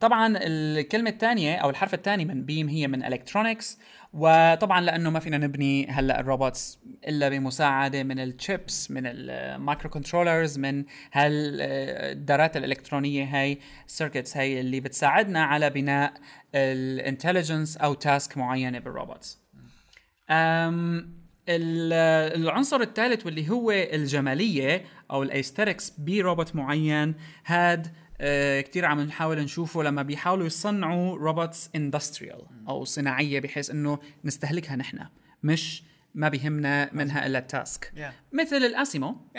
طبعا 0.00 0.38
الكلمة 0.42 1.10
الثانية 1.10 1.56
أو 1.56 1.70
الحرف 1.70 1.94
الثاني 1.94 2.24
من 2.24 2.44
BEAM 2.44 2.68
هي 2.68 2.88
من 2.88 3.04
electronics 3.04 3.78
وطبعا 4.12 4.80
لأنه 4.80 5.10
ما 5.10 5.20
فينا 5.20 5.38
نبني 5.38 5.86
هلأ 5.90 6.20
ال 6.20 6.28
robots 6.28 6.78
إلا 7.08 7.28
بمساعدة 7.28 8.02
من 8.02 8.18
الشيبس 8.18 8.90
من 8.90 9.02
ال 9.06 9.20
micro 9.20 9.90
controllers 9.90 10.58
من 10.58 10.84
هالدارات 11.12 12.56
الإلكترونية 12.56 13.24
هاي 13.24 13.58
ال 13.86 13.92
circuits 13.92 14.36
هاي 14.36 14.60
اللي 14.60 14.80
بتساعدنا 14.80 15.44
على 15.44 15.70
بناء 15.70 16.12
ال 16.54 16.63
intelligence 16.63 17.76
أو 17.76 17.94
task 17.94 18.38
معينة 18.38 18.78
بال 18.78 18.92
robots. 18.92 19.40
العنصر 21.48 22.80
الثالث 22.80 23.26
واللي 23.26 23.50
هو 23.50 23.70
الجمالية 23.70 24.84
أو 25.10 25.22
ال 25.22 25.28
aesthetics 25.28 25.90
بروبوت 25.98 26.56
معين 26.56 27.14
هاد 27.46 27.86
آه، 28.20 28.60
كثير 28.60 28.84
عم 28.84 29.00
نحاول 29.00 29.38
نشوفه 29.38 29.82
لما 29.82 30.02
بيحاولوا 30.02 30.46
يصنعوا 30.46 31.16
robots 31.16 31.70
industrial 31.76 32.42
أو 32.68 32.84
صناعية 32.84 33.40
بحيث 33.40 33.70
إنه 33.70 33.98
نستهلكها 34.24 34.76
نحن 34.76 34.98
مش 35.42 35.82
ما 36.14 36.28
بيهمنا 36.28 36.90
منها 36.92 37.26
إلا 37.26 37.38
ال 37.38 37.47
task. 37.47 37.92
Yeah. 37.96 38.34
مثل 38.34 38.56
الأسيمو 38.56 39.16
yeah, 39.36 39.38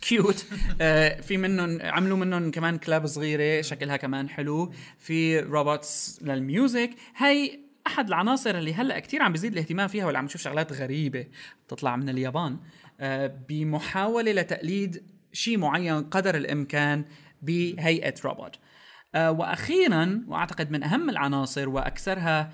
cute 0.00 0.46
آه 0.80 1.20
في 1.20 1.36
منهم 1.36 1.78
عملوا 1.82 2.16
منهم 2.16 2.50
كمان 2.50 2.78
كلاب 2.78 3.06
صغيرة 3.06 3.62
شكلها 3.62 3.96
كمان 3.96 4.28
حلو. 4.28 4.72
في 4.98 5.40
robots 5.40 6.18
لل 6.22 6.39
music. 6.39 6.90
هي 7.16 7.58
أحد 7.86 8.08
العناصر 8.08 8.58
اللي 8.58 8.74
هلأ 8.74 8.98
كثير 8.98 9.22
عم 9.22 9.32
بيزيد 9.32 9.52
الاهتمام 9.52 9.88
فيها 9.88 10.04
واللي 10.04 10.18
عم 10.18 10.24
نشوف 10.24 10.40
شغلات 10.40 10.72
غريبة 10.72 11.26
تطلع 11.68 11.96
من 11.96 12.08
اليابان. 12.08 12.58
آه 13.00 13.36
بمحاولة 13.48 14.32
لتقليد 14.32 15.02
شيء 15.32 15.58
معين 15.58 16.02
قدر 16.02 16.36
الإمكان 16.36 17.04
بهيئة 17.42 18.14
روبوت. 18.24 18.58
آه 19.14 19.30
وأخيرا 19.30 20.24
وأعتقد 20.28 20.70
من 20.70 20.82
أهم 20.82 21.10
العناصر 21.10 21.68
وأكثرها 21.68 22.52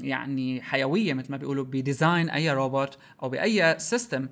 يعني 0.00 0.62
حيوية 0.62 1.14
مثل 1.14 1.30
ما 1.30 1.36
بيقولوا 1.36 1.64
ب 1.64 1.73
design 1.73 2.30
أي 2.30 2.50
روبوت 2.50 2.98
أو 3.22 3.28
بأي 3.28 3.78
system 3.78 4.28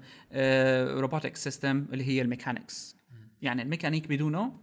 robotic 1.00 1.36
system 1.36 1.86
اللي 1.92 2.04
هي 2.04 2.22
ال 2.22 2.30
mechanics 2.30 2.96
يعني 3.42 3.62
الميكانيك 3.62 4.08
بدونه 4.08 4.60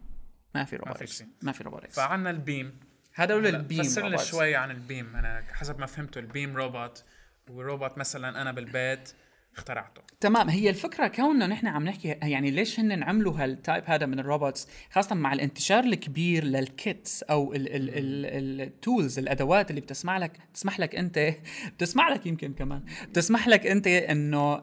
ما 0.56 0.64
في 0.64 0.76
robotics 0.76 1.24
ما 1.42 1.52
في 1.52 1.64
robotics 1.64 1.96
فعندنا 1.96 2.30
ال 2.30 2.38
BEAM. 2.38 2.80
هدول 3.16 3.48
ال 3.48 3.55
BEAM 3.55 3.84
فسر 3.84 4.08
لنا 4.08 4.18
شوي 4.18 4.56
عن 4.56 4.72
ال 4.72 4.79
BEAM. 4.79 5.16
أنا 5.16 5.44
حسب 5.54 5.80
ما 5.80 5.86
فهمته 5.86 6.20
ال 6.20 6.27
BEAM 6.27 6.58
robot 6.58 7.04
وروبوت 7.50 7.98
مثلا 7.98 8.42
أنا 8.42 8.52
بالبيت 8.52 9.14
اخترعته. 9.58 10.02
تمام. 10.20 10.50
هي 10.50 10.70
الفكرة 10.70 11.08
كوننا 11.08 11.48
نحن 11.48 11.68
عم 11.68 11.86
نحكي 11.86 12.08
يعني 12.08 12.52
ليش 12.52 12.80
هن 12.80 13.04
عملوا 13.04 13.34
هال 13.38 13.53
type 13.53 13.84
هذا 13.88 14.06
من 14.06 14.20
ال 14.20 14.26
robots؟ 14.26 14.68
خاصة 14.92 15.16
مع 15.16 15.34
الانتشار 15.34 15.84
الكبير 15.84 16.44
لل 16.44 16.70
kits 16.70 17.24
أو 17.24 17.54
ال 17.56 17.83
tools 17.83 19.20
الأدوات 19.20 19.70
اللي 19.70 19.82
بتسمع 19.82 20.18
لك 20.18 20.38
تسمح 20.54 20.80
لك 20.80 20.96
أنت 20.96 21.34
بتسمع 21.78 22.10
لك 22.10 22.26
يمكن 22.26 22.54
كمان 22.54 22.84
بتسمح 23.10 23.48
لك 23.48 23.68
أنت 23.68 23.88
إنه 23.88 24.58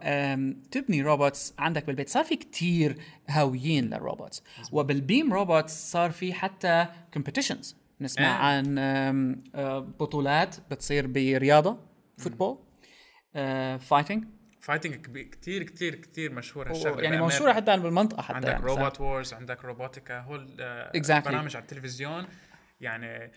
تبني 0.70 1.02
robots 1.02 1.54
عندك 1.58 1.84
بالبيت. 1.84 2.08
صار 2.08 2.24
في 2.24 2.36
كتير 2.36 2.98
هاويين 3.28 3.84
لل 3.84 3.97
robots. 3.97 4.42
وبالبيم 4.72 5.32
robots 5.32 5.90
صار 5.90 6.10
في 6.10 6.32
حتى 6.32 6.86
competitions 7.14 7.76
نسمع 8.00 8.24
آه. 8.26 8.42
عن 8.42 8.78
آه، 9.54 9.78
بطولات 9.78 10.56
بتصير 10.70 11.06
برياضة 11.06 11.78
football 12.18 12.58
fighting 13.78 14.24
fighting 14.60 14.94
كثير 15.30 15.62
كثير 15.62 15.94
كثير 15.94 16.32
مشهور 16.32 16.70
هالشغله 16.70 17.02
يعني 17.02 17.22
مشهورة 17.22 17.52
حتى 17.52 17.76
بالمنطقة 17.76 18.22
حتى 18.22 18.34
عندك 18.34 18.48
يعني 18.48 18.64
روبوت 18.64 19.00
وورز 19.00 19.34
عندك 19.34 19.64
روبوتيكا 19.64 20.20
هول 20.20 20.46
exactly. 20.96 21.28
برامج 21.28 21.56
على 21.56 21.62
التلفزيون. 21.62 22.26
يعني 22.80 23.30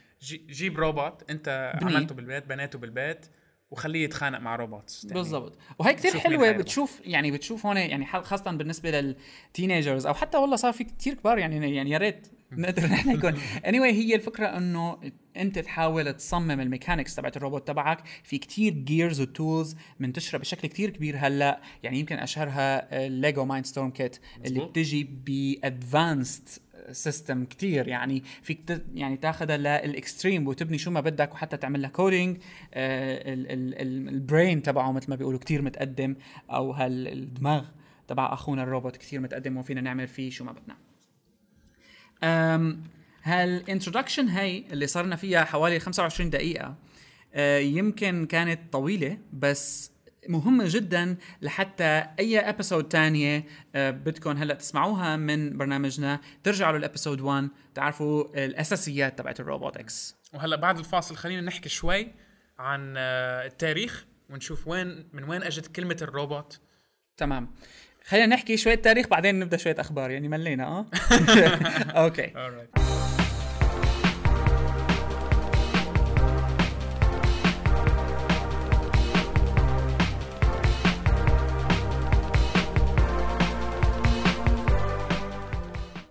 جيب 0.49 0.79
روبوت 0.79 1.29
انت 1.29 1.73
بني. 1.81 1.95
عملته 1.95 2.15
بالبيت 2.15 2.45
بنيته 2.45 2.79
بالبيت 2.79 3.25
وخليه 3.71 4.03
يتخانق 4.03 4.39
مع 4.39 4.55
روبوتس 4.55 5.05
بالضبط. 5.05 5.57
وهي 5.79 5.93
كثير 5.93 6.19
حلوة 6.19 6.51
بتشوف 6.51 7.01
يعني 7.05 7.31
بتشوف 7.31 7.65
هون 7.65 7.77
يعني 7.77 8.05
خاصة 8.05 8.51
بالنسبة 8.51 8.91
لل 8.91 9.12
teenagers 9.12 10.05
أو 10.05 10.13
حتى 10.13 10.37
والله 10.37 10.55
صار 10.55 10.73
في 10.73 10.83
كثير 10.83 11.13
كبار 11.13 11.37
يعني 11.37 11.75
يعني 11.75 11.89
يا 11.89 11.97
ريت 11.97 12.27
نقدر 12.57 12.85
نحن 12.85 13.09
اني 13.09 13.79
anyway 13.79 13.93
هي 13.93 14.15
الفكرة 14.15 14.45
إنه 14.45 14.97
أنت 15.37 15.59
تحاول 15.59 16.13
تصمم 16.13 16.51
ال 16.51 16.57
mechanics 16.57 17.15
تبعت 17.15 17.37
الروبوت 17.37 17.67
تبعك. 17.67 18.03
في 18.23 18.37
كتير 18.37 18.73
gears 18.73 19.21
و 19.21 19.30
tools 19.30 19.75
منتشرة 19.99 20.39
بشكل 20.39 20.67
كتير 20.67 20.89
كبير 20.89 21.15
هلأ. 21.17 21.61
يعني 21.83 21.99
يمكن 21.99 22.15
أشهرها 22.15 22.97
الليجو 23.05 23.45
مايند 23.45 23.65
ستورم 23.65 23.89
kit 23.89 24.17
اللي 24.45 24.59
بتجي 24.59 25.03
ب 25.03 25.19
advanced 25.19 26.49
system 26.91 27.45
كتير. 27.45 27.87
يعني 27.87 28.23
فيك 28.41 28.83
يعني 28.93 29.17
تاخذها 29.17 29.57
لل 29.57 29.77
extreme 29.77 30.47
وتبني 30.47 30.77
شو 30.77 30.91
ما 30.91 30.99
بدك 30.99 31.33
وحتى 31.33 31.57
تعمل 31.57 31.81
لها 31.81 31.89
coding 31.89 32.37
ال 32.73 33.04
brain 33.04 34.61
تبعه 34.61 34.91
مثل 34.91 35.09
ما 35.09 35.15
بيقولوا 35.15 35.39
كتير 35.39 35.61
متقدم. 35.61 36.15
أو 36.49 36.71
هالدماغ 36.71 37.65
تبع 38.07 38.33
أخونا 38.33 38.63
الروبوت 38.63 38.97
كثير 38.97 39.19
متقدم 39.19 39.57
وفينا 39.57 39.81
نعمل 39.81 40.07
فيه 40.07 40.29
شو 40.29 40.43
ما 40.43 40.51
بدنا. 40.51 40.90
هال 43.23 43.38
introduction 43.38 44.27
هي 44.27 44.63
اللي 44.71 44.87
صارنا 44.87 45.15
فيها 45.15 45.43
حوالي 45.43 45.79
25 45.79 46.29
دقيقة 46.29 46.75
آه، 47.33 47.59
يمكن 47.59 48.25
كانت 48.25 48.73
طويلة 48.73 49.17
بس 49.33 49.91
مهمة 50.29 50.63
جدا 50.67 51.17
لحتى 51.41 52.03
أي 52.19 52.39
episode 52.39 52.89
تانية 52.89 53.45
آه، 53.75 53.91
بدكم 53.91 54.37
هلأ 54.37 54.53
تسمعوها 54.53 55.15
من 55.15 55.57
برنامجنا. 55.57 56.19
ترجعوا 56.43 56.77
لل 56.77 56.87
episode 56.87 57.21
1 57.21 57.49
تعرفوا 57.75 58.45
الأساسيات 58.45 59.17
تبعت 59.19 59.39
ال 59.39 59.47
robotics. 59.47 60.15
وهلأ 60.33 60.55
بعد 60.55 60.77
الفاصل 60.77 61.15
خلينا 61.15 61.41
نحكي 61.41 61.69
شوي 61.69 62.11
عن 62.59 62.93
آه، 62.97 63.45
التاريخ 63.45 64.05
ونشوف 64.29 64.67
وين 64.67 65.09
من 65.13 65.23
وين 65.23 65.43
أجت 65.43 65.67
كلمة 65.67 65.97
الروبوت. 66.01 66.59
تمام. 67.17 67.51
خلينا 68.05 68.25
نحكي 68.25 68.57
شوية 68.57 68.75
تاريخ 68.75 69.07
بعدين 69.07 69.39
نبدأ 69.39 69.57
شوية 69.57 69.75
أخبار 69.79 70.11
يعني 70.11 70.27
ملينا 70.27 70.63
آه؟ 70.67 70.85
أوكي. 72.03 72.31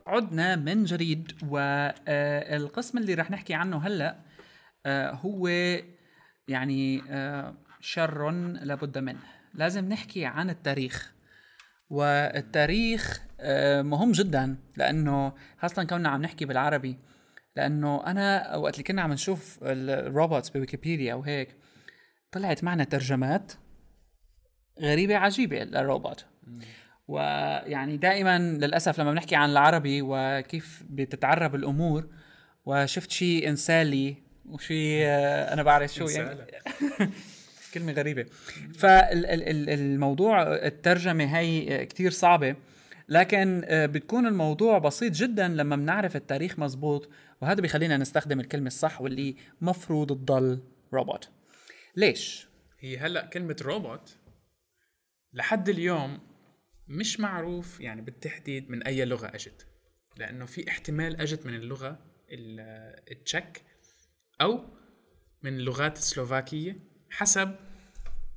عدنا 0.07 0.57
من 0.57 0.85
جديد 0.85 1.33
والقسم 1.49 2.99
اللي 2.99 3.15
رح 3.15 3.31
نحكي 3.31 3.55
عنه 3.55 3.87
هلأ 3.87 4.17
آه، 4.87 5.11
هو 5.11 5.49
يعني 6.49 7.03
آه، 7.11 7.55
شر 7.81 8.31
لابد 8.63 8.99
منه. 8.99 9.19
لازم 9.55 9.89
نحكي 9.89 10.25
عن 10.27 10.51
التاريخ. 10.51 11.13
والتاريخ 11.91 13.23
آه، 13.41 13.83
مهم 13.83 14.13
جدا 14.13 14.57
لأنه 14.77 15.33
خاصة 15.59 15.85
كنا 15.85 16.09
عم 16.09 16.23
نحكي 16.23 16.45
بالعربي 16.45 16.99
لأنه 17.57 18.07
أنا 18.07 18.57
وقت 18.57 18.75
اللي 18.75 18.85
كنا 18.85 19.03
عم 19.03 19.13
نشوف 19.13 19.59
الروبوتس 19.63 20.51
بويكيبيديا 20.51 21.15
وهيك 21.15 21.57
طلعت 22.33 22.65
معنا 22.65 22.85
ترجمات 22.85 23.53
غريبة 24.81 25.17
عجيبة 25.17 25.65
للروبوت. 25.65 26.27
ويعني 27.09 27.97
دائما 27.97 28.39
للأسف 28.39 29.01
لما 29.01 29.13
بنحكي 29.13 29.37
عن 29.37 29.51
العربي 29.51 30.03
وكيف 30.03 30.83
بتتعرب 30.91 31.55
الأمور 31.55 32.09
وشفت 32.65 33.11
شيء 33.11 33.49
إنسالي 33.49 34.17
وشيء 34.47 35.03
آه، 35.05 35.53
أنا 35.53 35.63
بعرف 35.63 35.95
شو 35.95 36.05
يعني. 36.07 36.47
كلمة 37.71 37.93
غريبة. 37.93 38.27
فالموضوع 38.75 40.43
الترجمة 40.43 41.39
هي 41.39 41.87
كتير 41.87 42.11
صعبة 42.11 42.57
لكن 43.11 43.63
آه، 43.65 43.87
بتكون 43.87 44.27
الموضوع 44.27 44.79
بسيط 44.79 45.13
جدا 45.13 45.49
لما 45.49 45.77
بنعرف 45.77 46.17
التاريخ 46.17 46.59
مزبوط 46.59 47.11
وهذا 47.41 47.61
بيخلينا 47.61 47.97
نستخدم 47.97 48.41
الكلمة 48.41 48.67
الصح 48.67 49.01
واللي 49.01 49.37
مفروض 49.61 50.09
تضل 50.09 50.63
روبوت 50.93 51.29
ليش؟ 51.97 52.47
هي 52.81 52.99
هلأ 52.99 53.27
كلمة 53.27 53.57
روبوت 53.63 54.17
لحد 55.33 55.69
اليوم 55.69 56.19
مش 56.89 57.21
معروف 57.21 57.81
يعني 57.81 58.03
بالتحديد 58.03 58.71
من 58.71 58.83
أي 58.83 59.05
لغة 59.05 59.27
أجت 59.27 59.67
لأنه 60.17 60.47
في 60.47 60.69
احتمال 60.69 61.21
أجت 61.21 61.47
من 61.47 61.55
اللغة 61.55 61.99
التشك 63.11 63.63
أو 64.41 64.65
من 65.43 65.57
اللغات 65.57 65.99
السلوفاكية 65.99 66.90
حسب 67.11 67.57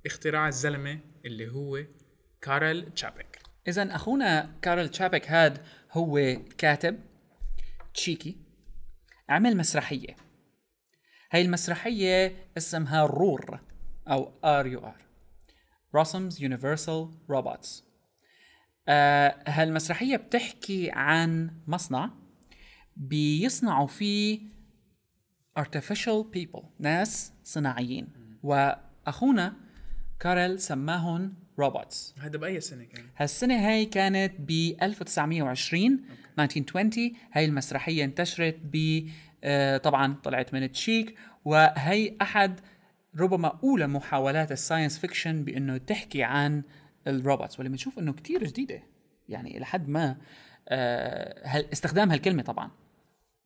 اختراع 0.05 0.47
الزلمة 0.47 0.99
اللي 1.25 1.51
هو 1.51 1.85
كارل 2.41 2.91
تشابك. 2.93 3.39
اذا 3.67 3.95
أخونا 3.95 4.55
كارل 4.61 4.89
تشابك 4.89 5.31
هاد 5.31 5.65
هو 5.91 6.37
كاتب 6.57 6.99
تشيكي 7.93 8.37
عمل 9.29 9.57
مسرحية. 9.57 10.15
هاي 11.31 11.41
المسرحية 11.41 12.45
اسمها 12.57 13.05
رور 13.05 13.59
أو 14.07 14.31
R.U.R 14.43 14.67
Rossum's 14.67 16.41
Universal 16.41 17.09
Robots 17.29 17.83
هالمسرحية 19.47 20.17
بتحكي 20.17 20.91
عن 20.91 21.51
مصنع 21.67 22.09
بيصنعوا 22.97 23.87
فيه 23.87 24.39
artificial 25.59 26.25
people 26.37 26.63
ناس 26.79 27.33
صناعيين. 27.43 28.22
وأخونا 28.43 29.53
كارل 30.19 30.59
سماهم 30.59 31.33
robots. 31.59 32.15
هذا 32.19 32.37
بأي 32.37 32.61
سنة 32.61 32.83
كان؟ 32.83 33.05
هالسنة 33.17 33.69
هاي 33.69 33.85
كانت 33.85 34.33
ب 34.39 34.51
1920 34.81 36.05
1920 36.39 37.13
هاي 37.31 37.45
المسرحية 37.45 38.03
انتشرت 38.03 38.55
ب 38.63 39.05
آه، 39.43 39.77
طبعا 39.77 40.15
طلعت 40.23 40.53
من 40.53 40.71
تشيك 40.71 41.15
وهي 41.45 42.15
أحد 42.21 42.59
ربما 43.19 43.59
أولى 43.63 43.87
محاولات 43.87 44.51
ال 44.51 44.57
science 44.57 44.99
fiction 44.99 45.43
بإنه 45.43 45.77
تحكي 45.77 46.23
عن 46.23 46.63
ال 47.07 47.15
robots 47.15 47.59
واللي 47.59 47.69
بنشوف 47.69 47.99
إنه 47.99 48.13
كتير 48.13 48.43
جديدة. 48.43 48.83
يعني 49.29 49.59
لحد 49.59 49.89
ما 49.89 50.17
آه، 50.69 51.65
استخدام 51.73 52.11
هالكلمة 52.11 52.43
طبعا 52.43 52.71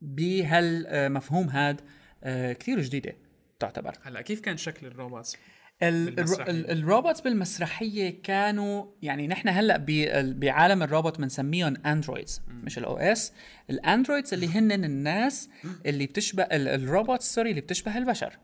بهالمفهوم 0.02 1.50
هذا 1.50 1.78
آه، 2.24 2.54
كثير 2.54 2.82
جديدة. 2.82 3.16
تعتبر. 3.60 3.94
هلا 4.04 4.22
كيف 4.22 4.40
كان 4.40 4.58
شكل 4.58 4.88
ال 4.88 4.95
robots 4.95 5.38
ال 5.84 6.03
robots 6.03 7.22
بالمسرحية 7.22 8.22
كانوا 8.24 8.86
يعني 9.02 9.28
نحن 9.28 9.50
هلا 9.50 9.86
بعالم 10.38 10.84
الروبوت 10.84 11.20
بنسميهم 11.20 11.74
androids 11.86 12.42
مش 12.48 12.78
ال 12.78 12.98
OS 12.98 13.34
ال 13.70 13.77
androids 13.77 14.34
اللي 14.34 14.48
هن 14.48 14.72
الناس 14.72 15.50
اللي 15.86 16.06
بتشبه 16.06 16.44
ال 16.44 16.57
robots 16.57 17.36
sorry 17.36 17.50
اللي 17.50 17.62
بتشبه 17.62 17.98
البشر. 17.98 18.38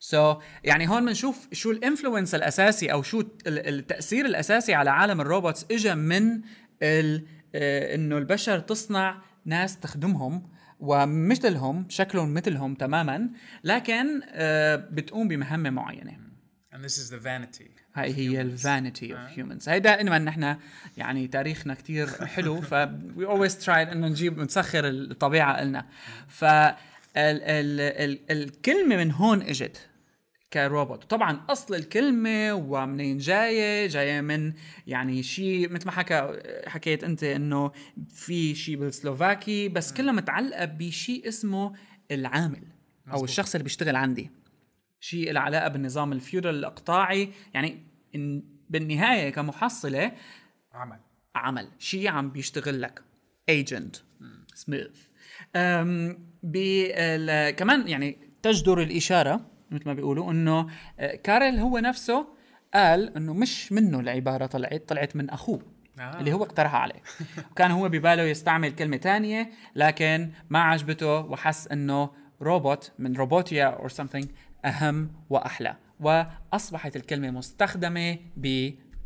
so 0.00 0.34
so, 0.34 0.42
يعني 0.64 0.88
هون 0.88 1.06
بنشوف 1.06 1.48
شو 1.52 1.70
ال 1.70 1.76
influence 1.76 2.34
الأساسي 2.34 2.92
أو 2.92 3.02
شو 3.02 3.22
التأثير 3.46 4.26
الأساسي 4.26 4.74
على 4.74 4.90
عالم 4.90 5.20
ال 5.20 5.27
robots 5.27 5.66
اجى 5.70 5.94
من 5.94 6.40
آه، 6.82 7.20
إنه 7.94 8.18
البشر 8.18 8.58
تصنع 8.58 9.22
ناس 9.44 9.80
تخدمهم. 9.80 10.42
ومثلهم 10.82 11.86
شكلهم 11.88 12.34
مثلهم 12.34 12.74
تماما 12.74 13.30
لكن 13.64 14.20
آه، 14.28 14.76
بتقوم 14.76 15.28
بمهمة 15.28 15.70
معينة. 15.70 16.12
And 16.74 16.84
this 16.84 16.96
is 16.98 17.10
the 17.10 17.24
vanity 17.24 17.70
هاي 17.94 18.14
هي 18.14 18.40
ال 18.40 18.50
vanity 18.50 19.12
of 19.12 19.20
humans 19.20 19.68
هي 19.68 19.80
دائما 19.80 20.18
نحن 20.18 20.56
يعني 20.96 21.26
تاريخنا 21.26 21.74
كتير 21.74 22.06
حلو 22.26 22.60
ف 22.60 22.74
we 23.16 23.26
always 23.26 23.64
try 23.64 23.68
إنه 23.68 24.08
نجيب 24.08 24.38
نسخر 24.38 24.88
الطبيعة 24.88 25.64
لنا 25.64 25.86
ف 26.28 26.44
ال 26.44 26.74
ال 27.16 27.80
ال 27.80 28.18
الكلمة 28.30 28.96
من 28.96 29.12
هون 29.12 29.42
إجت. 29.42 29.88
كروبوت. 30.52 31.04
طبعا 31.04 31.40
أصل 31.50 31.74
الكلمة 31.74 32.54
ومنين 32.54 33.18
جاية؟ 33.18 33.86
جاية 33.86 34.20
من 34.20 34.52
يعني 34.86 35.22
شيء 35.22 35.72
مثل 35.72 35.86
ما 35.86 35.92
حكى 35.92 36.42
حكيت 36.66 37.04
أنت 37.04 37.24
إنه 37.24 37.72
في 38.08 38.54
شيء 38.54 38.76
بالسلوفاكي 38.76 39.68
بس 39.68 39.92
كلها 39.92 40.12
متعلقة 40.12 40.64
بشيء 40.64 41.28
اسمه 41.28 41.72
العامل 42.10 42.62
مزبوط. 43.06 43.18
أو 43.18 43.24
الشخص 43.24 43.54
اللي 43.54 43.64
بيشتغل 43.64 43.96
عندي. 43.96 44.30
شيء 45.00 45.32
له 45.32 45.40
علاقة 45.40 45.68
بالنظام 45.68 46.12
ال 46.12 46.18
feudal 46.18 46.54
الاقطاعي 46.54 47.30
يعني 47.54 47.82
بالنهاية 48.70 49.30
كمحصلة 49.30 50.12
عمل. 50.72 50.98
عمل. 51.34 51.68
شيء 51.78 52.08
عم 52.08 52.30
بيشتغل 52.30 52.82
لك. 52.82 53.02
Agent 53.48 53.96
سميث 54.54 55.06
كمان 57.56 57.88
يعني 57.88 58.18
تجدر 58.42 58.82
الإشارة 58.82 59.51
مثل 59.72 59.82
ما 59.86 59.94
بيقولوا 59.94 60.32
إنه 60.32 60.66
آه، 61.00 61.14
كارل 61.14 61.58
هو 61.58 61.78
نفسه 61.78 62.26
قال 62.74 63.16
إنه 63.16 63.34
مش 63.34 63.72
منه 63.72 64.00
العبارة 64.00 64.46
طلعت 64.46 64.88
طلعت 64.88 65.16
من 65.16 65.30
أخوه 65.30 65.62
آه. 66.00 66.20
اللي 66.20 66.32
هو 66.32 66.42
اقترحها 66.44 66.80
عليه 66.80 67.02
وكان 67.50 67.70
هو 67.70 67.88
بباله 67.88 68.22
يستعمل 68.22 68.70
كلمة 68.70 68.96
تانية 68.96 69.50
لكن 69.76 70.30
ما 70.50 70.62
عجبته 70.62 71.18
وحس 71.20 71.68
إنه 71.68 72.10
روبوت 72.42 72.92
من 72.98 73.16
روبوتيا 73.16 73.66
or 73.66 73.88
something 73.88 74.26
أهم 74.64 75.10
وأحلى 75.30 75.76
وأصبحت 76.00 76.96
الكلمة 76.96 77.30
مستخدمة 77.30 78.18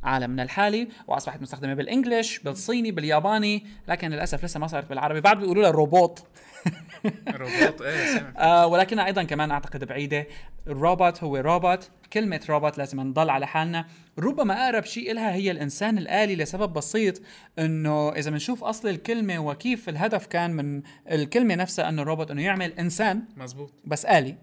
بعالمنا 0.03 0.43
الحالي 0.43 0.89
وأصبحت 1.07 1.43
مستخدمة 1.43 1.75
بال 1.75 1.89
English 1.89 2.39
بالصيني 2.39 2.91
بالياباني 2.91 3.67
لكن 3.89 4.11
للأسف 4.11 4.45
لسه 4.45 4.61
ما 4.61 4.67
صارت 4.67 4.89
بالعربي. 4.89 5.21
بعد 5.21 5.39
بيقولوا 5.39 5.63
لها 5.63 5.71
روبوت. 5.71 6.25
روبوت 7.41 7.83
إيه 7.83 8.33
آه 8.39 8.67
ولكنها 8.67 9.07
أيضا 9.07 9.23
كمان 9.23 9.51
أعتقد 9.51 9.85
بعيدة. 9.85 10.27
الروبوت 10.67 11.23
هو 11.23 11.37
روبوت 11.37 11.91
كلمة 12.13 12.41
روبوت 12.49 12.79
لازم 12.79 13.01
نضل 13.01 13.31
على 13.31 13.47
حالنا. 13.47 13.87
ربما 14.19 14.65
أقرب 14.65 14.85
شيء 14.85 15.15
لها 15.15 15.35
هي 15.35 15.51
الإنسان 15.51 15.99
الآلي 15.99 16.37
لسبب 16.37 16.73
بسيط 16.73 17.23
أنه 17.59 18.13
إذا 18.13 18.31
بنشوف 18.31 18.65
أصل 18.65 18.89
الكلمة 18.89 19.39
وكيف 19.39 19.89
الهدف 19.89 20.27
كان 20.27 20.51
من 20.51 20.83
الكلمة 21.11 21.55
نفسها 21.55 21.89
أنه 21.89 22.03
الروبوت 22.03 22.31
أنه 22.31 22.43
يعمل 22.43 22.73
إنسان 22.73 23.23
مزبوط 23.37 23.73
بس 23.85 24.05
آلي. 24.07 24.37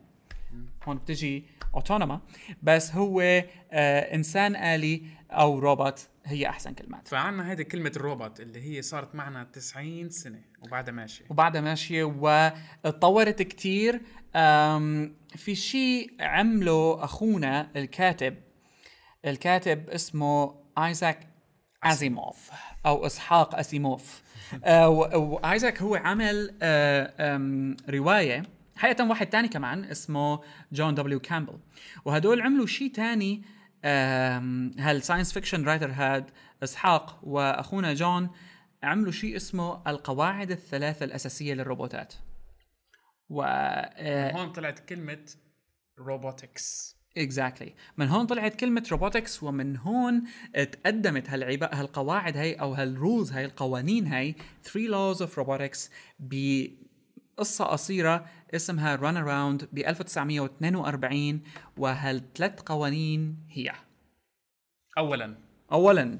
هون 0.85 0.97
بتجي 0.97 1.45
اوتونوما 1.75 2.21
بس 2.63 2.91
هو 2.91 3.21
آه 3.21 3.45
إنسان 4.15 4.55
آلي 4.55 5.03
أو 5.31 5.59
روبوت 5.59 6.07
هي 6.25 6.49
أحسن 6.49 6.73
كلمات. 6.73 7.07
فعنا 7.07 7.51
هيدي 7.51 7.63
كلمة 7.63 7.91
الروبوت 7.95 8.39
اللي 8.39 8.61
هي 8.77 8.81
صارت 8.81 9.15
معنا 9.15 9.43
90 9.43 10.09
سنة 10.09 10.41
وبعدها 10.61 10.93
ماشية. 10.93 11.25
وبعدها 11.29 11.61
ماشية 11.61 12.03
وتطورت 12.03 13.41
كتير. 13.41 14.01
في 15.35 15.55
شيء 15.55 16.11
عمله 16.19 17.03
أخونا 17.03 17.71
الكاتب 17.75 18.35
الكاتب 19.25 19.89
اسمه 19.89 20.55
ايزاك 20.77 21.27
ازيموف 21.83 22.51
أو 22.85 23.05
إسحاق 23.05 23.55
أسيموف. 23.55 24.21
آه، 24.63 24.89
وايزاك 24.89 25.81
هو 25.81 25.95
عمل 25.95 26.55
آه، 26.61 27.75
رواية 27.89 28.43
حقيقة 28.75 29.09
واحد 29.09 29.27
تاني 29.27 29.47
كمان 29.47 29.83
اسمه 29.83 30.39
جون 30.71 30.95
دبليو 30.95 31.19
كامبل. 31.19 31.59
وهدول 32.05 32.41
عملوا 32.41 32.65
شيء 32.65 32.91
تاني 32.91 33.43
هال 34.79 34.91
science 34.91 35.33
fiction 35.33 35.63
writer 35.63 35.91
هاد 35.91 36.29
إسحاق 36.63 37.19
وأخونا 37.23 37.93
جون 37.93 38.29
عملوا 38.83 39.11
شيء 39.11 39.35
اسمه 39.35 39.81
القواعد 39.87 40.51
الثلاثة 40.51 41.03
الأساسية 41.03 41.53
للروبوتات. 41.53 42.13
و 43.29 43.43
آه، 43.43 44.31
هون 44.31 44.51
طلعت 44.51 44.79
كلمة 44.79 45.25
robotics 45.99 46.95
exactly 47.17 47.69
exactly. 47.69 47.97
من 47.97 48.07
هون 48.07 48.25
طلعت 48.25 48.55
كلمة 48.55 48.87
robotics 48.91 49.43
ومن 49.43 49.77
هون 49.77 50.23
تقدمت 50.53 51.29
هالعبا 51.29 51.69
هالقواعد 51.73 52.37
هي 52.37 52.53
أو 52.53 52.73
هال 52.73 52.90
rules 52.90 53.31
هي 53.31 53.45
القوانين 53.45 54.07
هي 54.07 54.35
3 54.63 54.87
laws 54.89 55.19
of 55.19 55.31
robotics 55.35 55.89
بقصة 57.37 57.65
قصيرة 57.65 58.29
اسمها 58.55 58.95
Runaround 58.95 59.69
ب 59.71 59.77
1942 59.77 61.41
وهالثلاث 61.77 62.61
قوانين 62.61 63.37
هي؟ 63.49 63.71
اولا. 64.97 65.37
اولا. 65.71 66.19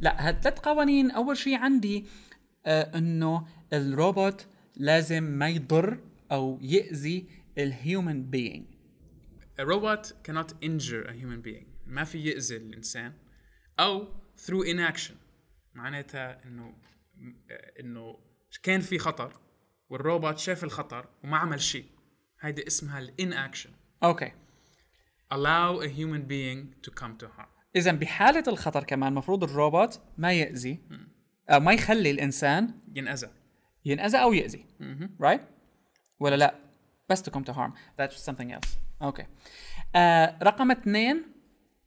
لا 0.00 0.28
هالثلاث 0.28 0.58
قوانين؟ 0.58 1.10
أول 1.10 1.36
شيء 1.36 1.56
عندي 1.56 2.06
آه 2.66 2.98
إنه 2.98 3.46
الروبوت 3.72 4.46
لازم 4.76 5.22
ما 5.22 5.48
يضر 5.48 5.98
أو 6.32 6.58
يأذي 6.62 7.26
ال 7.58 7.70
human 7.70 8.30
being 8.30 8.64
A 9.60 9.64
robot 9.64 10.12
cannot 10.22 10.52
injure 10.62 11.02
a 11.02 11.12
human 11.12 11.40
being. 11.42 11.66
ما 11.86 12.04
في 12.04 12.24
يأذي 12.24 12.56
الإنسان. 12.56 13.12
أو 13.80 14.06
through 14.36 14.66
inaction. 14.66 15.14
معناتها 15.74 16.44
إنه 16.44 16.74
إنه 17.80 18.18
كان 18.62 18.80
في 18.80 18.98
خطر. 18.98 19.47
والروبوت 19.90 20.38
شاف 20.38 20.64
الخطر 20.64 21.06
وما 21.24 21.36
عمل 21.36 21.60
شيء. 21.60 21.86
هيدي 22.40 22.66
اسمها 22.66 22.98
ال 22.98 23.32
inaction 23.32 23.70
أوكي. 24.02 24.32
Allow 25.34 25.82
a 25.82 25.88
human 25.88 26.22
being 26.28 26.86
to 26.86 26.90
come 27.00 27.22
to 27.22 27.26
harm. 27.38 27.48
اذا 27.76 27.92
بحالة 27.92 28.44
الخطر 28.48 28.84
كمان 28.84 29.12
المفروض 29.12 29.44
الروبوت 29.44 30.00
ما 30.18 30.32
يأذي 30.32 30.78
أو 31.50 31.60
ما 31.60 31.72
يخلي 31.72 32.10
الإنسان 32.10 32.74
ينأذى. 32.94 33.30
ينأذى 33.84 34.16
أو 34.22 34.32
يأذي. 34.32 34.66
right? 35.20 35.40
right? 35.40 35.44
ولا 36.20 36.36
لا؟ 36.36 36.54
بس 37.08 37.22
to 37.22 37.32
come 37.32 37.44
to 37.44 37.52
harm. 37.52 37.72
That's 38.00 38.30
something 38.30 38.52
else. 38.52 38.68
أوكي. 39.02 39.26
آه 39.94 40.38
رقم 40.42 40.70
اثنين 40.70 41.22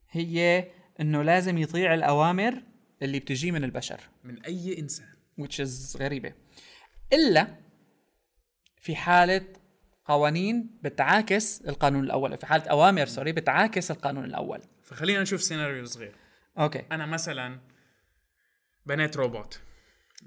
هي 0.09 0.67
إنه 0.99 1.21
لازم 1.21 1.57
يطيع 1.57 1.93
الأوامر 1.93 2.63
اللي 3.01 3.19
بتجي 3.19 3.51
من 3.51 3.63
البشر. 3.63 4.01
من 4.23 4.41
أي 4.43 4.79
إنسان. 4.79 5.07
Which 5.41 5.65
is 5.65 5.97
غريبة. 5.97 6.33
إلا 7.13 7.57
في 8.81 8.95
حالة 8.95 9.47
قوانين 10.05 10.79
بتعاكس 10.83 11.61
القانون 11.61 12.03
الأول 12.03 12.37
في 12.37 12.45
حالة 12.45 12.63
أوامر 12.63 13.05
سوري 13.05 13.31
بتعاكس 13.31 13.91
القانون 13.91 14.25
الأول. 14.25 14.61
فخلينا 14.83 15.21
نشوف 15.21 15.43
سيناريو 15.43 15.85
صغير. 15.85 16.15
أوكي. 16.57 16.85
أنا 16.91 17.05
مثلا 17.05 17.59
بنيت 18.85 19.17
روبوت 19.17 19.61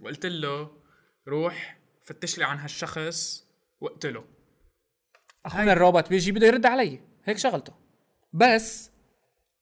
وقلت 0.01 0.27
له 0.27 0.71
روح 1.29 1.79
فتش 2.03 2.39
لي 2.39 2.45
عن 2.45 2.59
هالشخص 2.59 3.47
واقتله 3.81 4.25
أخونا 5.47 5.73
الروبوت 5.73 6.09
بيجي 6.09 6.33
بده 6.33 6.47
يرد 6.47 6.67
علي 6.67 7.01
هيك 7.25 7.39
شغلته. 7.39 7.73
بس 8.33 8.91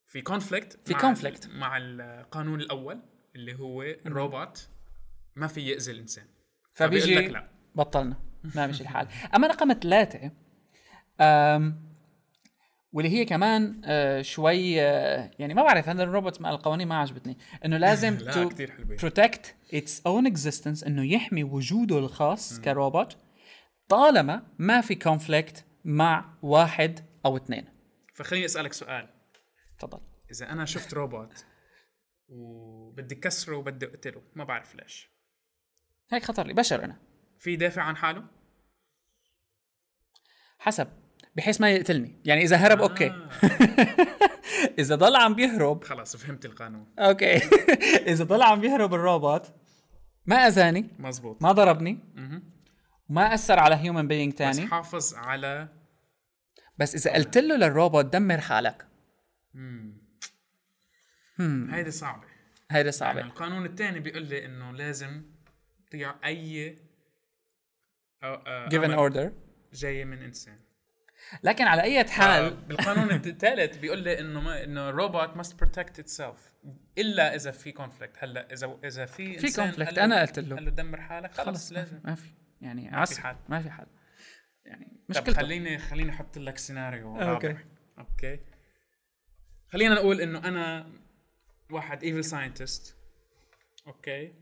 في 0.06 0.22
conflict 0.22 0.88
في 0.88 0.94
conflict 0.94 1.48
مع 1.48 1.76
القانون 1.76 2.60
الأول 2.60 3.02
اللي 3.36 3.54
هو 3.54 3.82
الروبوت 3.82 4.68
ما 5.36 5.46
في 5.46 5.60
يأذي 5.60 5.92
الإنسان. 5.92 6.26
فبيجي 6.74 7.14
لك 7.14 7.30
لا. 7.30 7.48
بطلنا. 7.74 8.31
ما 8.54 8.66
مشي 8.66 8.82
الحال. 8.82 9.08
أما 9.34 9.46
رقم 9.46 9.72
ثلاثة 9.72 10.30
أم 11.20 11.92
واللي 12.92 13.10
هي 13.10 13.24
كمان 13.24 13.82
آه 13.84 14.22
شوي 14.22 14.82
آه 14.82 15.30
يعني 15.38 15.54
ما 15.54 15.62
بعرف 15.62 15.88
هذا 15.88 16.02
الروبوت 16.02 16.40
مع 16.40 16.50
القوانين 16.50 16.88
ما 16.88 16.98
عجبتني 16.98 17.38
إنه 17.64 17.76
لازم 17.76 18.16
لا 18.20 18.48
to 18.48 18.52
protect 19.00 19.74
its 19.74 19.92
own 20.08 20.32
existence 20.32 20.86
إنه 20.86 21.12
يحمي 21.12 21.44
وجوده 21.44 21.98
الخاص 21.98 22.58
م. 22.58 22.62
كروبوت 22.62 23.16
طالما 23.88 24.46
ما 24.58 24.80
في 24.80 24.94
conflict 24.94 25.64
مع 25.84 26.34
واحد 26.42 27.00
أو 27.26 27.36
اثنين. 27.36 27.64
فخليني 28.14 28.44
أسألك 28.44 28.72
سؤال. 28.72 29.08
تفضل. 29.78 30.00
إذا 30.30 30.52
أنا 30.52 30.64
شفت 30.64 30.94
روبوت 30.94 31.44
وبدي 32.28 33.14
كسره 33.14 33.56
وبدي 33.56 33.86
أقتله 33.86 34.22
ما 34.34 34.44
بعرف 34.44 34.74
ليش. 34.74 35.10
هيك 36.10 36.24
خطر 36.24 36.46
لي 36.46 36.52
بشر 36.54 36.84
أنا. 36.84 36.96
في 37.42 37.56
دافع 37.56 37.82
عن 37.82 37.96
حاله؟ 37.96 38.24
حسب 40.58 40.88
بحيث 41.36 41.60
ما 41.60 41.70
يقتلني. 41.70 42.22
يعني 42.24 42.42
إذا 42.42 42.56
هرب 42.56 42.80
آه. 42.80 42.88
أوكي. 42.88 43.28
إذا 44.82 44.94
ضل 44.94 45.16
عم 45.16 45.34
بيهرب 45.34 45.84
خلاص 45.84 46.16
فهمت 46.16 46.44
القانون. 46.44 46.94
أوكي. 46.98 47.36
إذا 48.12 48.24
ضل 48.24 48.42
عم 48.42 48.60
بيهرب 48.60 48.94
الروبوت 48.94 49.52
ما 50.26 50.36
أذاني 50.36 50.90
مزبوط. 50.98 51.42
ما 51.42 51.52
ضربني 51.52 51.98
ما 53.08 53.34
أثر 53.34 53.58
على 53.58 53.74
human 53.74 54.08
being 54.08 54.32
تاني. 54.32 54.64
بس 54.64 54.70
حافظ 54.70 55.14
على 55.14 55.68
بس 56.78 56.94
إذا 56.94 57.14
قلت 57.14 57.38
له 57.38 57.56
للروبوت 57.56 58.04
دمر 58.04 58.40
حالك. 58.40 58.86
امم 59.54 60.02
هيدي 61.70 61.90
صعبة. 61.90 62.26
هيدي 62.70 62.92
صعبة. 62.92 63.18
يعني 63.18 63.30
القانون 63.30 63.66
الثاني 63.66 64.00
بيقول 64.00 64.22
لي 64.22 64.46
إنه 64.46 64.72
لازم 64.72 65.22
تطيع 65.86 66.14
أي 66.24 66.78
given 68.68 68.98
order. 68.98 69.30
جاية 69.72 70.04
من 70.04 70.22
إنسان. 70.22 70.58
لكن 71.42 71.64
على 71.64 71.82
أي 71.82 72.04
حال 72.04 72.54
بالقانون 72.54 73.10
الثالث 73.10 73.76
بيقول 73.76 73.98
لي 73.98 74.20
إنه 74.20 74.40
ما 74.40 74.64
إنه 74.64 74.90
روبوت 74.90 75.36
must 75.36 75.60
protect 75.60 75.98
itself 75.98 76.52
إلا 76.98 77.34
إذا 77.34 77.50
في 77.50 77.72
conflict 77.72 78.16
هلأ 78.18 78.52
إذا 78.52 78.78
إذا 78.84 79.06
في 79.06 79.38
في 79.38 79.56
كونفليكت 79.56 79.98
أنا 79.98 80.20
قلت 80.20 80.38
له. 80.38 80.56
قال 80.56 80.64
له 80.64 80.70
دمر 80.70 81.00
حالك 81.00 81.34
خلص 81.34 81.72
لازم. 81.72 82.00
ما 82.04 82.14
في. 82.14 82.28
يعني 82.60 82.90
ما 82.90 83.04
في 83.04 83.20
حل. 83.20 83.36
ما 83.48 83.60
في 83.62 83.70
حل. 83.70 83.86
يعني 84.64 85.00
مشكلة 85.08 85.34
خليني 85.34 85.78
خليني 85.78 86.10
أحط 86.10 86.38
لك 86.38 86.58
سيناريو 86.58 87.20
أوكي. 87.20 87.56
أوكي. 87.98 88.40
خلينا 89.72 89.94
نقول 89.94 90.20
إنه 90.20 90.38
أنا 90.38 90.92
واحد 91.70 92.04
evil 92.04 92.24
scientist 92.24 92.96
أوكي. 93.86 94.32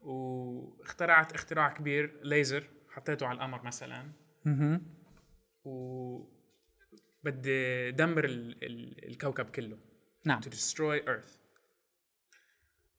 واخترعت 0.00 1.32
اختراع 1.32 1.68
كبير 1.68 2.20
ليزر 2.22 2.68
حطيته 2.90 3.26
على 3.26 3.36
القمر 3.36 3.62
مثلا. 3.62 4.12
أها 4.46 4.80
و 5.64 6.38
بدي 7.24 7.90
دمر 7.90 8.24
ال 8.24 8.64
ال 8.64 9.08
الكوكب 9.08 9.50
كله. 9.50 9.78
نعم. 10.24 10.40
To 10.40 10.46
destroy 10.46 11.08
earth. 11.08 11.38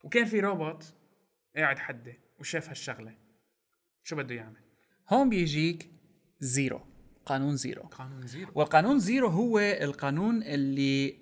وكان 0.04 0.26
في 0.26 0.40
روبوت 0.40 0.94
قاعد 1.56 1.80
حدي 1.80 2.20
وشاف 2.40 2.70
هالشغلة. 2.70 3.18
شو 4.04 4.16
بده 4.16 4.36
يعمل؟ 4.36 4.62
هون 5.10 5.30
بيجيك 5.30 5.90
zero. 6.40 6.82
قانون 7.26 7.56
zero. 7.56 7.82
قانون 7.82 8.28
zero. 8.28 8.52
والقانون 8.56 9.00
zero 9.00 9.28
هو 9.28 9.60
القانون 9.60 10.44
اللي 10.44 11.20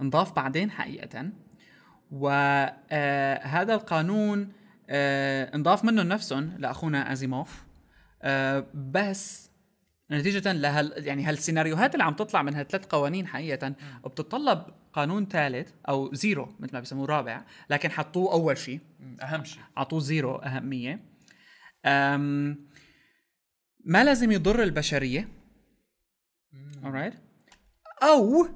انضاف 0.00 0.32
بعدين 0.32 0.70
حقيقه 0.70 1.32
وهذا 2.10 3.74
القانون 3.74 4.52
آه، 4.88 5.54
انضاف 5.54 5.84
منه 5.84 6.02
نفسهم 6.02 6.56
لأخونا 6.58 7.12
أزيموف. 7.12 7.64
آه، 8.22 8.66
بس 8.74 9.50
نتيجة 10.10 10.52
لهال 10.52 11.06
يعني 11.06 11.24
هالسيناريوهات 11.24 11.94
اللي 11.94 12.04
عم 12.04 12.14
تطلع 12.14 12.42
من 12.42 12.54
هالثلاث 12.54 12.86
قوانين 12.86 13.26
حقيقة 13.26 13.74
وبتتطلب 14.04 14.66
قانون 14.92 15.26
ثالث 15.26 15.70
أو 15.88 16.14
zero 16.14 16.54
مثل 16.60 16.72
ما 16.72 16.80
بيسموه 16.80 17.06
رابع 17.06 17.44
لكن 17.70 17.90
حطوه 17.90 18.32
أول 18.32 18.58
شيء. 18.58 18.80
أهم 19.22 19.44
شيء. 19.44 19.62
أعطوه 19.78 20.00
zero 20.00 20.36
أهمية. 20.36 21.00
أم 21.86 22.68
ما 23.84 24.04
لازم 24.04 24.32
يضر 24.32 24.62
البشرية. 24.62 25.28
alright 26.82 27.14
أو 28.02 28.48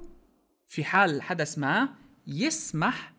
في 0.67 0.83
حال 0.83 1.21
حدث 1.21 1.57
ما 1.57 1.89
يسمح 2.27 3.13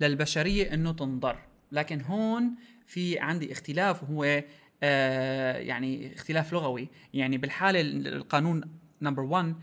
للبشرية 0.00 0.74
إنه 0.74 0.92
تنضر. 0.92 1.53
لكن 1.74 2.00
هون 2.00 2.54
في 2.86 3.18
عندي 3.18 3.52
اختلاف 3.52 4.02
وهو 4.02 4.42
آه 4.82 5.58
يعني 5.58 6.14
اختلاف 6.14 6.52
لغوي. 6.52 6.88
يعني 7.14 7.38
بالحالة 7.38 7.80
القانون 7.80 8.78
number 9.02 9.22
1 9.22 9.54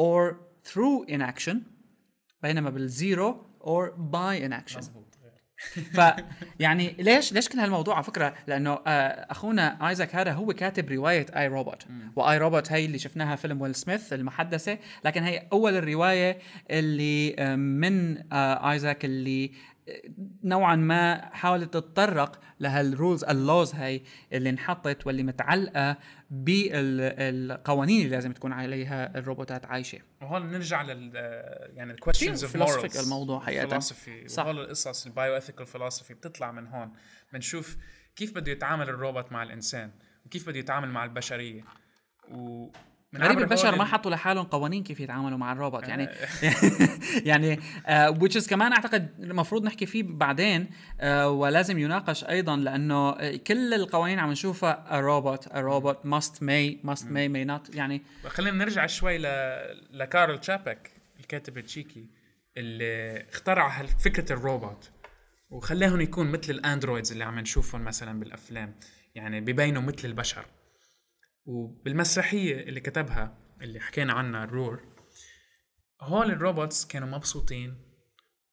or 0.00 0.34
through 0.68 1.10
inaction 1.10 1.56
بينما 2.42 2.70
بال 2.70 2.95
zero 2.95 3.46
or 3.60 3.90
by 4.12 4.48
inaction. 4.48 4.76
مزبوط 4.76 5.08
ف 5.96 6.00
يعني 6.60 6.94
ليش 6.98 7.32
ليش 7.32 7.48
كل 7.48 7.58
هالموضوع 7.58 7.94
على 7.94 8.04
فكرة؟ 8.04 8.34
لأنه 8.46 8.70
آه، 8.70 9.26
أخونا 9.30 9.88
آيزاك 9.88 10.14
هذا 10.14 10.32
هو 10.32 10.52
كاتب 10.52 10.90
رواية 10.92 11.26
I, 11.36 11.48
Robot 11.48 11.86
و 12.16 12.38
I, 12.38 12.48
Robot 12.48 12.72
هي 12.72 12.84
اللي 12.84 12.98
شفناها 12.98 13.36
فيلم 13.36 13.60
ويل 13.60 13.74
سميث 13.74 14.12
المحدثة 14.12 14.78
لكن 15.04 15.22
هي 15.22 15.48
أول 15.52 15.76
الرواية 15.76 16.38
اللي 16.70 17.36
آه، 17.38 17.56
من 17.56 18.18
آه، 18.32 18.70
آيزاك 18.72 19.04
اللي 19.04 19.50
نوعا 20.44 20.76
ما 20.76 21.34
حاولت 21.34 21.74
تتطرق 21.74 22.40
لهال 22.60 22.84
rules 22.84 23.24
ال 23.24 23.34
laws 23.34 23.74
هاي 23.74 24.02
اللي 24.32 24.50
انحطت 24.50 25.06
واللي 25.06 25.22
متعلقة 25.22 25.96
بالقوانين 26.30 28.04
اللي 28.04 28.16
لازم 28.16 28.32
تكون 28.32 28.52
عليها 28.52 29.18
الروبوتات 29.18 29.66
عايشة. 29.66 29.98
وهون 30.22 30.50
نرجع 30.50 30.82
لل 30.82 31.14
يعني 31.74 31.92
ال 31.92 31.97
questions 31.97 32.44
of 32.44 32.56
morals 32.56 32.98
الموضوع 32.98 33.40
حقيقه 33.40 33.78
صح. 33.78 34.46
وهول 34.46 34.60
القصص 34.60 35.06
ال 35.06 35.36
bioethical 35.36 35.66
فلسفي 35.66 36.14
بتطلع 36.14 36.52
من 36.52 36.66
هون. 36.66 36.92
بنشوف 37.32 37.76
كيف 38.16 38.34
بده 38.34 38.52
يتعامل 38.52 38.88
الروبوت 38.88 39.32
مع 39.32 39.42
الإنسان 39.42 39.90
وكيف 40.26 40.48
بده 40.48 40.58
يتعامل 40.58 40.88
مع 40.88 41.04
البشرية. 41.04 41.64
و 42.30 42.70
من 43.12 43.22
غريب 43.22 43.38
البشر 43.38 43.76
ما 43.76 43.84
حطوا 43.84 44.10
لحالهم 44.10 44.44
قوانين 44.44 44.82
كيف 44.82 45.00
يتعاملوا 45.00 45.38
مع 45.38 45.52
الروبوت. 45.52 45.88
يعني 45.88 46.08
يعني 47.30 47.56
uh, 47.56 48.18
which 48.18 48.40
is 48.40 48.48
كمان 48.48 48.72
أعتقد 48.72 49.08
المفروض 49.18 49.64
نحكي 49.64 49.86
فيه 49.86 50.02
بعدين 50.02 50.66
uh, 50.66 51.04
ولازم 51.24 51.78
يناقش 51.78 52.24
أيضا 52.24 52.56
لأنه 52.56 53.36
كل 53.36 53.74
القوانين 53.74 54.18
عم 54.18 54.30
نشوفها 54.30 54.84
a 54.90 55.02
robot 55.02 55.96
must 56.04 56.34
may 56.34 56.88
must 56.90 57.04
may 57.04 57.28
may 57.28 57.48
not. 57.48 57.76
يعني 57.76 58.02
خلينا 58.26 58.56
نرجع 58.56 58.86
شوي 58.86 59.18
ل... 59.18 59.26
لكارل 59.90 60.38
تشابك 60.38 60.90
الكاتب 61.20 61.58
التشيكي 61.58 62.06
اللي 62.56 63.24
اخترع 63.28 63.86
فكره 64.04 64.32
الروبوت. 64.32 64.90
وخلاهم 65.50 66.00
يكون 66.00 66.26
مثل 66.26 66.52
ال 66.52 66.59
androids 66.59 67.12
اللي 67.12 67.24
عم 67.24 67.38
نشوفهم 67.38 67.84
مثلا 67.84 68.20
بالأفلام. 68.20 68.74
يعني 69.14 69.40
ببينوا 69.40 69.82
مثل 69.82 70.08
البشر. 70.08 70.44
وبالمسرحية 71.48 72.60
اللي 72.60 72.80
كتبها 72.80 73.38
اللي 73.62 73.80
حكينا 73.80 74.12
عنها 74.12 74.44
الرور 74.44 74.84
هول 76.00 76.30
ال 76.30 76.38
robots 76.38 76.86
كانوا 76.86 77.08
مبسوطين 77.08 77.74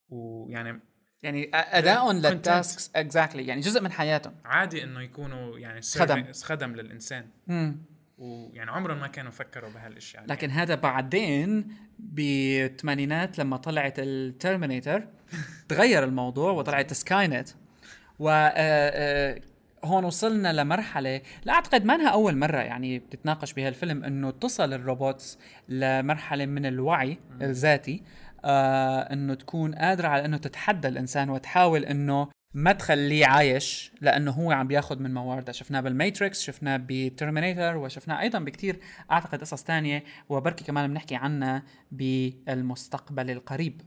ويعني 0.09 0.81
يعني 1.23 1.51
اداء 1.53 2.11
لل 2.11 2.34
tasks 2.34 2.91
exactly 2.95 3.47
يعني 3.47 3.61
جزء 3.61 3.81
من 3.81 3.91
حياتهم. 3.91 4.33
عادي 4.45 4.83
إنه 4.83 5.01
يكونوا 5.01 5.59
يعني 5.59 5.81
خدم. 5.81 6.33
خدم 6.43 6.75
للإنسان. 6.75 7.29
امم 7.49 7.85
ويعني 8.17 8.71
عمرهم 8.71 8.99
ما 8.99 9.07
كانوا 9.07 9.31
فكروا 9.31 9.69
بهالأشياء. 9.69 10.21
يعني. 10.21 10.33
لكن 10.33 10.49
هذا 10.49 10.75
بعدين 10.75 11.75
بالثمانينات 11.99 13.39
لما 13.39 13.57
طلعت 13.57 13.99
الترمينيتر 13.99 15.07
تغير 15.69 16.03
الموضوع 16.03 16.51
وطلعت 16.51 16.93
سكاي 16.93 17.27
نت. 17.27 17.49
و 18.19 18.29
آه، 18.29 18.51
آه، 18.55 19.41
هون 19.85 20.05
وصلنا 20.05 20.53
لمرحلة 20.53 21.21
لا 21.45 21.53
اعتقد 21.53 21.85
ما 21.85 21.95
انها 21.95 22.09
أول 22.09 22.37
مرة 22.37 22.57
يعني 22.57 22.99
بتتناقش 22.99 23.53
بهالفيلم 23.53 24.03
إنه 24.03 24.31
تصل 24.31 24.73
ال 24.73 24.83
robots 24.83 25.39
لمرحلة 25.69 26.45
من 26.45 26.65
الوعي 26.65 27.17
الذاتي 27.41 28.03
آه 28.45 28.99
إنه 28.99 29.33
تكون 29.33 29.75
قادرة 29.75 30.07
على 30.07 30.25
إنه 30.25 30.37
تتحدى 30.37 30.87
الإنسان 30.87 31.29
وتحاول 31.29 31.85
إنه 31.85 32.27
ما 32.55 32.71
تخليه 32.71 33.25
عايش 33.25 33.91
لأنه 34.01 34.31
هو 34.31 34.51
عم 34.51 34.67
بياخذ 34.67 34.99
من 34.99 35.13
موارده. 35.13 35.51
شفناه 35.51 35.81
بالماتريكس 35.81 36.41
شفناه 36.41 36.79
بترمينيتر 36.87 37.77
وشفناه 37.77 38.21
أيضا 38.21 38.39
بكثير 38.39 38.79
أعتقد 39.11 39.41
قصص 39.41 39.63
تانية 39.63 40.03
وبركي 40.29 40.63
كمان 40.63 40.87
بنحكي 40.89 41.15
عنها 41.15 41.63
بالمستقبل 41.91 43.31
القريب. 43.31 43.81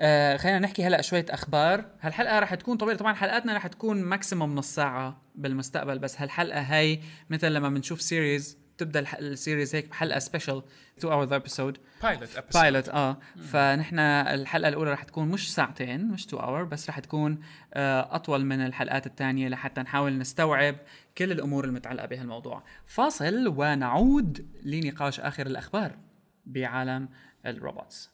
آه 0.00 0.36
خلينا 0.36 0.58
نحكي 0.58 0.84
هلا 0.84 1.02
شوية 1.02 1.26
أخبار. 1.30 1.84
هالحلقة 2.00 2.38
رح 2.38 2.54
تكون 2.54 2.76
طويلة. 2.76 2.98
طبعا 2.98 3.14
حلقاتنا 3.14 3.56
رح 3.56 3.66
تكون 3.66 4.02
maximum 4.02 4.54
نص 4.54 4.74
ساعة 4.74 5.22
بالمستقبل 5.34 5.98
بس 5.98 6.20
هالحلقة 6.20 6.60
هي 6.60 6.98
مثل 7.30 7.52
لما 7.52 7.68
بنشوف 7.68 8.02
series 8.02 8.58
تبدا 8.78 9.18
ال 9.18 9.26
series 9.26 9.74
هيك 9.74 9.88
بحلقة 9.88 10.18
special 10.18 10.62
2 10.98 11.12
hour 11.12 11.36
episode 11.36 11.78
pilot 12.02 12.28
pilot 12.54 12.88
آه. 12.88 13.18
فنحن 13.36 13.98
الحلقة 13.98 14.68
الأولى 14.68 14.92
رح 14.92 15.02
تكون 15.02 15.28
مش 15.28 15.54
ساعتين 15.54 16.08
مش 16.08 16.26
2 16.26 16.42
hour 16.42 16.64
بس 16.64 16.90
رح 16.90 16.98
تكون 16.98 17.40
آه 17.74 18.16
أطول 18.16 18.44
من 18.44 18.60
الحلقات 18.60 19.06
الثانية 19.06 19.48
لحتى 19.48 19.80
نحاول 19.80 20.18
نستوعب 20.18 20.76
كل 21.18 21.32
الأمور 21.32 21.64
المتعلقة 21.64 22.06
بهالموضوع. 22.06 22.62
فاصل 22.86 23.48
ونعود 23.48 24.46
لنقاش 24.64 25.20
آخر 25.20 25.46
الأخبار 25.46 25.98
بعالم 26.46 27.08
ال 27.46 27.54
robots. 27.54 28.13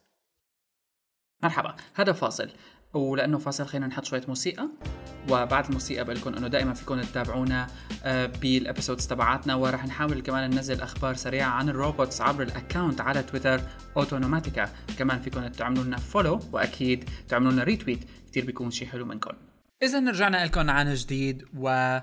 مرحبا 1.42 1.76
هذا 1.94 2.12
فاصل 2.12 2.50
ولأنه 2.94 3.38
فاصل 3.38 3.66
خلينا 3.66 3.86
نحط 3.86 4.04
شوية 4.04 4.22
موسيقى 4.28 4.68
وبعد 5.30 5.66
الموسيقى 5.66 6.04
بقول 6.04 6.16
لكم 6.16 6.34
إنه 6.34 6.48
دائما 6.48 6.74
فيكم 6.74 7.00
تتابعونا 7.00 7.66
آه، 8.04 8.26
بال 8.26 8.42
episodes 8.42 9.06
تبعاتنا 9.06 9.54
وراح 9.54 9.86
نحاول 9.86 10.20
كمان 10.20 10.50
ننزل 10.50 10.80
أخبار 10.80 11.14
سريعة 11.14 11.50
عن 11.50 11.68
ال 11.68 11.76
robots 11.76 12.20
عبر 12.20 12.42
ال 12.42 12.49
account 12.49 13.00
على 13.00 13.22
تويتر 13.22 13.60
أوتونوماتيكا 13.96 14.68
كمان 14.98 15.20
فيكم 15.20 15.46
تعملوا 15.46 15.84
لنا 15.84 15.96
follow 15.96 16.40
وأكيد 16.52 17.10
تعملوا 17.28 17.52
لنا 17.52 17.64
retweet 17.64 18.04
كثير 18.30 18.44
بيكون 18.44 18.70
شيء 18.70 18.88
حلو 18.88 19.04
منكم. 19.04 19.32
إذا 19.82 20.10
رجعنا 20.10 20.44
لكم 20.44 20.70
عن 20.70 20.94
جديد 20.94 21.44
و 21.56 21.98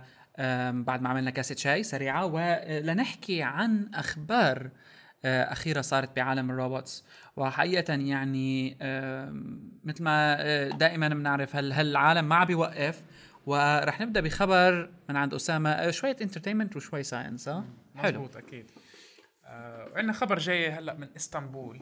بعد 0.72 1.02
ما 1.02 1.10
عملنا 1.10 1.32
كاسة 1.32 1.56
شاي 1.56 1.84
سريعة 1.84 2.26
ولنحكي 2.26 3.44
عن 3.44 3.90
أخبار 3.94 4.70
آه، 5.26 5.44
أخيرة 5.44 5.82
صارت 5.82 6.16
بعالم 6.16 6.52
ال 6.52 6.58
robots. 6.59 7.06
وحقيقة 7.38 7.94
يعني 7.94 8.70
مثل 9.84 10.04
ما 10.04 10.36
آه، 10.40 10.70
دائما 10.70 11.08
بنعرف 11.08 11.56
هل 11.56 11.72
هالعالم 11.72 12.30
ما 12.30 12.36
عم 12.36 12.46
بيوقف؟ 12.46 13.04
ورح 13.46 14.02
نبدأ 14.02 14.22
بخبر 14.22 14.92
من 15.10 15.16
عند 15.16 15.34
أسامة 15.34 15.70
آه، 15.70 15.92
شوية 15.92 16.16
entertainment 16.22 16.76
وشوي 16.76 17.04
science 17.04 17.50
ها 17.50 17.66
حلو. 17.96 18.22
مزبوط 18.22 18.38
أكيد. 18.38 18.72
آه 19.46 19.92
عندنا 19.96 20.14
خبر 20.14 20.40
جاي 20.40 20.72
هلأ 20.72 20.94
من 20.94 21.08
إسطنبول 21.16 21.82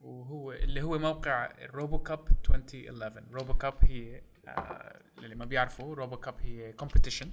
وهو 0.00 0.52
اللي 0.52 0.82
هو 0.82 0.98
موقع 0.98 1.52
RoboCup 1.74 2.20
2011 2.54 3.22
RoboCup 3.32 3.74
هي 3.82 4.22
آه 4.48 5.00
اللي 5.18 5.34
ما 5.34 5.44
بيعرفوا 5.44 5.94
RoboCup 5.94 6.34
هي 6.40 6.72
competition 6.72 7.30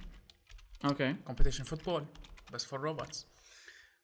okay. 0.84 1.12
competition 1.26 1.64
football 1.64 2.04
بس 2.52 2.64
for 2.64 2.80
robots 2.80 3.26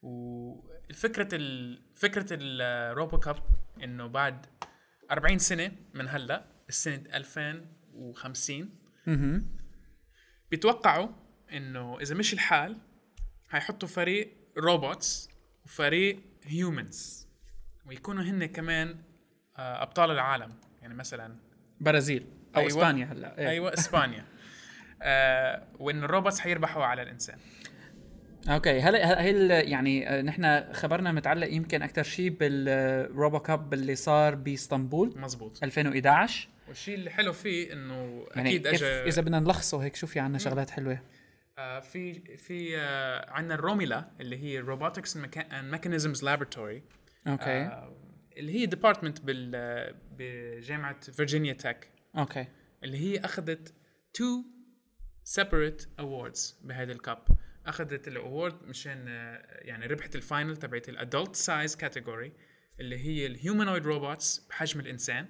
وفكرة 0.06 1.28
ال... 1.32 1.80
فكرة 1.96 2.26
ال 2.30 3.18
RoboCup 3.18 3.36
إنه 3.84 4.06
بعد 4.06 4.46
40 5.10 5.38
سنة 5.38 5.72
من 5.94 6.08
هلا 6.08 6.44
السنة 6.68 7.02
2050 7.14 8.70
أها 9.08 9.42
بيتوقعوا 10.50 11.08
إنه 11.52 12.00
إذا 12.00 12.14
مش 12.14 12.32
الحال 12.32 12.78
حيحطوا 13.48 13.88
فريق 13.88 14.32
robots 14.58 15.30
وفريق 15.64 16.20
humans 16.44 17.28
ويكونوا 17.86 18.22
هن 18.22 18.46
كمان 18.46 18.96
آه، 19.56 19.82
أبطال 19.82 20.10
العالم. 20.10 20.54
يعني 20.82 20.94
مثلا 20.94 21.36
برازيل 21.80 22.26
أو 22.56 22.60
أيوة. 22.60 22.68
إسبانيا 22.68 23.06
هلا 23.06 23.38
إيه. 23.38 23.48
أيوه 23.48 23.74
إسبانيا. 23.74 24.24
آه 25.02 25.66
وان 25.78 26.04
ال 26.04 26.09
robots 26.09 26.40
حيربحوا 26.40 26.84
على 26.84 27.02
الإنسان. 27.02 27.38
okay 28.48 28.80
هلا 28.80 29.22
هي 29.22 29.48
يعني 29.70 30.08
آه، 30.08 30.22
نحن 30.22 30.72
خبرنا 30.72 31.12
متعلق 31.12 31.52
يمكن 31.52 31.82
أكثر 31.82 32.02
شيء 32.02 32.30
بال 32.30 33.38
RoboCup 33.38 33.74
اللي 33.74 33.94
صار 33.94 34.34
بإسطنبول 34.34 35.12
مزبوط 35.16 35.62
2011 35.62 36.48
والشيء 36.68 36.94
اللي 36.94 37.10
حلو 37.10 37.32
فيه 37.32 37.72
إنه 37.72 38.26
يعني 38.34 38.48
أكيد 38.48 38.66
اجى 38.66 38.86
إذا 38.86 39.22
بدنا 39.22 39.40
نلخصه 39.40 39.78
هيك 39.78 39.96
شو 39.96 40.06
في 40.06 40.20
عندنا 40.20 40.38
شغلات 40.38 40.70
حلوة. 40.70 41.00
آه 41.58 41.80
في 41.80 42.36
في 42.36 42.78
آه 42.78 43.30
عندنا 43.30 43.54
ال 43.54 43.62
RoMeLa 43.62 44.10
اللي 44.20 44.42
هي 44.42 44.58
Robotics 44.58 45.16
and 45.16 45.72
Mechanisms 45.72 46.24
Laboratory 46.24 46.82
okay. 47.26 47.50
آه 47.50 47.96
اللي 48.36 48.60
هي 48.60 48.66
department 48.66 49.20
بال 49.20 49.94
بجامعة 50.18 51.00
Virginia 51.00 51.52
Tech 51.52 51.88
okay. 52.18 52.46
اللي 52.84 52.98
هي 52.98 53.18
أخذت 53.18 53.74
two 54.14 54.42
separate 55.24 55.86
awards 56.00 56.60
بهذا 56.64 56.92
ال 56.92 56.99
cup 56.99 57.18
أخذت 57.66 58.08
ال 58.08 58.17
award 58.17 58.62
مشان 58.62 59.04
آه، 59.08 59.46
يعني 59.62 59.86
ربحت 59.86 60.16
ال 60.16 60.23
final 60.23 60.56
تبعت 60.56 60.88
ال 60.88 60.96
adult 60.96 61.36
size 61.36 61.76
category 61.76 62.32
اللي 62.80 62.98
هي 62.98 63.26
ال 63.26 63.33
humanoid 63.33 63.86
robots 63.86 64.46
بحجم 64.50 64.80
الإنسان. 64.80 65.28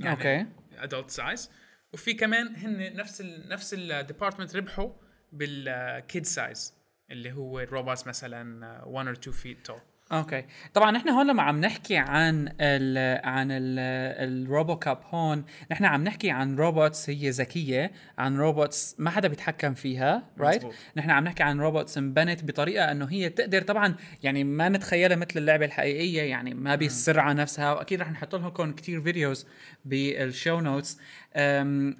يعني 0.00 0.16
okay. 0.16 0.46
adult 0.78 1.10
size 1.10 1.50
وفي 1.92 2.14
كمان 2.14 2.56
هن 2.56 2.96
نفس 2.96 3.20
ال 3.20 3.48
نفس 3.48 3.74
ال 3.74 3.81
department 3.81 4.56
ربحوا 4.56 4.92
بال 5.32 5.70
kid 5.70 6.26
size 6.26 6.74
اللي 7.10 7.32
هو 7.32 7.60
ال 7.60 7.67
robots 7.67 8.06
مثلا 8.06 8.82
1 8.84 9.06
or 9.06 9.16
2 9.16 9.36
feet 9.36 9.66
two 9.66 9.78
okay. 10.12 10.44
طبعا 10.74 10.90
نحن 10.90 11.08
هون 11.08 11.26
لما 11.26 11.42
عم 11.42 11.60
نحكي 11.60 11.96
عن 11.96 12.48
ال 12.60 13.20
عن 13.26 13.48
ال 13.50 14.76
RoboCup 14.76 14.98
هون 15.10 15.44
نحن 15.70 15.84
عم 15.84 16.04
نحكي 16.04 16.30
عن 16.30 16.56
robots 16.56 17.10
هي 17.10 17.30
ذكية 17.30 17.92
عن 18.18 18.36
robots 18.36 18.96
ما 18.98 19.10
حدا 19.10 19.28
بيتحكم 19.28 19.74
فيها 19.74 20.22
right? 20.38 20.66
نحن 20.96 21.10
عم 21.10 21.24
نحكي 21.24 21.42
عن 21.42 21.60
robots 21.60 21.98
انبنت 21.98 22.44
بطريقة 22.44 22.92
إنه 22.92 23.04
هي 23.04 23.28
تقدر 23.28 23.62
طبعا 23.62 23.94
يعني 24.22 24.44
ما 24.44 24.68
نتخيلها 24.68 25.16
مثل 25.16 25.38
اللعبة 25.38 25.64
الحقيقية 25.64 26.22
يعني 26.22 26.54
ما 26.54 26.74
بالسرعه 26.74 27.32
نفسها 27.32 27.72
وأكيد 27.72 28.00
رح 28.00 28.10
نحط 28.10 28.34
لكم 28.34 28.72
كثير 28.72 29.00
videos 29.00 29.46
بال 29.84 30.09
show 30.09 30.60
notes 30.60 30.98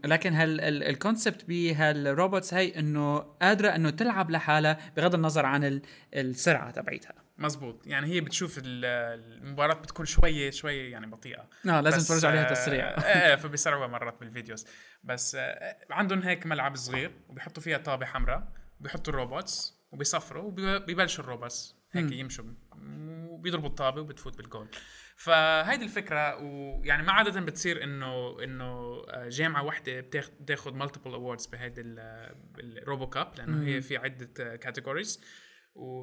لكن 0.05 0.35
هال 0.35 0.61
ال 0.83 0.91
concept 0.91 1.45
بهال 1.49 1.84
robots 1.84 2.55
هي 2.55 2.79
إنه 2.79 3.19
قادرة 3.19 3.69
إنه 3.69 3.91
تلعب 3.91 4.31
لحالها 4.31 4.79
بغض 4.97 5.15
النظر 5.15 5.47
عن 5.47 5.81
السرعة 6.15 6.71
تبعيتها. 6.71 7.28
مزبوط. 7.39 7.87
يعني 7.87 8.07
هي 8.07 8.21
بتشوف 8.21 8.61
المباراة 8.65 9.75
بتكون 9.75 10.07
شوية 10.07 10.51
شوية 10.51 10.93
يعني 10.93 11.07
بطيئة. 11.07 11.49
آه 11.69 11.81
لازم 11.81 12.15
تفرج 12.15 12.25
عليها 12.25 12.45
تسريع. 12.45 12.89
إيه, 12.89 13.37
فبيسرعوها 13.37 13.87
مرات 13.87 14.21
بال 14.21 14.31
videos. 14.31 14.67
بس 15.05 15.35
آه 15.35 15.77
عندهم 15.91 16.23
هيك 16.23 16.47
ملعب 16.47 16.77
صغير 16.77 17.11
وبيحطوا 17.29 17.63
فيها 17.63 17.79
طابة 17.79 18.07
حمراء 18.07 18.53
وبيحطوا 18.81 19.13
ال 19.13 19.22
robots 19.22 19.79
وبيصفروا 19.93 20.43
وبيبلشوا 20.43 21.25
ال 21.25 21.32
robots. 21.32 21.79
هيك 21.93 22.13
يمشوا 22.13 22.45
وبيضربوا 23.29 23.69
الطابة 23.69 24.01
وبتفوت 24.01 24.37
بالجول. 24.37 24.69
فهيدي 25.17 25.85
الفكرة 25.85 26.37
ويعني 26.43 27.03
ما 27.03 27.13
عادة 27.13 27.41
بتصير 27.41 27.85
انه 27.85 28.45
إنه 28.45 28.65
آه، 29.09 29.29
جامعة 29.29 29.63
واحدة 29.63 30.01
بتاخذ 30.01 30.75
multiple 30.75 31.13
awards 31.13 31.47
بهيدي 31.47 31.83
ال 32.59 33.07
RoboCup 33.07 33.33
لأنه 33.39 33.67
هي 33.67 33.81
في 33.81 33.97
عدة 33.97 34.57
categories 34.57 35.25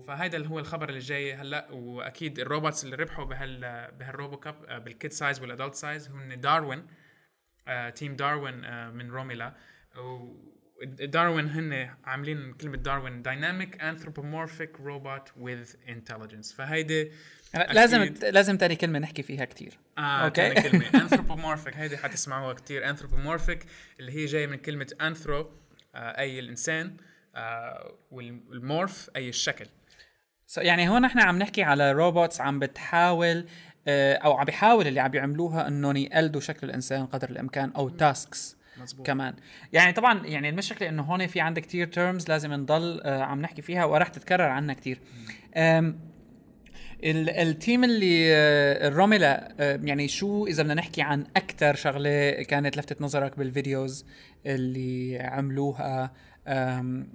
فهيدا 0.08 0.38
اللي 0.38 0.50
هو 0.50 0.60
الخبر 0.60 0.90
اللي 0.90 1.00
جاي 1.00 1.34
هلأ 1.34 1.72
وأكيد 1.72 2.40
ال 2.40 2.46
robots 2.46 2.84
اللي 2.84 2.96
ربحوا 2.96 3.26
بهال 3.26 3.60
بهال 4.00 4.38
RoboCup 4.38 4.66
آه، 4.66 4.78
بال 4.78 4.91
kid 4.91 5.12
size 5.12 5.42
وال 5.42 5.51
adult 5.51 5.76
size 5.76 6.10
هم 6.10 6.34
DARwIn 6.34 6.88
team 7.96 8.16
DARwIn 8.16 8.90
من 8.94 9.12
RoMeLa. 9.12 9.56
DARwIn 10.84 11.50
هن 11.50 11.96
عاملين 12.04 12.54
كلمة 12.54 12.78
DARwIn 12.78 13.22
dynamic 13.22 13.82
anthropomorphic 13.82 14.80
robot 14.80 15.32
with 15.38 15.70
intelligence 15.90 16.54
فهيدي 16.54 17.12
لازم 17.54 18.14
لازم 18.22 18.58
تاني 18.58 18.76
كلمة 18.76 19.00
نحكي 19.00 19.24
فيها 19.24 19.46
كثير 19.46 19.78
آه 19.98 20.02
okay؟ 20.02 20.54
كلمة. 20.54 20.86
anthropomorphic 21.02 21.78
هيدي 21.78 21.98
حتسمعوها 21.98 22.54
كثير 22.54 22.90
anthropomorphic 22.90 23.66
اللي 24.00 24.12
هي 24.12 24.26
جاية 24.26 24.48
من 24.48 24.58
كلمة 24.58 24.96
anthro 25.02 25.52
آه 25.96 26.20
أي 26.20 26.40
الإنسان. 26.40 26.88
آه، 26.88 27.15
وال 28.12 28.40
morph 28.40 29.10
أي 29.16 29.30
الشكل. 29.30 29.66
So 30.48 30.58
يعني 30.58 30.90
هون 30.90 31.06
إحنا 31.06 31.24
عم 31.24 31.40
نحكي 31.40 31.64
على 31.64 31.92
robots 31.92 32.42
عم 32.42 32.60
بتحاول 32.60 33.46
آه، 33.88 34.16
أو 34.16 34.38
عم 34.38 34.46
بيحاول 34.46 34.88
اللي 34.88 35.00
عم 35.00 35.12
بيعملوها 35.12 35.68
إنهم 35.68 35.98
يقلدوا 35.98 36.42
شكل 36.42 36.68
الإنسان 36.70 37.06
قدر 37.06 37.30
الإمكان 37.30 37.72
أو 37.76 37.90
tasks 37.90 38.58
مزبوط. 38.82 39.08
كمان. 39.08 39.34
يعني 39.74 39.94
طبعا 39.94 40.26
يعني 40.26 40.50
المشكلة 40.50 40.90
إنه 40.90 41.04
هون 41.04 41.28
في 41.28 41.42
عندك 41.42 41.62
كثير 41.62 41.88
terms 41.88 42.30
لازم 42.30 42.54
نضل 42.54 43.02
آه، 43.04 43.24
عم 43.24 43.42
نحكي 43.42 43.62
فيها 43.62 43.86
وراح 43.86 44.08
تتكرر 44.08 44.44
عنا 44.44 44.74
كثير 44.74 45.00
ال 47.04 47.20
team 47.20 47.84
اللي 47.84 48.34
ال 48.88 48.97
RoMeLa 48.97 49.56
يعني 49.60 50.08
شو 50.08 50.48
إذا 50.48 50.64
بدنا 50.64 50.74
نحكي 50.74 51.02
عن 51.02 51.26
أكثر 51.36 51.76
شغلة 51.76 52.32
كانت 52.32 52.78
لفتت 52.78 53.02
نظرك 53.02 53.38
بال 53.38 53.55
videos 53.55 54.06
اللي 54.46 55.20
عملوها 55.20 56.12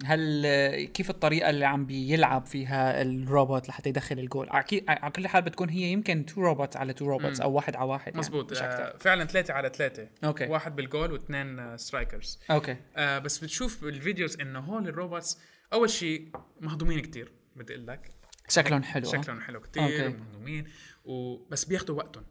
هل 0.05 0.47
كيف 0.95 1.11
الطريقة 1.11 1.51
اللي 1.51 1.65
عم 1.65 1.87
بيلعب 1.87 2.47
فيها 2.47 3.03
الروبوت 3.03 3.69
لحتى 3.69 3.89
يدخل 3.89 4.19
الجول؟ 4.19 4.49
أكيد 4.51 4.85
على 4.89 5.11
كل 5.11 5.29
حال 5.29 5.43
بتكون 5.43 5.69
هي 5.69 5.83
يمكن 5.93 6.27
two 6.27 6.41
robots 6.41 6.77
على 6.77 6.93
two 6.93 7.07
robots 7.07 7.41
أو 7.41 7.53
واحد 7.53 7.77
على 7.77 7.89
واحد 7.89 8.17
مزبوط 8.17 8.53
يعني 8.53 8.75
آه 8.75 8.97
فعلا 8.99 9.25
ثلاثة 9.25 9.55
على 9.55 9.69
ثلاثة. 9.69 10.09
okay. 10.25 10.47
واحد 10.47 10.77
بالجول 10.77 11.13
واثنين 11.13 11.77
strikers 11.77 12.41
okay. 12.51 12.77
آه 12.97 13.19
بس 13.19 13.39
بتشوف 13.39 13.85
بال 13.85 13.99
videos 13.99 14.41
إنه 14.41 14.61
هول 14.61 14.89
ال 14.89 14.96
robots 14.96 15.39
أول 15.73 15.91
شيء 15.91 16.31
مهضومين 16.61 17.01
كتير 17.01 17.33
بدي 17.57 17.75
أقول 17.75 17.87
لك. 17.87 18.11
شكلهم 18.49 18.83
حلو. 18.83 19.07
شكلهم 19.07 19.41
حلو 19.41 19.61
كتير 19.61 20.09
مهضومين. 20.09 20.65
وبس 21.05 21.65
بياخذوا 21.65 21.97
وقتهم. 21.97 22.25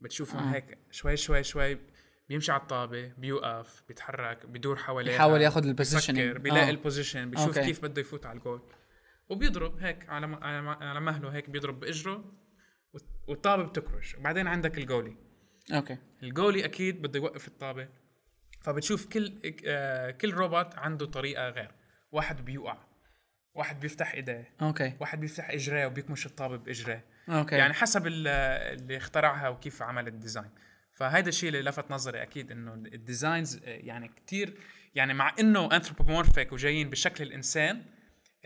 بتشوفهم 0.00 0.48
آه. 0.48 0.54
هيك 0.54 0.78
شوي 0.90 1.16
شوي 1.16 1.42
شوي 1.42 1.78
بيمشي 2.28 2.52
على 2.52 2.60
الطابة 2.60 3.12
بيوقف 3.18 3.82
بيتحرك 3.88 4.46
بيدور 4.46 4.76
حواليه 4.76 5.12
بيحاول 5.12 5.42
ياخذ 5.42 5.66
ال 5.66 5.73
position 5.73 6.32
بيلاقي 6.32 6.66
آه. 6.66 6.70
ال 6.70 6.77
position 6.77 7.30
بيشوف 7.30 7.46
okay. 7.46 7.64
كيف 7.64 7.82
بده 7.82 8.00
يفوت 8.00 8.26
على 8.26 8.38
الجول. 8.38 8.62
وبيضرب 9.28 9.78
هيك 9.78 10.08
على 10.08 10.26
على 10.80 11.00
مهله 11.00 11.34
هيك 11.34 11.50
بيضرب 11.50 11.80
بإجره 11.80 12.24
والطابة 13.28 13.62
بتكرش. 13.62 14.14
وبعدين 14.14 14.46
عندك 14.46 14.78
ال 14.78 14.83
goalie. 14.83 15.16
okay. 15.72 15.98
ال 16.22 16.28
goalie 16.28 16.64
أكيد 16.64 17.02
بده 17.02 17.18
يوقف 17.18 17.48
الطابة. 17.48 17.88
فبتشوف 18.62 19.06
كل 19.06 19.54
آه 19.66 20.10
كل 20.10 20.34
روبوت 20.34 20.78
عنده 20.78 21.06
طريقة 21.06 21.48
غير. 21.48 21.70
واحد 22.12 22.44
بيوقع 22.44 22.78
واحد 23.54 23.80
بيفتح 23.80 24.14
إيديه 24.14 24.54
okay. 24.62 24.96
واحد 25.00 25.20
بيفتح 25.20 25.50
إجريه 25.50 25.86
وبيكمش 25.86 26.26
الطابة 26.26 26.56
بإجريه. 26.56 27.04
okay. 27.28 27.56
يعني 27.56 27.72
حسب 27.72 28.06
اللي 28.06 28.96
اخترعها 28.96 29.48
وكيف 29.48 29.82
عمل 29.82 30.08
ال 30.08 30.13
design. 30.13 30.50
فهذا 30.94 31.28
الشيء 31.28 31.48
اللي 31.48 31.62
لفت 31.62 31.90
نظري 31.90 32.22
أكيد 32.22 32.50
إنه 32.50 32.74
ال 32.74 32.85
designs 32.85 33.60
يعني 33.64 34.08
كتير 34.08 34.54
يعني 34.94 35.14
مع 35.14 35.34
إنه 35.40 35.68
anthropomorphic 35.72 36.52
وجايين 36.52 36.90
بشكل 36.90 37.24
الإنسان 37.24 37.82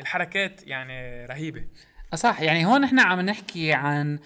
الحركات 0.01 0.67
يعني 0.67 1.27
رهيبة. 1.27 1.65
صح. 2.15 2.41
يعني 2.41 2.67
هون 2.67 2.85
إحنا 2.85 3.03
عم 3.03 3.21
نحكي 3.21 3.73
عن 3.73 4.19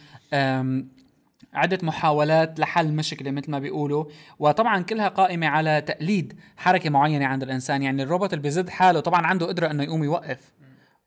عدة 1.55 1.79
محاولات 1.83 2.61
لحل 2.61 2.93
مشكلة 2.93 3.31
مثل 3.31 3.51
ما 3.51 3.59
بيقولوا 3.59 4.05
وطبعا 4.39 4.83
كلها 4.83 5.09
قائمة 5.09 5.47
على 5.47 5.81
تقليد 5.81 6.41
حركة 6.57 6.91
معينة 6.91 7.27
عند 7.27 7.43
الإنسان. 7.43 7.83
يعني 7.83 8.03
الروبوت 8.03 8.33
اللي 8.33 8.43
بيزد 8.43 8.68
حاله 8.68 9.01
طبعا 9.01 9.27
عنده 9.27 9.47
قدرة 9.47 9.70
أنه 9.70 9.83
يقوم 9.83 10.05
يوقف 10.05 10.53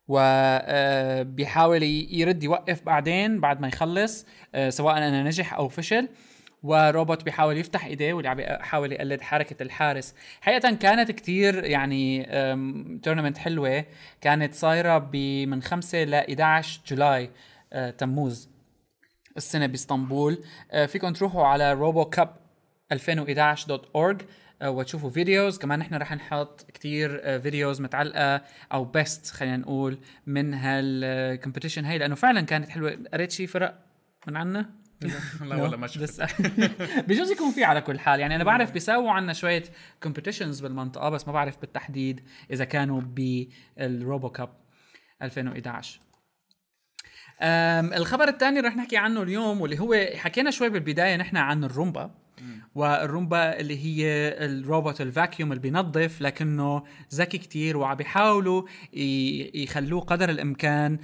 وبيحاول 0.08 1.82
يرد 2.10 2.42
يوقف 2.42 2.82
بعدين 2.82 3.40
بعد 3.40 3.60
ما 3.60 3.68
يخلص 3.68 4.26
سواء 4.68 4.98
أنه 4.98 5.22
نجح 5.22 5.54
أو 5.54 5.68
فشل. 5.68 6.08
وروبوت 6.62 7.24
بيحاول 7.24 7.58
يفتح 7.58 7.84
إيديه 7.84 8.12
واللي 8.12 8.28
عم 8.28 8.36
بيحاول 8.36 8.92
يقلد 8.92 9.20
حركة 9.20 9.62
الحارس. 9.62 10.14
حقيقة 10.40 10.74
كانت 10.74 11.10
كتير 11.10 11.64
يعني 11.64 12.22
tournament 13.02 13.38
حلوة. 13.38 13.84
كانت 14.20 14.54
صايرة 14.54 15.10
من 15.46 15.62
5 15.62 16.04
ل 16.04 16.14
11 16.14 16.80
July 16.86 17.30
أه، 17.72 17.90
تموز 17.90 18.48
السنة 19.36 19.66
بإسطنبول. 19.66 20.44
أه، 20.70 20.86
فيكم 20.86 21.12
تروحوا 21.12 21.46
على 21.46 21.72
RoboCup 21.72 22.36
2011.org 22.94 24.22
وتشوفوا 24.64 25.10
videos. 25.10 25.58
كمان 25.58 25.78
نحن 25.78 25.94
رح 25.94 26.12
نحط 26.12 26.70
كتير 26.70 27.40
videos 27.40 27.80
أه، 27.80 27.84
متعلقة 27.84 28.42
أو 28.72 28.84
best 28.84 29.26
خلينا 29.26 29.56
نقول 29.56 29.98
من 30.26 30.54
هال 30.54 30.74
competition 30.74 31.84
هي 31.84 31.98
لأنه 31.98 32.14
فعلا 32.14 32.40
كانت 32.40 32.68
حلوة. 32.68 32.98
في 33.12 33.30
شيء 33.30 33.46
فرق 33.46 33.78
من 34.26 34.36
عنا؟ 34.36 34.85
لا 35.00 35.56
والله 35.62 35.76
ما 35.76 35.86
شفت. 35.86 36.22
بجوز 37.08 37.30
يكون 37.30 37.50
في 37.50 37.64
على 37.64 37.80
كل 37.80 37.98
حال. 37.98 38.20
يعني 38.20 38.36
أنا 38.36 38.44
بعرف 38.44 38.72
بيساووا 38.72 39.10
عنا 39.10 39.32
شوية 39.32 39.64
competitions 40.02 40.60
بالمنطقة 40.60 41.08
بس 41.08 41.26
ما 41.26 41.32
بعرف 41.32 41.60
بالتحديد 41.60 42.20
إذا 42.50 42.64
كانوا 42.64 43.00
بال 43.00 44.30
RoboCup 44.30 44.48
2011 45.22 46.00
الخبر 47.96 48.28
الثاني 48.28 48.60
رح 48.60 48.76
نحكي 48.76 48.96
عنه 48.96 49.22
اليوم 49.22 49.60
واللي 49.60 49.80
هو 49.80 50.06
حكينا 50.14 50.50
شوي 50.50 50.68
بالبداية 50.68 51.16
نحن 51.16 51.36
عن 51.36 51.64
الرومبا. 51.64 52.25
والرومبا 52.74 53.60
اللي 53.60 53.84
هي 53.84 54.04
الروبوت 54.44 55.00
الفاكيوم 55.00 55.52
اللي 55.52 55.62
بينظف 55.62 56.20
لكنه 56.20 56.82
ذكي 57.14 57.38
كتير 57.38 57.76
وعم 57.76 57.94
بيحاولوا 57.96 58.62
يخلوه 59.54 60.00
قدر 60.00 60.30
الإمكان 60.30 60.98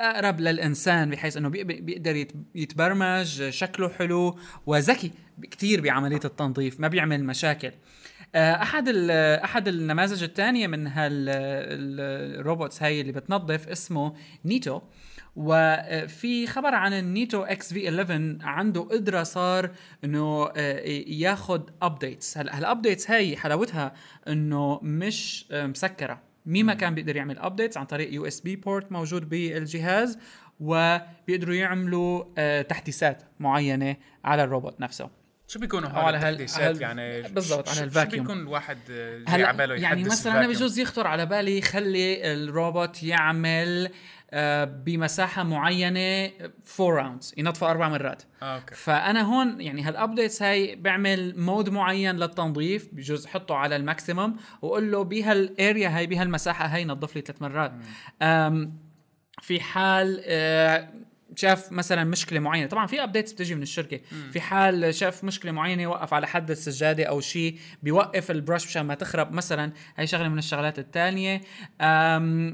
أقرب 0.00 0.40
للإنسان 0.40 1.10
بحيث 1.10 1.36
إنه 1.36 1.48
بيقدر 1.48 2.26
يتبرمج 2.54 3.48
شكله 3.48 3.88
حلو 3.88 4.38
وذكي 4.66 5.10
كثير 5.50 5.80
بعملية 5.80 6.20
التنظيف 6.24 6.80
ما 6.80 6.88
بيعمل 6.88 7.24
مشاكل. 7.24 7.72
آه، 8.34 8.62
أحد 8.62 8.88
أحد 9.18 9.68
النماذج 9.68 10.22
الثانية 10.22 10.66
من 10.66 10.86
هالروبوتس 10.86 12.82
هاي 12.82 13.00
اللي 13.00 13.12
بتنظف 13.12 13.68
اسمه 13.68 14.14
Neato. 14.44 14.80
وفي 15.36 16.46
خبر 16.46 16.74
عن 16.74 16.92
ال 16.92 17.00
Neato 17.00 17.42
XV-11 17.42 18.38
عنده 18.42 18.80
قدرة 18.80 19.22
صار 19.22 19.70
إنه 20.04 20.48
ياخذ 21.06 21.60
updates 21.82 22.38
هلا 22.38 22.58
ال 22.58 22.64
updates 22.64 23.10
هاي 23.10 23.36
حلاوتها 23.36 23.92
إنه 24.28 24.80
مش 24.82 25.46
آه، 25.52 25.66
مسكرة؟ 25.66 26.22
مين 26.46 26.66
ما 26.66 26.74
كان 26.74 26.94
بيقدر 26.94 27.16
يعمل 27.16 27.38
updates 27.38 27.76
عن 27.76 27.86
طريق 27.86 28.12
USB 28.12 28.56
port 28.56 28.92
موجود 28.92 29.28
بالجهاز 29.28 30.18
وبيقدروا 30.60 31.54
يعملوا 31.54 32.24
آه، 32.38 32.62
تحديثات 32.62 33.22
معينة 33.40 33.96
على 34.24 34.44
الروبوت 34.44 34.80
نفسه. 34.80 35.10
شو 35.48 35.58
بيكونوا 35.58 35.88
هول 35.88 36.14
التحديثات 36.14 36.80
يعني؟ 36.80 37.22
بالضبط 37.22 37.68
على 37.68 37.84
ال 37.84 37.90
vacuum 37.90 38.24
شو 38.24 38.32
بيكون 38.32 38.42
الواحد 38.42 38.78
على 39.28 39.52
باله 39.52 39.74
يعني 39.74 40.04
مثلا 40.04 40.38
أنا 40.38 40.48
بجوز 40.48 40.78
يخطر 40.78 41.06
على 41.06 41.26
بالي 41.26 41.58
يخلي 41.58 42.32
الروبوت 42.32 43.02
يعمل 43.02 43.86
آه، 43.86 43.90
بمساحة 44.64 45.42
معينة 45.42 46.30
4 46.80 46.96
rounds 46.96 47.34
ينطفى 47.36 47.64
أربع 47.64 47.88
مرات. 47.88 48.22
آه، 48.42 48.54
okay. 48.54 48.74
فأنا 48.74 49.22
هون 49.22 49.60
يعني 49.60 49.82
هال 49.82 49.95
updates 49.95 50.42
هاي 50.42 50.76
بعمل 50.76 51.40
mode 51.40 51.68
معين 51.68 52.16
للتنظيف 52.16 52.88
بجوز 52.92 53.26
أحطه 53.26 53.54
على 53.54 53.76
ال 53.76 53.84
maximum 53.84 54.36
وأقول 54.62 54.92
له 54.92 55.04
بهال 55.04 55.40
area 55.40 55.88
هاي 55.88 56.06
بهالمساحة 56.06 56.66
هاي 56.66 56.84
نظف 56.84 57.16
لي 57.16 57.22
ثلاث 57.22 57.42
مرات. 57.42 57.72
في 59.42 59.60
حال 59.60 60.22
آه 60.26 60.88
شاف 61.36 61.72
مثلا 61.72 62.04
مشكلة 62.04 62.40
معينة. 62.40 62.66
طبعا 62.66 62.86
في 62.86 63.02
updates 63.02 63.32
بتجي 63.32 63.54
من 63.54 63.62
الشركة. 63.62 64.00
مم. 64.12 64.30
في 64.30 64.40
حال 64.40 64.94
شاف 64.94 65.24
مشكلة 65.24 65.52
معينة 65.52 65.82
يوقف 65.82 66.14
على 66.14 66.26
حد 66.26 66.50
السجادة 66.50 67.04
أو 67.04 67.20
شيء 67.20 67.58
بيوقف 67.82 68.30
ال 68.30 68.36
brush 68.36 68.66
مشان 68.66 68.82
ما 68.82 68.94
تخرب 68.94 69.32
مثلا 69.32 69.72
هي 69.96 70.06
شغلة 70.06 70.28
من 70.28 70.38
الشغلات 70.38 70.78
الثانية 70.78 71.40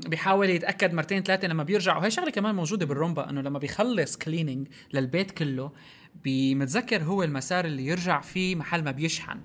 بيحاول 0.09 0.51
يتأكد 0.51 0.95
مرتين 0.95 1.22
ثلاثة 1.22 1.49
لما 1.49 1.62
بيرجع. 1.62 1.97
وهي 1.97 2.11
شغلة 2.11 2.31
كمان 2.31 2.55
موجودة 2.55 2.87
بال 2.86 2.97
Roomba 2.97 3.30
إنه 3.31 3.41
لما 3.41 3.59
بيخلص 3.59 4.16
cleaning 4.16 4.68
للبيت 4.93 5.31
كله 5.31 5.72
بمتذكر 6.24 7.03
هو 7.03 7.22
المسار 7.22 7.64
اللي 7.64 7.87
يرجع 7.87 8.20
فيه 8.20 8.55
محل 8.57 8.85
ما 8.85 8.91
بيشحن. 8.91 9.41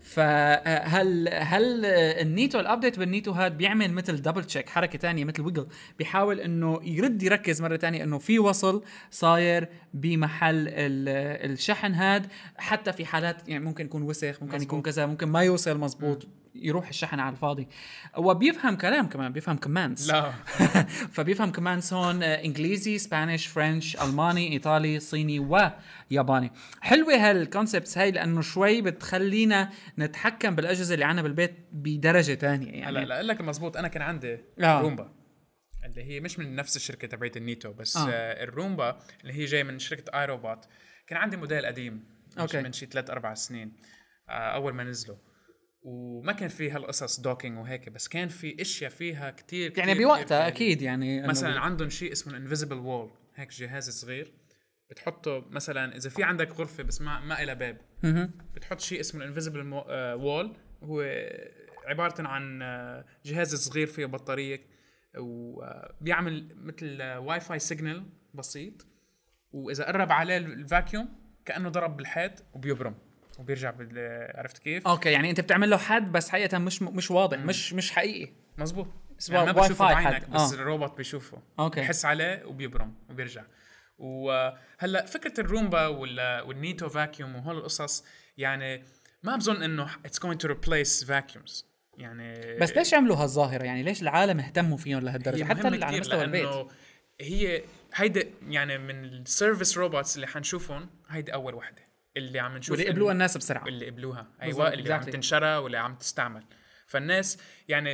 فهل 0.00 1.28
هل 1.32 1.84
ال 1.86 1.98
Neato 1.98 2.60
ال 2.60 2.65
update 2.65 2.98
بال 2.98 3.08
Neato 3.08 3.32
هاد 3.32 3.56
بيعمل 3.56 3.92
مثل 3.92 4.22
double 4.22 4.44
check 4.44 4.68
حركة 4.68 4.98
ثانية 4.98 5.24
مثل 5.24 5.42
wiggle 5.42 5.66
بيحاول 5.98 6.40
إنه 6.40 6.80
يرد 6.82 7.22
يركز 7.22 7.62
مرة 7.62 7.76
ثانية 7.76 8.04
إنه 8.04 8.18
في 8.18 8.38
وصل 8.38 8.82
صاير 9.10 9.68
بمحل 9.94 10.68
الشحن 10.68 11.94
هاد 11.94 12.26
حتى 12.56 12.92
في 12.92 13.04
حالات 13.04 13.48
يعني 13.48 13.64
ممكن 13.64 13.84
يكون 13.84 14.02
وسخ 14.02 14.42
ممكن 14.42 14.46
مزبوط. 14.46 14.62
يكون 14.62 14.82
كذا 14.82 15.06
ممكن 15.06 15.28
ما 15.28 15.42
يوصل 15.42 15.78
مزبوط 15.78 16.28
يروح 16.62 16.88
الشحن 16.88 17.20
على 17.20 17.32
الفاضي. 17.32 17.68
وبيفهم 18.16 18.76
كلام 18.76 19.08
كمان 19.08 19.32
بيفهم 19.32 19.56
commands 19.56 20.12
لا. 20.12 20.32
فبيفهم 21.14 21.52
commands 21.52 21.92
هون 21.92 22.22
آه، 22.22 22.44
إنجليزي 22.44 22.98
Spanish 22.98 23.46
French 23.46 23.96
ألماني 23.96 24.52
إيطالي 24.52 25.00
صيني 25.00 25.38
وياباني. 25.38 26.52
حلوة 26.80 27.14
هال 27.14 27.31
concepts 27.31 27.98
هاي 27.98 28.10
لأنه 28.10 28.40
شوي 28.40 28.80
بتخلينا 28.80 29.70
نتحكم 29.98 30.54
بالأجهزة 30.54 30.94
اللي 30.94 31.04
عنا 31.04 31.22
بالبيت 31.22 31.54
بدرجة 31.72 32.34
ثانية 32.34 32.72
يعني. 32.72 32.86
هلا 32.86 33.04
لا 33.04 33.22
لك 33.22 33.40
مزبوط 33.40 33.76
أنا 33.76 33.88
كان 33.88 34.02
عندي 34.02 34.38
آه. 34.60 34.80
Roomba 34.80 35.12
اللي 35.84 36.04
هي 36.04 36.20
مش 36.20 36.38
من 36.38 36.54
نفس 36.54 36.76
الشركة 36.76 37.08
تبعت 37.08 37.36
ال 37.36 37.42
Neato 37.42 37.72
بس 37.72 37.96
آه. 37.96 38.10
آه 38.10 38.44
ال 38.44 38.52
Roomba 38.52 38.98
اللي 39.22 39.32
هي 39.32 39.44
جاي 39.44 39.64
من 39.64 39.78
شركة 39.78 40.20
iRobot 40.20 40.66
كان 41.06 41.18
عندي 41.18 41.36
موديل 41.36 41.66
قديم 41.66 42.04
okay. 42.38 42.62
من 42.62 42.72
شي 42.72 42.86
ثلاث 42.86 43.10
أربع 43.10 43.34
سنين. 43.34 43.72
آه 44.28 44.32
أول 44.32 44.72
ما 44.72 44.84
نزلوا. 44.84 45.16
وما 45.86 46.32
كان 46.32 46.48
في 46.48 46.70
هالقصص 46.70 47.20
docking 47.20 47.58
وهيك 47.58 47.88
بس 47.88 48.08
كان 48.08 48.28
في 48.28 48.56
أشياء 48.60 48.90
فيها 48.90 49.30
كتير, 49.30 49.70
كتير 49.70 49.88
يعني 49.88 50.04
بوقتها 50.04 50.48
أكيد 50.48 50.82
يعني 50.82 51.26
مثلا 51.26 51.60
عندهم 51.60 51.90
شيء 51.90 52.12
اسمه 52.12 52.36
ال 52.36 52.40
invisible 52.40 52.76
wall 52.76 53.10
هيك 53.34 53.50
جهاز 53.50 53.90
صغير 53.90 54.32
بتحطه 54.90 55.44
مثلا 55.50 55.96
إذا 55.96 56.10
في 56.10 56.22
عندك 56.22 56.50
غرفة 56.52 56.82
بس 56.82 57.00
ما 57.00 57.20
ما 57.20 57.44
لها 57.44 57.54
باب 57.54 57.78
بتحط 58.54 58.80
شيء 58.80 59.00
اسمه 59.00 59.22
ال 59.22 59.27
invisible 59.27 59.72
wall 59.92 60.56
هو 60.82 61.02
عبارة 61.86 62.28
عن 62.28 62.62
آه، 62.62 63.04
جهاز 63.24 63.54
صغير 63.54 63.86
فيه 63.86 64.06
بطارية 64.06 64.60
وبيعمل 65.18 66.56
مثل 66.56 67.02
Wi-Fi 67.02 67.58
signal 67.58 68.06
بسيط 68.34 68.86
وإذا 69.52 69.84
قرب 69.84 70.12
عليه 70.12 70.36
ال 70.36 70.46
vacuum 70.46 71.08
كأنه 71.44 71.68
ضرب 71.68 71.96
بالحيط 71.96 72.44
وبيبرم. 72.54 72.94
وبيرجع 73.38 73.70
بال 73.70 74.30
عرفت 74.34 74.58
كيف؟ 74.58 74.86
okay 74.88 75.10
يعني 75.10 75.30
أنت 75.30 75.40
بتعمل 75.40 75.70
له 75.70 75.76
حد 75.76 76.12
بس 76.12 76.28
حقيقة 76.28 76.58
مش 76.58 76.82
مش 76.82 77.10
واضح 77.10 77.38
مم. 77.38 77.46
مش 77.46 77.72
مش 77.72 77.92
حقيقي. 77.92 78.32
مزبوط 78.58 78.88
يعني 79.28 79.46
ما 79.46 79.52
بشوفه 79.52 79.84
بعينك 79.84 80.30
بس 80.30 80.52
آه. 80.52 80.54
الروبوت 80.54 80.96
بيشوفه. 80.96 81.38
okay. 81.58 81.80
بحس 81.80 82.04
عليه 82.04 82.44
وبيبرم 82.44 82.94
وبيرجع. 83.10 83.42
وهلأ 83.98 85.06
فكرة 85.06 85.40
ال 85.40 85.47
Roomba 85.47 85.86
وال 85.86 86.15
Neato 86.15 86.88
vacuum 86.88 87.36
وهول 87.36 87.58
القصص 87.58 88.04
يعني 88.38 88.82
ما 89.22 89.36
بظن 89.36 89.62
إنه 89.62 89.90
it's 90.04 90.20
going 90.20 90.42
to 90.42 90.48
replace 90.48 91.04
vacuums 91.04 91.66
يعني 91.98 92.56
بس 92.60 92.76
ليش 92.76 92.94
عملوا 92.94 93.16
هالظاهرة؟ 93.16 93.64
يعني 93.64 93.82
ليش 93.82 94.02
العالم 94.02 94.40
اهتموا 94.40 94.76
فيهم 94.76 95.00
لهالدرجة؟ 95.00 95.44
حتى 95.44 95.84
على 95.84 96.00
مستوى 96.00 96.24
البيت. 96.24 96.66
هي 97.20 97.62
هيدي 97.94 98.26
يعني 98.48 98.78
من 98.78 99.04
ال 99.04 99.13
service 99.13 99.78
robots 99.78 100.16
اللي 100.16 100.26
حنشوفهم 100.26 100.88
هيدي 101.08 101.34
أول 101.34 101.54
وحدة. 101.54 101.85
اللي 102.16 102.38
عم 102.38 102.56
نشوف 102.56 102.70
واللي 102.70 102.90
قبلوها 102.90 103.12
الناس 103.12 103.36
بسرعة 103.36 103.66
اللي 103.66 103.90
قبلوها 103.90 104.26
أيوه 104.42 104.72
اللي 104.72 104.94
عم 104.94 105.02
تنشرى 105.02 105.56
واللي 105.56 105.78
عم 105.78 105.94
تستعمل 105.94 106.44
فالناس 106.86 107.38
يعني 107.68 107.92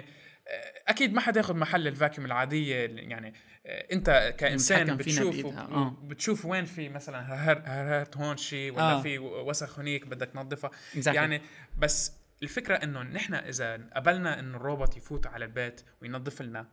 آه، 0.48 0.72
أكيد 0.88 1.12
ما 1.12 1.20
حدا 1.20 1.40
ياخذ 1.40 1.56
محل 1.56 1.88
ال 1.88 1.94
vacuum 1.94 2.26
العادية 2.26 2.86
يعني 2.86 3.34
آه، 3.66 3.86
أنت 3.92 4.34
كإنسان 4.38 4.96
بتشوف 4.96 5.46
آه. 5.46 5.96
بتشوف 6.02 6.44
وين 6.46 6.64
في 6.64 6.88
مثلا 6.88 7.20
هرهرت 7.20 8.16
هون 8.16 8.36
شيء 8.36 8.72
ولا 8.72 8.92
آه. 8.92 9.02
في 9.02 9.18
وسخ 9.18 9.78
هنيك 9.78 10.06
بدك 10.06 10.28
تنظفها 10.28 10.70
exactly. 10.70 11.14
يعني 11.14 11.42
بس 11.78 12.12
الفكرة 12.42 12.74
إنه 12.74 13.02
نحن 13.02 13.34
إذا 13.34 13.88
قبلنا 13.96 14.40
إنه 14.40 14.56
الروبوت 14.56 14.96
يفوت 14.96 15.26
على 15.26 15.44
البيت 15.44 15.80
وينظف 16.02 16.42
لنا 16.42 16.66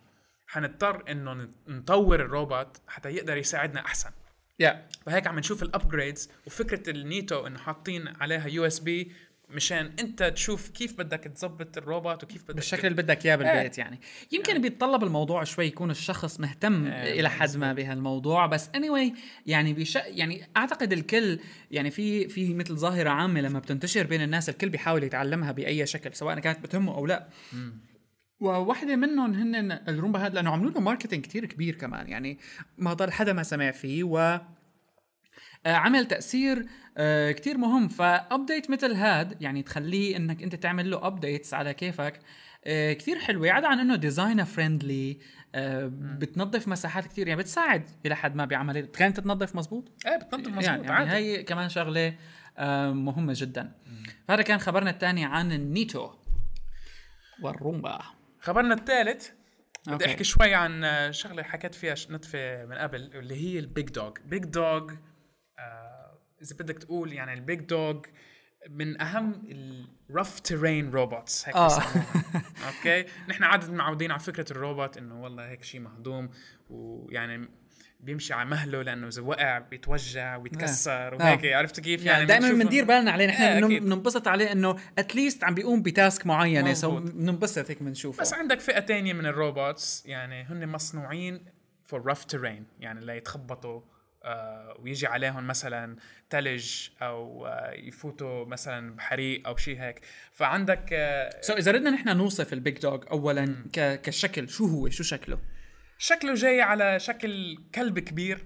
حنضطر 0.47 1.11
إنه 1.11 1.49
نطور 1.67 2.21
الروبوت 2.21 2.77
حتى 2.87 3.09
يقدر 3.09 3.37
يساعدنا 3.37 3.85
أحسن 3.85 4.11
yeah. 4.63 4.75
فهيك 5.05 5.27
عم 5.27 5.39
نشوف 5.39 5.63
ال 5.63 5.71
upgrades 5.71 6.29
وفكرة 6.45 6.89
ال 6.89 6.99
Neato 6.99 7.47
إنه 7.47 7.59
حاطين 7.59 8.07
عليها 8.07 8.47
USB 8.47 9.11
مشان 9.49 9.91
أنت 9.99 10.23
تشوف 10.23 10.69
كيف 10.69 10.97
بدك 10.97 11.19
تظبط 11.19 11.77
الروبوت 11.77 12.23
وكيف 12.23 12.43
بدك 12.43 12.55
بالشكل 12.55 12.87
اللي 12.87 13.01
بدك 13.01 13.25
إياه 13.25 13.35
بالبيت 13.35 13.79
آه. 13.79 13.81
يعني 13.81 13.99
يمكن 14.31 14.55
آه. 14.55 14.59
بيتطلب 14.59 15.03
الموضوع 15.03 15.43
شوي 15.43 15.65
يكون 15.65 15.91
الشخص 15.91 16.39
مهتم 16.39 16.87
آه. 16.87 17.13
إلى 17.13 17.29
حد 17.29 17.57
ما 17.57 17.73
بهالموضوع 17.73 18.45
بس 18.45 18.87
anyway 18.89 19.17
يعني 19.45 19.73
بيش 19.73 19.95
يعني 19.95 20.49
أعتقد 20.57 20.93
الكل 20.93 21.39
يعني 21.71 21.91
في 21.91 22.27
في 22.27 22.53
مثل 22.53 22.75
ظاهرة 22.75 23.09
عامة 23.09 23.41
لما 23.41 23.59
بتنتشر 23.59 24.03
بين 24.03 24.21
الناس 24.21 24.49
الكل 24.49 24.69
بيحاول 24.69 25.03
يتعلمها 25.03 25.51
بأي 25.51 25.85
شكل 25.85 26.15
سواء 26.15 26.39
كانت 26.39 26.59
بتهمه 26.59 26.95
أو 26.95 27.05
لا 27.05 27.27
م. 27.53 27.88
وواحدة 28.39 28.95
منهم 28.95 29.33
هن 29.33 29.71
ال 29.71 29.78
Roomba 29.78 30.19
هذا 30.19 30.33
لأنه 30.33 30.51
عملوا 30.51 30.71
له 30.71 30.79
marketing 30.79 31.25
كثير 31.25 31.45
كبير 31.45 31.75
كمان. 31.75 32.09
يعني 32.09 32.39
ما 32.77 32.93
ضل 32.93 33.11
حدا 33.11 33.33
ما 33.33 33.43
سمع 33.43 33.71
فيه 33.71 34.03
و 34.03 34.39
آه، 35.65 35.73
عمل 35.73 36.05
تأثير 36.05 36.65
آه، 36.97 37.31
كتير 37.31 37.57
مهم. 37.57 37.87
ف 37.87 37.99
update 37.99 38.69
مثل 38.69 38.93
هاد 38.93 39.41
يعني 39.41 39.63
تخليه 39.63 40.17
إنك 40.17 40.43
أنت 40.43 40.55
تعمل 40.55 40.91
له 40.91 41.07
updates 41.07 41.53
على 41.53 41.73
كيفك 41.73 42.19
آه، 42.65 42.93
كتير 42.93 43.19
حلوة. 43.19 43.51
عدا 43.51 43.67
عن 43.67 43.79
إنه 43.79 43.95
designer 43.95 44.45
friendly 44.45 45.19
بتنظف 45.89 46.67
مساحات 46.67 47.05
كتير. 47.05 47.27
يعني 47.27 47.41
بتساعد 47.41 47.89
إلى 48.05 48.15
حد 48.15 48.35
ما 48.35 48.45
بعملية. 48.45 48.81
كانت 48.81 49.19
تنظف 49.19 49.55
مزبوط؟ 49.55 49.91
إيه 50.05 50.17
بتنظف 50.17 50.47
مزبوط 50.47 50.65
يعني, 50.65 50.87
يعني 50.87 51.11
هي 51.11 51.43
كمان 51.43 51.69
شغلة 51.69 52.15
مهمة 52.93 53.33
جدا. 53.35 53.71
فهذا 54.27 54.41
كان 54.41 54.59
خبرنا 54.59 54.89
الثاني 54.89 55.25
عن 55.25 55.51
ال 55.51 55.61
Neato 55.61 56.09
وال 57.41 57.54
Roomba. 57.54 57.99
خبرنا 58.39 58.73
الثالث. 58.73 59.29
بدي 59.87 60.05
أحكي 60.05 60.23
شوي 60.23 60.53
عن 60.53 60.83
شغلة 61.13 61.43
حكيت 61.43 61.75
فيها 61.75 61.95
نتفة 62.09 62.65
من 62.65 62.75
قبل 62.75 63.15
اللي 63.15 63.35
هي 63.35 63.59
ال 63.59 63.89
BigDog 63.89 64.11
BigDog 64.25 64.91
إذا 66.41 66.55
بدك 66.59 66.77
تقول 66.77 67.13
يعني 67.13 67.33
ال 67.33 67.59
BigDog 67.59 68.01
من 68.69 69.01
أهم 69.01 69.41
ال 70.09 70.14
rough 70.14 70.39
terrain 70.39 70.91
robots 70.91 71.47
هيك 71.47 71.55
آه. 71.55 71.81
أوكي؟ 72.67 73.05
نحن 73.29 73.43
عاده 73.43 73.73
معودين 73.73 74.11
على 74.11 74.19
فكرة 74.19 74.51
الروبوت 74.51 74.97
إنه 74.97 75.23
والله 75.23 75.49
هيك 75.49 75.63
شيء 75.63 75.81
مهضوم 75.81 76.29
ويعني 76.69 77.49
بيمشي 77.99 78.33
على 78.33 78.49
مهله 78.49 78.81
لأنه 78.81 79.07
إذا 79.07 79.21
وقع 79.21 79.59
بيتوجع 79.59 80.37
ويتكسر 80.37 81.13
آه. 81.13 81.15
وهيك 81.15 81.45
آه. 81.45 81.57
عرفت 81.57 81.79
كيف؟ 81.79 82.05
يعني, 82.05 82.29
يعني 82.29 82.41
دائما 82.41 82.63
بندير 82.63 82.85
بالنا 82.85 83.11
عليه 83.11 83.27
نحن 83.27 83.43
آه 83.43 83.59
بننبسط 83.59 84.27
عليه 84.27 84.51
إنه 84.51 84.75
at 84.97 85.10
least 85.10 85.43
عم 85.43 85.53
بيقوم 85.53 85.81
ب 85.81 85.90
task 85.90 86.25
معينة 86.25 86.73
so 86.73 86.99
بننبسط 86.99 87.69
هيك 87.69 87.83
بنشوفه. 87.83 88.21
بس 88.21 88.33
عندك 88.33 88.59
فئة 88.59 88.79
تانية 88.79 89.13
من 89.13 89.25
ال 89.25 89.36
robots 89.36 90.03
يعني 90.05 90.43
هن 90.43 90.67
مصنوعين 90.67 91.45
for 91.83 92.05
rough 92.05 92.25
terrain 92.25 92.65
يعني 92.79 93.05
ليتخبطوا 93.05 93.81
آه 94.23 94.75
ويجي 94.79 95.07
عليهم 95.07 95.47
مثلا 95.47 95.95
ثلج 96.29 96.89
أو 97.01 97.47
آه 97.47 97.71
يفوتوا 97.71 98.45
مثلا 98.45 98.95
بحريق 98.95 99.47
أو 99.47 99.57
شيء 99.57 99.81
هيك. 99.81 100.01
فعندك 100.33 100.89
so 101.41 101.53
آه 101.53 101.55
so 101.55 101.57
إذا 101.57 101.71
بدنا 101.71 101.89
نحن 101.89 102.17
نوصف 102.17 102.53
ال 102.53 102.59
Big 102.59 102.77
Dog 102.77 103.03
اولا 103.11 103.65
ك... 103.73 104.01
كشكل 104.01 104.49
شو 104.49 104.65
هو؟ 104.65 104.89
شو 104.89 105.03
شكله؟ 105.03 105.39
شكله 106.01 106.33
جاي 106.33 106.61
على 106.61 106.99
شكل 106.99 107.57
كلب 107.75 107.99
كبير 107.99 108.45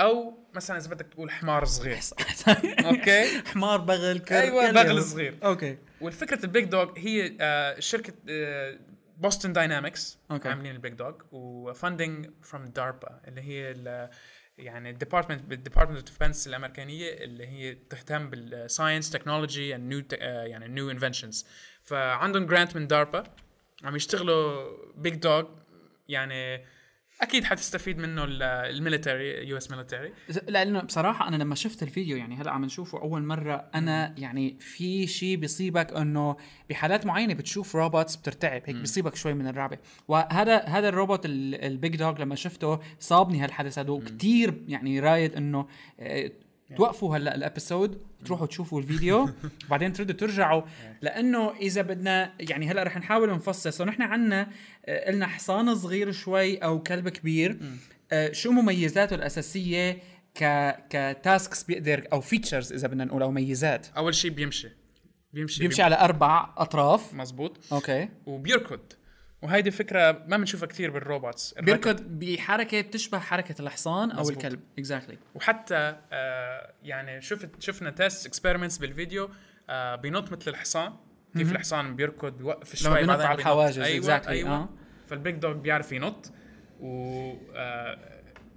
أو 0.00 0.38
مثلا 0.54 0.76
إذا 0.76 0.90
بدك 0.90 1.06
تقول 1.06 1.30
حمار 1.30 1.64
صغير. 1.64 2.00
أوكي؟ 2.86 3.42
حمار 3.46 3.80
بغل 3.80 4.18
كلب 4.18 4.38
أيوه 4.38 4.70
بغل 4.70 5.02
صغير. 5.02 5.38
أوكي. 5.44 5.78
والفكرة 6.00 6.44
ال 6.44 6.49
Big 6.49 6.64
Dog 6.64 6.92
هي 6.96 7.36
آه 7.40 7.80
شركة 7.80 8.12
آه 8.30 8.78
Boston 9.16 9.52
Dynamics 9.52 10.18
عاملين 10.30 10.72
ال 10.74 10.78
Big 10.78 10.92
Dog 10.92 11.14
و 11.32 11.44
funding 11.44 12.30
from 12.42 12.64
DARPA 12.64 13.20
اللي 13.28 13.40
هي 13.40 13.74
يعني 14.58 14.90
ال 14.90 14.95
department 14.95 15.42
بال 15.42 15.51
department 15.51 15.98
of 15.98 16.10
defense 16.10 16.46
الأمريكانية 16.46 17.12
اللي 17.12 17.46
هي 17.46 17.74
تهتم 17.74 18.30
بال 18.30 18.48
science 18.48 19.10
technology 19.10 19.74
and 19.74 19.92
new 19.92 20.04
يعني 20.20 20.68
new 20.68 20.90
inventions 20.90 21.46
فعندهم 21.82 22.46
grant 22.46 22.76
من 22.76 22.86
DARPA 22.86 23.24
عم 23.84 23.96
يشتغلوا 23.96 24.68
Big 24.96 25.14
Dog 25.14 25.44
يعني 26.08 26.64
أكيد 27.20 27.44
حتستفيد 27.44 27.98
منه 27.98 28.24
ال 28.40 29.48
military 29.48 29.56
US 29.56 29.70
military. 29.70 30.12
لأنه 30.48 30.80
بصراحة 30.80 31.28
أنا 31.28 31.36
لما 31.36 31.54
شفت 31.54 31.82
الفيديو 31.82 32.16
يعني 32.16 32.36
هلأ 32.36 32.50
عم 32.50 32.64
نشوفه 32.64 33.00
أول 33.00 33.22
مرة 33.22 33.70
أنا 33.74 34.14
يعني 34.18 34.56
في 34.60 35.06
شيء 35.06 35.36
بيصيبك 35.36 35.92
إنه 35.92 36.36
بحالات 36.70 37.06
معينة 37.06 37.34
بتشوف 37.34 37.76
robots 37.76 38.16
بترتعب 38.16 38.62
هيك 38.66 38.76
بيصيبك 38.76 39.16
شوي 39.16 39.34
من 39.34 39.46
الرعبه 39.46 39.78
وهذا 40.08 40.58
هذا 40.58 40.88
ال 40.88 40.93
robot 40.93 41.20
ال 41.26 41.43
Big 41.43 41.96
Dog 41.96 42.18
لما 42.18 42.34
شفته 42.34 42.80
صابني 42.98 43.44
هالحدث 43.44 43.78
هذا 43.78 44.00
كثير 44.06 44.62
يعني 44.68 45.00
رايد 45.00 45.34
إنه 45.34 45.66
آه، 46.00 46.30
توقفوا 46.76 47.16
هلا 47.16 47.34
ال 47.34 47.43
episode 47.43 48.02
تروحوا 48.24 48.46
تشوفوا 48.46 48.80
الفيديو. 48.80 49.30
وبعدين 49.66 49.92
تردوا 49.92 50.16
ترجعوا. 50.16 50.62
لأنه 51.02 51.56
إذا 51.56 51.82
بدنا 51.82 52.32
يعني 52.40 52.70
هلا 52.70 52.82
رح 52.82 52.96
نحاول 52.96 53.30
نفصل. 53.30 53.86
نحن 53.86 54.02
عنا 54.02 54.48
آه، 54.86 55.10
قلنا 55.10 55.26
حصان 55.26 55.74
صغير 55.74 56.12
شوي 56.12 56.56
أو 56.56 56.82
كلب 56.82 57.08
كبير. 57.08 57.58
آه، 58.12 58.32
شو 58.32 58.52
مميزاته 58.52 59.14
الأساسية 59.14 59.98
ك 60.34 60.74
ك 60.90 61.02
tasks 61.02 61.62
بيقدر 61.62 62.08
أو 62.12 62.20
features 62.20 62.72
إذا 62.72 62.88
بدنا 62.88 63.04
نقول 63.04 63.22
أو 63.22 63.30
ميزات 63.30 63.86
أول 63.96 64.14
شيء 64.14 64.30
بيمشي. 64.30 64.68
بيمشي. 65.32 65.60
بيمشي 65.62 65.82
على 65.82 66.00
أربع 66.00 66.54
أطراف. 66.56 67.14
مزبوط. 67.14 67.58
أوكي 67.72 68.08
وبيركض. 68.26 68.80
وهيدي 69.42 69.70
فكرة 69.70 70.24
ما 70.26 70.36
بنشوفها 70.36 70.68
كثير 70.68 70.90
بال 70.90 71.06
robots 71.06 71.54
بيركض 71.54 72.02
بحركة 72.02 72.80
تشبه 72.80 73.18
حركة 73.18 73.62
الحصان 73.62 74.10
أو 74.10 74.20
مزبوط. 74.20 74.44
الكلب 74.44 74.60
exactly 74.78 75.16
exactly. 75.16 75.36
وحتى 75.36 75.96
آه 76.12 76.72
يعني 76.82 77.20
شفت 77.20 77.50
شفنا 77.62 77.90
test 77.90 78.26
experiments 78.26 78.78
بالفيديو 78.78 79.30
آه 79.70 79.94
بينط 79.94 80.32
مثل 80.32 80.50
الحصان 80.50 80.92
كيف 81.36 81.52
الحصان 81.52 81.96
بيركض 81.96 82.38
بيوقف 82.38 82.76
شوي 82.76 83.00
بينط 83.00 83.20
على 83.20 83.38
الحواجز 83.38 83.78
أيوه 83.78 84.06
exactly. 84.06 84.28
أيوه 84.28 84.50
آه. 84.50 84.68
فال 85.06 85.17
Big 85.17 85.34
Dog 85.34 85.52
بيعرف 85.52 85.92
ينط 85.92 86.32
و 86.80 87.32
آه 87.54 87.98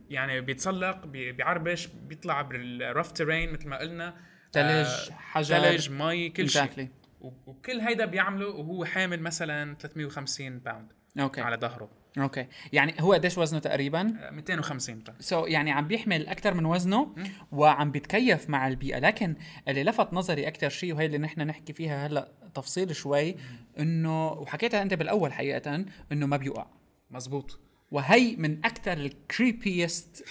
يعني 0.10 0.42
بيتسلق 0.42 1.06
بيعربش 1.06 1.88
بيطلع 1.88 2.42
بال 2.42 2.62
rough 2.62 3.12
terrain 3.12 3.54
مثل 3.54 3.68
ما 3.68 3.80
قلنا 3.80 4.14
ثلج 4.54 4.88
آه 4.88 5.14
حجر 5.14 5.60
ثلج 5.60 5.90
مي 5.90 6.30
كل 6.30 6.50
شيء 6.50 6.64
exactly. 6.64 7.01
وكل 7.22 7.80
هيدا 7.80 8.06
بيعمله 8.06 8.48
وهو 8.48 8.86
حامل 8.86 9.22
مثلا 9.22 9.76
350 9.76 10.60
باوند 10.60 10.92
أوكي. 11.20 11.42
على 11.42 11.58
ظهره. 11.58 11.90
أوكي. 12.18 12.48
يعني 12.74 12.94
هو 13.00 13.14
قديش 13.14 13.38
وزنه 13.38 13.60
تقريبا؟ 13.60 14.04
250 14.32 15.00
pound 15.00 15.22
so 15.22 15.46
so, 15.46 15.50
يعني 15.50 15.72
عم 15.72 15.88
بيحمل 15.88 16.28
أكثر 16.28 16.54
من 16.54 16.66
وزنه 16.66 17.16
وعم 17.52 17.92
بيتكيف 17.92 18.50
مع 18.50 18.68
البيئة. 18.68 19.00
لكن 19.00 19.36
اللي 19.68 19.84
لفت 19.84 20.14
نظري 20.14 20.48
أكثر 20.48 20.70
شيء 20.70 20.96
وهي 20.96 21.06
اللي 21.06 21.18
نحن 21.18 21.42
نحكي 21.42 21.74
فيها 21.74 22.08
هلأ 22.08 22.32
تفصيل 22.54 22.96
شوي 22.96 23.36
إنه 23.80 24.32
وحكيتها 24.32 24.82
أنت 24.82 24.94
بالأول 24.94 25.34
حقيقة 25.34 25.86
إنه 26.12 26.26
ما 26.26 26.38
بيوقع. 26.38 26.68
مزبوط. 27.12 27.60
وهي 27.92 28.36
من 28.36 28.66
أكثر 28.66 28.94
ال 28.94 29.07
creepiest 29.07 30.26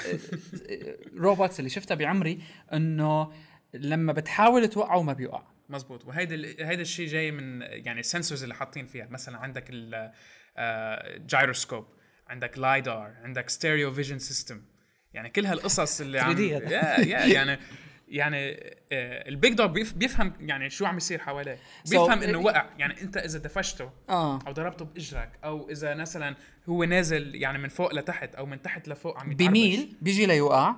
robots 1.17 1.59
اللي 1.59 1.71
شفتها 1.71 1.95
بعمري 1.95 2.39
إنه 2.73 3.33
لما 3.75 4.13
بتحاول 4.13 4.69
توقعه 4.69 5.03
ما 5.03 5.13
بيوقع. 5.13 5.43
مزبوط 5.71 6.05
وهيدا 6.05 6.67
هيدا 6.69 6.83
الشيء 6.83 7.07
جاي 7.09 7.31
من 7.31 7.63
يعني 7.63 8.01
ال 8.01 8.06
sensors 8.06 8.43
اللي 8.43 8.55
حاطين 8.55 8.87
فيها. 8.87 9.07
مثلا 9.11 9.39
عندك 9.39 9.65
الجايروسكوب 10.59 11.85
آه، 11.85 12.33
عندك 12.33 12.59
LIDAR 12.59 13.15
عندك 13.25 13.49
stereo 13.49 13.93
vision 13.93 14.19
system 14.19 14.63
يعني 15.15 15.31
كل 15.31 15.47
هالقصص 15.47 16.01
اللي 16.01 16.21
عم 16.21 16.39
يا 16.43 16.61
يا 17.01 17.27
يعني 17.27 17.59
يعني 18.09 18.51
آه، 18.93 19.29
ال 19.29 19.35
Big 19.35 19.53
Dog 19.53 19.67
بيفهم 19.67 20.33
يعني 20.41 20.71
شو 20.71 20.87
عم 20.87 20.97
يصير 20.97 21.19
حواليه. 21.19 21.59
بيفهم 21.91 22.23
إنه 22.23 22.39
وقع. 22.39 22.67
يعني 22.79 23.03
أنت 23.03 23.17
إذا 23.17 23.39
دفشته 23.39 23.91
آه. 24.09 24.39
أو 24.47 24.53
ضربته 24.53 24.85
بإجرك 24.85 25.39
أو 25.45 25.71
إذا 25.71 25.95
مثلا 25.95 26.37
هو 26.69 26.85
نازل 26.85 27.35
يعني 27.35 27.59
من 27.59 27.69
فوق 27.69 27.95
لتحت 27.95 28.35
أو 28.35 28.47
من 28.47 28.63
تحت 28.63 28.89
لفوق 28.89 29.19
عم 29.19 29.33
يتعربش 29.33 29.53
بيميل 29.53 29.97
بيجي 30.01 30.27
ليوقع. 30.27 30.75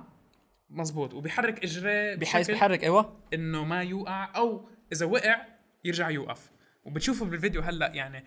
مزبوط 0.69 1.13
وبيحرك 1.13 1.63
اجريه 1.63 2.15
بحيث 2.15 2.51
بيحرك 2.51 2.83
أيوه. 2.83 3.19
إنه 3.33 3.63
ما 3.65 3.83
يوقع 3.83 4.31
أو 4.35 4.69
إذا 4.93 5.05
وقع 5.05 5.45
يرجع 5.85 6.09
يوقف. 6.09 6.51
وبتشوفوا 6.85 7.27
بالفيديو 7.27 7.61
هلأ 7.61 7.91
يعني 7.93 8.23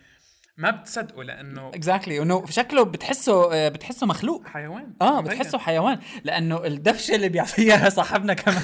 ما 0.57 0.71
بتصدقوا 0.71 1.25
لأنه 1.25 1.69
اكزاكتلي 1.69 2.23
إنه 2.23 2.47
شكله 2.47 2.83
بتحسه 2.83 3.55
آه، 3.55 3.69
بتحسه 3.69 4.07
مخلوق. 4.07 4.47
حيوان. 4.47 4.93
آه 5.03 5.21
بتحسه 5.21 5.59
حيوان. 5.59 5.99
لأنه 6.25 6.65
الدفشة 6.67 7.15
اللي 7.15 7.29
بيعطيها 7.29 7.89
صاحبنا 7.99 8.35
كمان. 8.35 8.63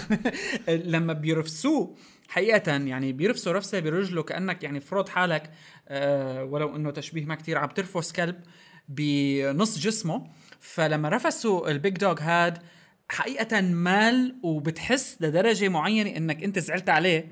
لما 0.68 1.12
بيرفسوه 1.12 1.96
حقيقة 2.28 2.72
يعني 2.72 3.12
بيرفسوا 3.12 3.52
رفسة 3.52 3.80
برجله 3.80 4.22
كأنك 4.22 4.64
يعني 4.64 4.80
فرض 4.80 5.08
حالك 5.08 5.50
آه 5.88 6.44
ولو 6.44 6.76
إنه 6.76 6.90
تشبيه 6.90 7.24
ما 7.24 7.34
كتير 7.34 7.58
عم 7.58 7.68
ترفس 7.68 8.12
كلب 8.12 8.40
بنص 8.88 9.78
جسمه. 9.78 10.30
فلما 10.60 11.08
رفسوا 11.08 11.70
ال 11.70 11.77
Big 11.77 11.96
Dog 11.96 12.20
هاد 12.20 12.58
حقيقة 13.12 13.60
مال 13.60 14.36
وبتحس 14.42 15.16
لدرجة 15.20 15.68
معينة 15.68 16.16
إنك 16.16 16.44
أنت 16.44 16.58
زعلت 16.58 16.88
عليه. 16.88 17.28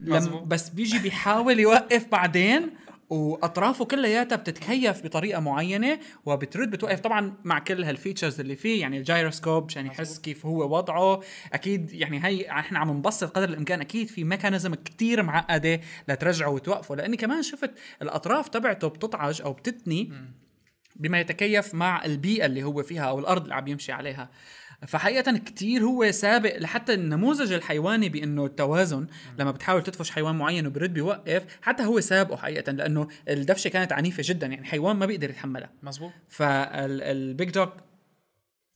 لما 0.00 0.40
بس 0.40 0.68
بيجي 0.68 0.98
بيحاول 0.98 1.60
يوقف 1.60 2.06
بعدين 2.12 2.70
وأطرافه 3.10 3.84
كلياتها 3.84 4.36
بتتكيف 4.36 5.02
بطريقة 5.04 5.40
معينة 5.40 5.98
وبترد 6.24 6.70
بتوقف. 6.70 7.00
طبعا 7.00 7.34
مع 7.44 7.58
كل 7.58 7.84
هال 7.84 7.95
features 7.95 8.40
اللي 8.40 8.56
فيه 8.56 8.80
يعني 8.80 8.98
الجايروسكوب 8.98 9.64
عشان 9.64 9.86
يحس 9.86 10.18
كيف 10.18 10.46
هو 10.46 10.76
وضعه. 10.76 11.20
أكيد 11.52 11.92
يعني 11.92 12.24
هي 12.24 12.50
إحنا 12.50 12.78
عم 12.78 12.90
نبسط 12.90 13.36
قدر 13.36 13.48
الإمكان 13.48 13.80
أكيد 13.80 14.08
في 14.08 14.24
mechanism 14.24 14.74
كتير 14.74 15.22
معقدة 15.22 15.80
لترجعه 16.08 16.50
وتوقفه. 16.50 16.96
لأني 16.96 17.16
كمان 17.16 17.42
شفت 17.42 17.70
الأطراف 18.02 18.48
تبعته 18.48 18.88
بتطعج 18.88 19.42
أو 19.42 19.52
بتتني 19.52 20.12
بما 20.96 21.20
يتكيف 21.20 21.74
مع 21.74 22.04
البيئة 22.04 22.46
اللي 22.46 22.62
هو 22.62 22.82
فيها 22.82 23.02
أو 23.04 23.18
الأرض 23.18 23.42
اللي 23.42 23.54
عم 23.54 23.68
يمشي 23.68 23.92
عليها. 23.92 24.30
فحقيقة 24.88 25.38
كتير 25.38 25.82
هو 25.82 26.10
سابق 26.10 26.58
لحتى 26.58 26.94
النموذج 26.94 27.52
الحيواني 27.52 28.08
بأنه 28.08 28.46
التوازن 28.46 29.06
لما 29.38 29.50
بتحاول 29.50 29.82
تدفش 29.82 30.10
حيوان 30.10 30.34
معين 30.34 30.66
وبرد 30.66 30.94
بيوقف 30.94 31.42
حتى 31.62 31.82
هو 31.82 32.00
سابقه 32.00 32.36
حقيقة 32.36 32.72
لأنه 32.72 33.08
الدفشة 33.28 33.68
كانت 33.68 33.92
عنيفة 33.92 34.22
جدا 34.26 34.46
يعني 34.46 34.64
حيوان 34.64 34.96
ما 34.96 35.06
بيقدر 35.06 35.30
يتحملها. 35.30 35.70
مزبوط 35.82 36.12
فال 36.28 36.77
Big 36.77 37.50
Dog 37.50 37.68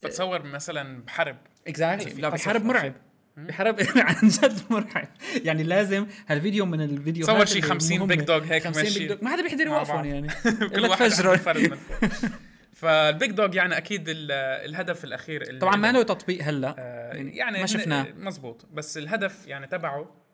بتصور 0.05 0.43
مثلا 0.43 1.03
بحرب. 1.03 1.37
exactly 1.69 2.21
لا 2.21 2.29
بحرب 2.29 2.65
مرعب. 2.65 2.95
بحرب 3.37 3.77
عن 3.97 4.29
جد 4.29 4.61
مرعب. 4.71 5.09
يعني 5.45 5.63
لازم 5.63 6.07
هالفيديو 6.29 6.67
من 6.67 6.81
الفيديو 6.81 7.27
صور 7.27 7.45
شي 7.45 7.63
50 7.63 8.07
Big 8.07 8.21
Dog 8.21 8.45
هيك 8.45 8.65
50 8.65 8.85
Big 8.85 9.07
Dog. 9.07 9.19
ما 9.23 9.31
حدا 9.31 9.43
بيقدر 9.43 9.67
يوقفهم 9.67 10.05
يعني. 10.05 10.29
كل 10.75 10.87
واحد 10.87 11.11
فال 12.79 13.00
Big 13.00 13.31
Dog 13.31 13.57
يعني 13.57 13.77
أكيد 13.77 14.05
الهدف 14.09 15.05
الأخير 15.05 15.59
طبعا 15.59 15.77
ما 15.77 15.93
له 15.93 16.03
تطبيق 16.03 16.43
هلأ. 16.43 16.75
آه 16.79 17.13
يعني, 17.15 17.37
يعني 17.37 17.61
ما 17.61 17.67
شفناه. 17.67 18.13
مزبوط 18.13 18.67
بس 18.67 18.99
الهدف 18.99 19.47
يعني 19.47 19.67
تبعه 19.67 20.25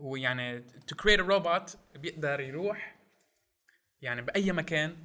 هو 0.00 0.16
يعني 0.16 0.60
to 0.60 0.96
create 0.96 1.20
robot 1.20 1.78
بيقدر 1.94 2.40
يروح 2.40 2.96
يعني 4.02 4.22
بأي 4.22 4.52
مكان 4.52 4.96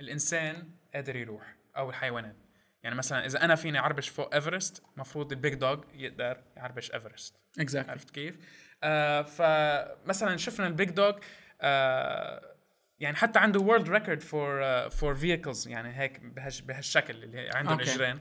الإنسان 0.00 0.70
قادر 0.94 1.16
يروح 1.16 1.56
أو 1.76 1.90
الحيوانات. 1.90 2.36
يعني 2.82 2.96
مثلا 2.96 3.26
إذا 3.26 3.44
أنا 3.44 3.54
فيني 3.54 3.78
أعربش 3.78 4.08
فوق 4.08 4.34
إيفرست 4.34 4.82
المفروض 4.94 5.32
ال 5.32 5.38
Big 5.38 5.54
Dog 5.54 5.80
يقدر 5.94 6.42
يعربش 6.56 6.92
إيفرست. 6.92 7.36
Exactly. 7.60 7.90
عرفت 7.90 8.10
كيف؟ 8.10 8.36
آه 8.82 9.22
فمثلا 9.22 10.36
شفنا 10.36 10.66
ال 10.66 10.72
Big 10.72 10.90
Dog 10.90 11.18
آه 11.60 12.53
يعني 13.00 13.16
حتى 13.16 13.38
عنده 13.38 13.60
world 13.60 13.88
record 13.88 14.22
for 14.22 14.90
for 14.90 15.14
vehicles 15.14 15.68
يعني 15.68 16.00
هيك 16.00 16.20
بهالشكل 16.64 17.24
اللي 17.24 17.50
عندهم 17.54 17.78
okay. 17.78 17.88
اجرين 17.88 18.20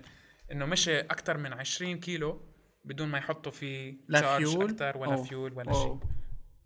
إنه 0.51 0.65
مشي 0.65 0.99
أكثر 0.99 1.37
من 1.37 1.53
20 1.53 1.99
كيلو 1.99 2.41
بدون 2.85 3.07
ما 3.07 3.17
يحطوا 3.17 3.51
فيه 3.51 3.97
لا 4.07 4.37
فيول 4.37 4.69
أكثر 4.69 4.97
ولا 4.97 5.13
أوه. 5.13 5.23
فيول 5.23 5.53
ولا 5.53 5.73
شيء. 5.73 5.99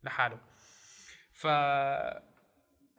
لحاله. 0.03 0.39
ف 1.33 1.47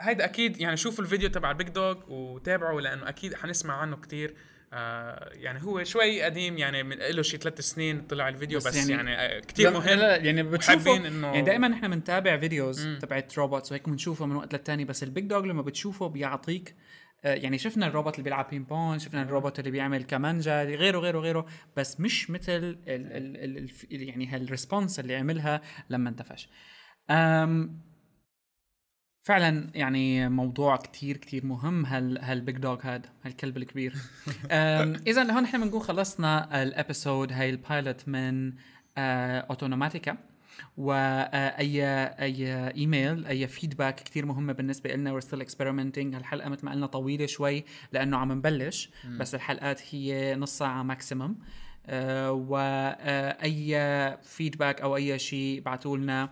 هيدا 0.00 0.24
أكيد 0.24 0.60
يعني 0.60 0.76
شوفوا 0.76 1.04
الفيديو 1.04 1.28
تبع 1.28 1.50
ال 1.50 1.55
Big 1.55 1.68
Dog 1.68 1.96
وتابعوا 2.08 2.80
لأنه 2.80 3.08
أكيد 3.08 3.34
حنسمع 3.34 3.74
عنه 3.74 3.96
كتير. 3.96 4.36
آه 4.72 5.30
يعني 5.34 5.62
هو 5.62 5.84
شوي 5.84 6.22
قديم 6.22 6.58
يعني 6.58 6.82
من 6.82 6.96
له 6.96 7.22
شي 7.22 7.36
ثلاث 7.36 7.60
سنين 7.60 8.06
طلع 8.06 8.28
الفيديو 8.28 8.58
بس, 8.58 8.66
بس 8.66 8.76
يعني, 8.76 9.10
يعني 9.10 9.36
آه، 9.36 9.40
كثير 9.40 9.70
مهم. 9.70 9.98
لا 9.98 10.16
يعني 10.16 10.42
بتشوفوا 10.42 10.96
إنه 10.96 11.26
يعني 11.26 11.42
دائما 11.42 11.68
نحن 11.68 11.88
بنتابع 11.88 12.38
videos 12.38 12.86
تبعت 13.00 13.38
robots 13.38 13.72
وهيك 13.72 13.88
بنشوفه 13.88 14.26
من 14.26 14.36
وقت 14.36 14.52
للتاني 14.52 14.84
بس 14.84 15.02
ال 15.02 15.08
Big 15.08 15.24
Dog 15.24 15.44
لما 15.44 15.62
بتشوفه 15.62 16.06
بيعطيك 16.08 16.74
يعني 17.24 17.58
شفنا 17.58 17.86
الروبوت 17.86 18.14
اللي 18.14 18.24
بيلعب 18.24 18.50
ping 18.50 18.64
pong 18.64 18.98
شفنا 18.98 19.22
الروبوت 19.22 19.58
اللي 19.58 19.70
بيعمل 19.70 20.04
كمانجا 20.04 20.62
غيره 20.62 20.98
غيره 20.98 21.18
غيره 21.18 21.46
بس 21.76 22.00
مش 22.00 22.30
مثل 22.30 22.52
ال 22.52 22.78
ال 22.88 23.70
ال 23.92 24.02
يعني 24.08 24.26
هال 24.26 24.41
response 24.41 25.00
اللي 25.00 25.16
عملها 25.16 25.62
لما 25.90 26.10
انتفش. 26.10 26.48
فعلا 29.28 29.70
يعني 29.74 30.28
موضوع 30.28 30.76
كتير 30.76 31.16
كتير 31.16 31.46
مهم. 31.46 31.86
هال 31.86 32.18
هال 32.18 32.33
big 32.33 32.56
dog 32.56 32.80
هذا 32.82 33.08
هالكلب 33.24 33.56
الكبير. 33.56 33.94
اذا 35.10 35.32
هون 35.32 35.44
إحنا 35.44 35.58
بنكون 35.58 35.80
خلصنا 35.80 36.62
ال 36.62 36.71
episode 36.71 37.32
هاي 37.32 37.50
ال 37.50 37.60
pilot 37.60 38.08
من 38.08 38.52
اوتونوماتيكا 38.98 40.16
وأي 40.76 41.84
أي 42.20 42.70
ايميل 42.70 43.26
أي 43.26 43.48
feedback 43.48 43.94
كثير 43.94 44.26
مهمه 44.26 44.52
بالنسبة 44.52 44.90
لنا 44.90 45.12
we're 45.12 45.20
still 45.20 45.40
experimenting 45.40 46.14
الحلقة 46.14 46.48
مثل 46.48 46.66
ما 46.66 46.72
قلنا 46.72 46.86
طويلة 46.86 47.26
شوي 47.26 47.64
لأنه 47.92 48.16
عم 48.16 48.32
نبلش 48.32 48.90
بس 49.18 49.34
الحلقات 49.34 49.94
هي 49.94 50.36
نص 50.36 50.58
ساعة 50.58 50.82
maximum 50.82 51.36
أه 51.86 52.32
وأي 52.32 54.16
feedback 54.22 54.80
أو 54.80 54.96
أي 54.96 55.18
شيء 55.18 55.60
ابعتوا 55.60 55.96
لنا 55.96 56.30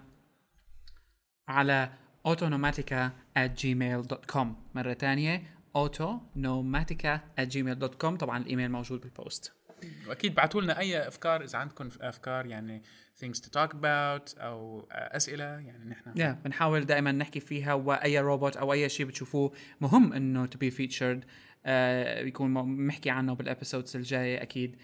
على 1.49 1.91
autonomatica 2.27 3.11
at 3.37 3.51
gmail.com 3.63 4.47
مرة 4.75 4.95
ثانية 4.95 5.43
autonomatica 5.77 7.21
at 7.41 7.49
gmail.com 7.55 8.17
طبعا 8.17 8.39
الإيميل 8.39 8.71
موجود 8.71 9.01
بال 9.01 9.18
post 9.18 9.53
وأكيد 10.09 10.35
بعثوا 10.35 10.61
لنا 10.61 10.79
أي 10.79 11.09
أفكار 11.09 11.45
إذا 11.45 11.59
عندكم 11.59 11.89
أفكار 12.01 12.47
يعني 12.47 12.83
things 13.25 13.39
to 13.39 13.47
talk 13.47 13.73
about 13.73 14.41
أو 14.41 14.89
أسئلة 14.91 15.45
يعني 15.45 15.85
نحن 15.91 16.13
yeah, 16.13 16.45
بنحاول 16.45 16.87
دائما 16.87 17.13
نحكي 17.13 17.41
فيها 17.41 17.75
وأي 17.75 18.21
روبوت 18.21 18.57
أو 18.57 18.73
أي 18.73 18.89
شيء 18.89 19.07
بتشوفوه 19.07 19.53
مهم 19.81 20.13
إنه 20.13 20.47
to 20.47 20.59
be 20.59 20.71
featured. 20.71 21.27
آه 21.67 22.21
يكون 22.21 22.77
بنحكي 22.77 23.11
عنه 23.11 23.35
بال 23.35 23.47
episodes 23.47 23.97
الجاية 23.97 24.43
أكيد. 24.43 24.77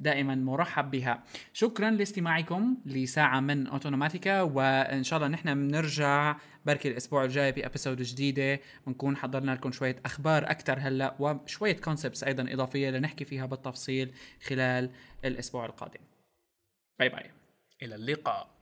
دائما 0.00 0.34
مرحب 0.34 0.90
بها. 0.90 1.22
شكرا 1.52 1.90
لاستماعكم 1.90 2.76
لساعة 2.86 3.40
من 3.40 3.66
اوتوماتيكا 3.66 4.42
وإن 4.42 5.02
شاء 5.02 5.16
الله 5.16 5.28
نحن 5.28 5.54
بنرجع 5.54 6.36
بركي 6.66 6.88
الأسبوع 6.88 7.24
الجاي 7.24 7.52
ب 7.52 7.58
episode 7.58 8.02
جديدة. 8.02 8.60
بنكون 8.86 9.16
حضرنا 9.16 9.50
لكم 9.50 9.72
شوية 9.72 9.96
أخبار 10.04 10.50
أكثر 10.50 10.78
هلأ 10.78 11.16
وشوية 11.18 11.76
concepts 11.76 12.24
أيضا 12.24 12.52
إضافية 12.52 12.90
لنحكي 12.90 13.24
فيها 13.24 13.46
بالتفصيل 13.46 14.14
خلال 14.42 14.90
الأسبوع 15.24 15.66
القادم. 15.66 16.00
bye 16.98 17.08
bye. 17.08 17.30
إلى 17.82 17.94
اللقاء. 17.94 18.59